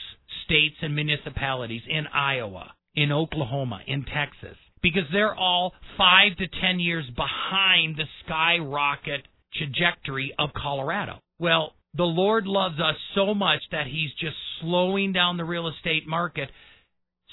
states 0.45 0.75
and 0.83 0.93
municipalities 0.93 1.83
in 1.89 2.09
Iowa, 2.09 2.73
in 2.97 3.13
Oklahoma, 3.13 3.79
in 3.87 4.05
Texas, 4.05 4.59
because 4.83 5.05
they're 5.13 5.37
all 5.37 5.73
five 5.97 6.37
to 6.39 6.49
ten 6.61 6.81
years 6.81 7.09
behind 7.15 7.95
the 7.95 8.07
skyrocket 8.25 9.23
trajectory 9.55 10.35
of 10.37 10.51
Colorado. 10.61 11.21
Well, 11.39 11.75
the 11.95 12.03
Lord 12.03 12.49
loves 12.49 12.81
us 12.81 12.97
so 13.15 13.35
much 13.35 13.61
that 13.71 13.87
He's 13.87 14.11
just 14.21 14.37
slowing 14.61 15.13
down 15.13 15.37
the 15.37 15.45
real 15.45 15.69
estate 15.69 16.09
market 16.09 16.51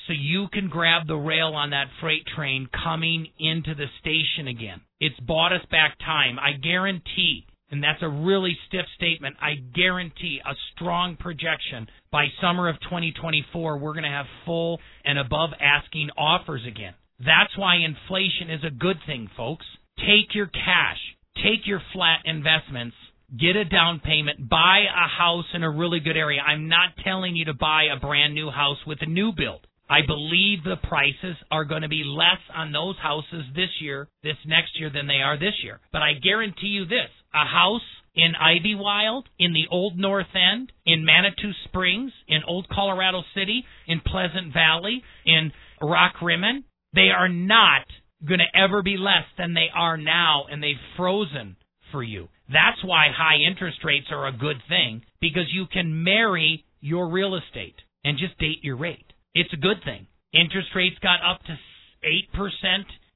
so 0.08 0.14
you 0.14 0.47
can 0.51 0.70
grab 0.70 1.08
the 1.08 1.16
rail 1.16 1.53
on 1.53 1.72
that 1.72 1.88
freight 1.99 2.26
train 2.36 2.68
coming 2.84 3.28
into 3.39 3.76
the 3.76 3.88
station 3.99 4.47
again. 4.47 4.82
It's 4.99 5.20
bought 5.20 5.53
us 5.53 5.66
back 5.70 5.97
time. 5.99 6.39
I 6.39 6.53
guarantee, 6.53 7.45
and 7.70 7.84
that's 7.84 8.01
a 8.01 8.10
really 8.10 8.58
stiff 8.68 8.86
statement, 8.95 9.36
I 9.41 9.55
guarantee 9.76 10.39
a 10.45 10.53
strong 10.74 11.18
projection 11.18 11.88
by 12.12 12.28
summer 12.41 12.70
of 12.70 12.80
2024, 12.82 13.78
we're 13.78 13.93
going 13.93 14.03
to 14.03 14.10
have 14.10 14.26
full 14.45 14.80
and 15.03 15.20
above 15.20 15.49
asking 15.60 16.10
offers 16.18 16.62
again. 16.66 16.93
That's 17.20 17.58
why 17.58 17.78
inflation 17.78 18.49
is 18.49 18.64
a 18.64 18.72
good 18.72 18.97
thing, 19.05 19.30
folks. 19.36 19.66
Take 19.97 20.34
your 20.34 20.47
cash, 20.47 20.99
take 21.36 21.66
your 21.66 21.82
flat 21.91 22.20
investments, 22.26 22.95
get 23.38 23.55
a 23.55 23.66
down 23.66 23.99
payment, 23.99 24.47
buy 24.47 24.84
a 24.88 25.08
house 25.08 25.45
in 25.53 25.64
a 25.64 25.70
really 25.70 25.99
good 25.99 26.16
area. 26.16 26.41
I'm 26.41 26.70
not 26.70 26.91
telling 27.03 27.36
you 27.36 27.45
to 27.45 27.53
buy 27.53 27.86
a 27.93 27.99
brand 27.99 28.34
new 28.34 28.49
house 28.49 28.78
with 28.86 28.99
a 29.01 29.05
new 29.05 29.34
build. 29.36 29.68
I 29.89 29.99
believe 30.05 30.63
the 30.63 30.75
prices 30.88 31.38
are 31.49 31.65
going 31.65 31.83
to 31.83 31.88
be 31.88 32.03
less 32.05 32.41
on 32.53 32.71
those 32.71 32.95
houses 33.01 33.45
this 33.55 33.69
year, 33.79 34.07
this 34.23 34.38
next 34.45 34.79
year 34.79 34.89
than 34.93 35.07
they 35.07 35.21
are 35.23 35.38
this 35.39 35.55
year. 35.63 35.79
But 35.91 36.01
I 36.01 36.13
guarantee 36.13 36.67
you 36.67 36.85
this, 36.85 37.09
a 37.33 37.45
house 37.45 37.81
in 38.13 38.33
Ivywild, 38.33 39.23
in 39.39 39.53
the 39.53 39.67
Old 39.71 39.97
North 39.97 40.33
End, 40.33 40.71
in 40.85 41.05
Manitou 41.05 41.51
Springs, 41.65 42.11
in 42.27 42.39
Old 42.47 42.67
Colorado 42.67 43.23
City, 43.35 43.63
in 43.88 44.01
Pleasant 44.01 44.53
Valley, 44.53 45.03
in 45.25 45.51
Rockrimmon, 45.81 46.63
they 46.93 47.09
are 47.15 47.29
not 47.29 47.85
going 48.27 48.39
to 48.39 48.59
ever 48.59 48.81
be 48.81 48.97
less 48.97 49.25
than 49.38 49.53
they 49.53 49.67
are 49.73 49.97
now, 49.97 50.45
and 50.51 50.61
they've 50.61 50.75
frozen 50.97 51.55
for 51.91 52.01
you. 52.01 52.27
That's 52.51 52.83
why 52.83 53.07
high 53.15 53.38
interest 53.47 53.77
rates 53.83 54.07
are 54.11 54.27
a 54.27 54.31
good 54.31 54.57
thing, 54.67 55.03
because 55.21 55.45
you 55.53 55.65
can 55.71 56.03
marry 56.03 56.65
your 56.81 57.09
real 57.09 57.35
estate 57.35 57.75
and 58.03 58.17
just 58.17 58.38
date 58.39 58.63
your 58.63 58.77
rate. 58.77 59.07
It's 59.38 59.53
a 59.53 59.57
good 59.57 59.83
thing. 59.85 60.07
Interest 60.33 60.69
rates 60.73 60.97
got 60.97 61.21
up 61.21 61.41
to 61.45 61.53
8% 62.01 62.33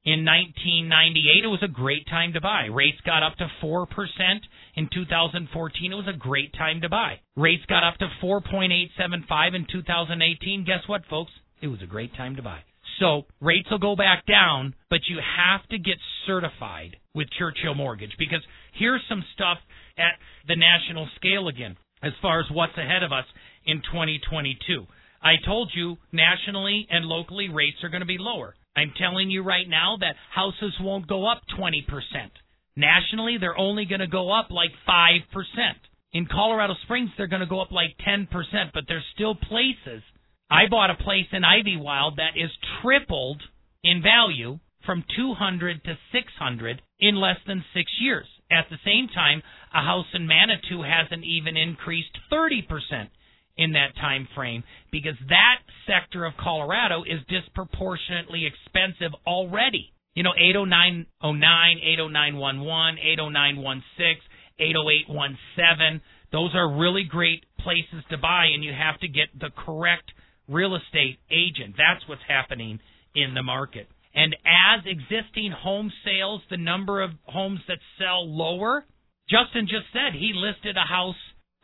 in 0.04 0.22
1998. 0.22 1.42
It 1.42 1.48
was 1.48 1.64
a 1.64 1.68
great 1.68 2.06
time 2.06 2.34
to 2.34 2.40
buy. 2.40 2.66
Rates 2.66 2.98
got 3.04 3.24
up 3.24 3.34
to 3.38 3.48
4% 3.60 3.86
in 4.76 4.88
2014. 4.94 5.92
It 5.92 5.94
was 5.96 6.06
a 6.06 6.16
great 6.16 6.52
time 6.54 6.80
to 6.82 6.88
buy. 6.88 7.18
Rates 7.34 7.64
got 7.68 7.82
up 7.82 7.98
to 7.98 8.06
4.875 8.22 9.56
in 9.56 9.66
2018. 9.66 10.64
Guess 10.64 10.86
what, 10.86 11.02
folks? 11.10 11.32
It 11.60 11.66
was 11.66 11.82
a 11.82 11.86
great 11.86 12.14
time 12.14 12.36
to 12.36 12.42
buy. 12.42 12.60
So 13.00 13.22
rates 13.40 13.68
will 13.68 13.78
go 13.78 13.96
back 13.96 14.24
down, 14.24 14.74
but 14.90 15.00
you 15.08 15.18
have 15.18 15.66
to 15.70 15.78
get 15.78 15.96
certified 16.28 16.98
with 17.14 17.26
Churchill 17.36 17.74
Mortgage 17.74 18.14
because 18.16 18.42
here's 18.78 19.02
some 19.08 19.24
stuff 19.34 19.58
at 19.98 20.14
the 20.46 20.54
national 20.54 21.08
scale 21.16 21.48
again 21.48 21.76
as 22.00 22.12
far 22.22 22.38
as 22.38 22.46
what's 22.52 22.78
ahead 22.78 23.02
of 23.02 23.10
us 23.10 23.24
in 23.66 23.78
2022. 23.90 24.86
I 25.22 25.34
told 25.44 25.70
you 25.74 25.98
nationally 26.10 26.86
and 26.90 27.04
locally 27.04 27.48
rates 27.48 27.78
are 27.82 27.88
going 27.88 28.00
to 28.00 28.06
be 28.06 28.18
lower. 28.18 28.54
I'm 28.76 28.92
telling 28.98 29.30
you 29.30 29.42
right 29.42 29.68
now 29.68 29.96
that 30.00 30.16
houses 30.34 30.74
won't 30.80 31.06
go 31.06 31.30
up 31.30 31.42
20%. 31.58 31.82
Nationally, 32.74 33.36
they're 33.38 33.58
only 33.58 33.84
going 33.84 34.00
to 34.00 34.06
go 34.06 34.32
up 34.32 34.50
like 34.50 34.70
5%. 34.88 35.20
In 36.14 36.26
Colorado 36.26 36.74
Springs, 36.82 37.10
they're 37.16 37.26
going 37.26 37.40
to 37.40 37.46
go 37.46 37.60
up 37.60 37.70
like 37.70 37.96
10%, 38.06 38.28
but 38.74 38.84
there's 38.88 39.04
still 39.14 39.34
places. 39.34 40.02
I 40.50 40.68
bought 40.70 40.90
a 40.90 41.02
place 41.02 41.26
in 41.32 41.42
Ivywild 41.42 42.16
that 42.16 42.36
is 42.36 42.50
tripled 42.82 43.42
in 43.84 44.02
value 44.02 44.58
from 44.84 45.04
200 45.16 45.84
to 45.84 45.98
600 46.12 46.82
in 46.98 47.14
less 47.14 47.38
than 47.46 47.64
6 47.74 47.90
years. 48.00 48.26
At 48.50 48.66
the 48.68 48.78
same 48.84 49.08
time, 49.08 49.42
a 49.72 49.82
house 49.82 50.06
in 50.14 50.26
Manitou 50.26 50.82
hasn't 50.82 51.24
even 51.24 51.56
increased 51.56 52.18
30% 52.30 53.08
in 53.56 53.72
that 53.72 53.94
time 54.00 54.28
frame 54.34 54.64
because 54.90 55.16
that 55.28 55.58
sector 55.86 56.24
of 56.24 56.32
Colorado 56.42 57.02
is 57.02 57.20
disproportionately 57.28 58.46
expensive 58.46 59.12
already. 59.26 59.92
You 60.14 60.22
know, 60.22 60.32
80909, 60.36 61.08
80911, 61.20 62.98
80916, 63.00 64.22
80817, 64.58 66.00
those 66.32 66.54
are 66.54 66.78
really 66.78 67.04
great 67.04 67.44
places 67.60 68.04
to 68.10 68.18
buy 68.18 68.46
and 68.52 68.64
you 68.64 68.72
have 68.72 69.00
to 69.00 69.08
get 69.08 69.28
the 69.38 69.50
correct 69.56 70.12
real 70.48 70.76
estate 70.76 71.18
agent. 71.30 71.76
That's 71.76 72.06
what's 72.08 72.24
happening 72.26 72.80
in 73.14 73.34
the 73.34 73.42
market. 73.42 73.88
And 74.14 74.36
as 74.44 74.84
existing 74.84 75.52
home 75.52 75.90
sales, 76.04 76.42
the 76.50 76.58
number 76.58 77.00
of 77.00 77.10
homes 77.24 77.60
that 77.68 77.78
sell 77.98 78.28
lower, 78.28 78.84
Justin 79.28 79.66
just 79.66 79.88
said 79.92 80.12
he 80.12 80.32
listed 80.34 80.76
a 80.76 80.86
house 80.86 81.16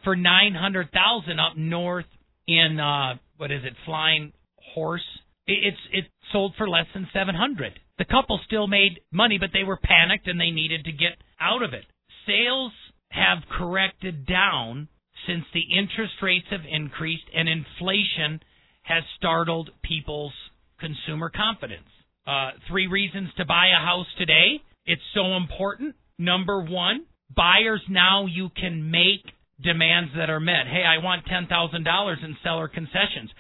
for 0.05 0.17
nine 0.17 0.55
hundred 0.55 0.91
thousand 0.93 1.41
up 1.41 1.57
north 1.57 2.07
in 2.47 2.79
uh 2.81 3.15
what 3.37 3.51
is 3.51 3.63
it, 3.65 3.75
Flying 3.85 4.33
Horse. 4.75 5.07
It's 5.47 5.79
it 5.93 6.05
sold 6.33 6.55
for 6.59 6.69
less 6.69 6.87
than 6.95 7.09
seven 7.13 7.35
hundred. 7.35 7.79
The 7.99 8.05
couple 8.05 8.39
still 8.47 8.67
made 8.67 9.01
money, 9.11 9.39
but 9.39 9.51
they 9.53 9.65
were 9.65 9.79
panicked 9.83 10.27
and 10.29 10.41
they 10.41 10.51
needed 10.51 10.85
to 10.85 10.93
get 10.93 11.19
out 11.41 11.63
of 11.63 11.73
it. 11.73 11.85
Sales 12.27 12.73
have 13.11 13.39
corrected 13.51 14.27
down 14.27 14.89
since 15.27 15.45
the 15.53 15.65
interest 15.77 16.15
rates 16.23 16.47
have 16.51 16.61
increased 16.71 17.25
and 17.35 17.49
inflation 17.49 18.41
has 18.83 19.03
startled 19.17 19.71
people's 19.83 20.33
consumer 20.79 21.31
confidence. 21.31 21.89
Uh, 22.27 22.51
three 22.69 22.87
reasons 22.87 23.29
to 23.37 23.45
buy 23.45 23.69
a 23.69 23.85
house 23.85 24.07
today. 24.19 24.61
It's 24.87 25.03
so 25.15 25.37
important. 25.37 25.97
Number 26.19 26.63
one, 26.63 27.07
buyers 27.35 27.83
now 27.89 28.27
you 28.27 28.51
can 28.55 28.91
make 28.91 29.25
demands 29.63 30.13
that 30.17 30.31
are 30.31 30.41
met. 30.41 30.67
Hey, 30.67 30.85
I 30.85 31.03
want 31.03 31.27
$10,000 31.27 32.25
in 32.25 32.37
seller 32.43 32.69
concessions. 32.69 33.31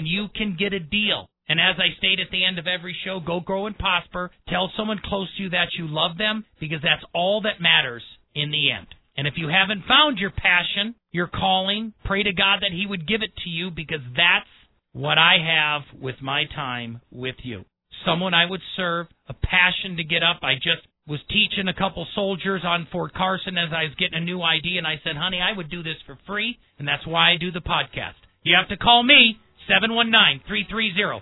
you 0.03 0.27
can 0.35 0.55
get 0.57 0.73
a 0.73 0.79
deal. 0.79 1.27
And 1.47 1.59
as 1.59 1.75
I 1.77 1.95
state 1.97 2.19
at 2.19 2.31
the 2.31 2.43
end 2.43 2.57
of 2.57 2.65
every 2.67 2.95
show, 3.05 3.19
go 3.19 3.39
grow 3.39 3.67
and 3.67 3.77
prosper. 3.77 4.31
Tell 4.49 4.71
someone 4.75 4.99
close 5.03 5.29
to 5.35 5.43
you 5.43 5.49
that 5.51 5.75
you 5.77 5.87
love 5.87 6.17
them 6.17 6.43
because 6.59 6.81
that's 6.81 7.03
all 7.13 7.41
that 7.41 7.61
matters 7.61 8.01
in 8.33 8.49
the 8.51 8.71
end. 8.71 8.87
And 9.17 9.27
if 9.27 9.35
you 9.37 9.47
haven't 9.47 9.85
found 9.87 10.17
your 10.17 10.31
passion, 10.31 10.95
your 11.11 11.27
calling, 11.27 11.93
pray 12.03 12.23
to 12.23 12.33
God 12.33 12.59
that 12.61 12.71
He 12.71 12.85
would 12.85 13.07
give 13.07 13.21
it 13.21 13.35
to 13.43 13.49
you 13.49 13.71
because 13.71 14.01
that's 14.15 14.49
what 14.95 15.17
I 15.17 15.35
have 15.43 15.81
with 16.01 16.15
my 16.21 16.45
time 16.55 17.01
with 17.11 17.35
you. 17.43 17.65
Someone 18.05 18.33
I 18.33 18.49
would 18.49 18.61
serve, 18.77 19.07
a 19.27 19.33
passion 19.33 19.97
to 19.97 20.05
get 20.05 20.23
up. 20.23 20.39
I 20.41 20.55
just 20.55 20.87
was 21.05 21.19
teaching 21.29 21.67
a 21.67 21.73
couple 21.73 22.07
soldiers 22.15 22.61
on 22.63 22.87
Fort 22.93 23.13
Carson 23.13 23.57
as 23.57 23.73
I 23.75 23.83
was 23.83 23.93
getting 23.99 24.17
a 24.17 24.21
new 24.21 24.41
ID, 24.41 24.77
and 24.77 24.87
I 24.87 24.95
said, 25.03 25.17
honey, 25.17 25.41
I 25.41 25.51
would 25.55 25.69
do 25.69 25.83
this 25.83 25.97
for 26.05 26.17
free, 26.25 26.57
and 26.79 26.87
that's 26.87 27.05
why 27.05 27.33
I 27.33 27.37
do 27.37 27.51
the 27.51 27.59
podcast. 27.59 28.15
You 28.43 28.55
have 28.55 28.69
to 28.69 28.77
call 28.77 29.03
me, 29.03 29.37
719-330-1457. 29.69 31.21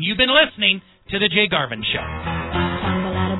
You've 0.00 0.18
been 0.18 0.28
listening 0.28 0.82
to 1.10 1.18
The 1.18 1.28
Jay 1.28 1.48
Garvens 1.50 1.86
Show. 1.90 2.61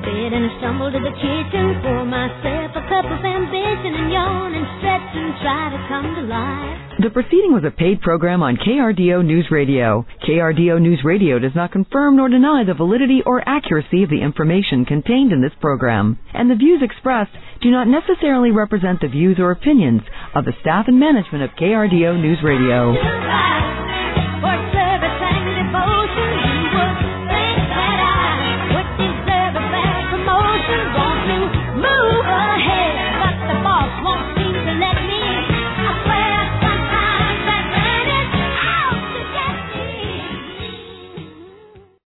Tumble 0.03 0.19
out 0.19 0.23
of 0.23 0.31
bed 0.31 0.33
and 0.33 0.45
I 0.45 0.59
stumble 0.59 0.91
to 0.91 0.99
the 0.99 1.15
kitchen 1.15 1.81
for 1.81 2.05
myself 2.05 2.71
a 2.75 2.83
cup 2.91 3.05
of 3.05 3.23
ambition 3.23 3.93
and 3.95 4.11
yawn 4.11 4.53
and 4.53 4.67
stretch 4.79 5.15
and 5.15 5.33
try 5.41 5.69
to 5.71 5.79
come 5.87 6.15
to 6.15 6.21
life. 6.27 6.79
The 6.99 7.09
proceeding 7.09 7.53
was 7.53 7.63
a 7.65 7.71
paid 7.71 8.01
program 8.01 8.43
on 8.43 8.57
KRDO 8.57 9.25
News 9.25 9.47
Radio. 9.49 10.05
KRDO 10.27 10.81
News 10.81 11.01
Radio 11.03 11.39
does 11.39 11.55
not 11.55 11.71
confirm 11.71 12.17
nor 12.17 12.29
deny 12.29 12.63
the 12.65 12.73
validity 12.73 13.21
or 13.25 13.47
accuracy 13.47 14.03
of 14.03 14.09
the 14.09 14.21
information 14.21 14.85
contained 14.85 15.31
in 15.31 15.41
this 15.41 15.55
program, 15.59 16.19
and 16.33 16.49
the 16.49 16.55
views 16.55 16.81
expressed 16.83 17.31
do 17.61 17.71
not 17.71 17.87
necessarily 17.87 18.51
represent 18.51 19.01
the 19.01 19.07
views 19.07 19.37
or 19.39 19.51
opinions 19.51 20.01
of 20.35 20.45
the 20.45 20.53
staff 20.61 20.85
and 20.87 20.99
management 20.99 21.43
of 21.43 21.57
KRDO 21.59 22.21
News 22.21 22.39
Radio. 22.43 22.93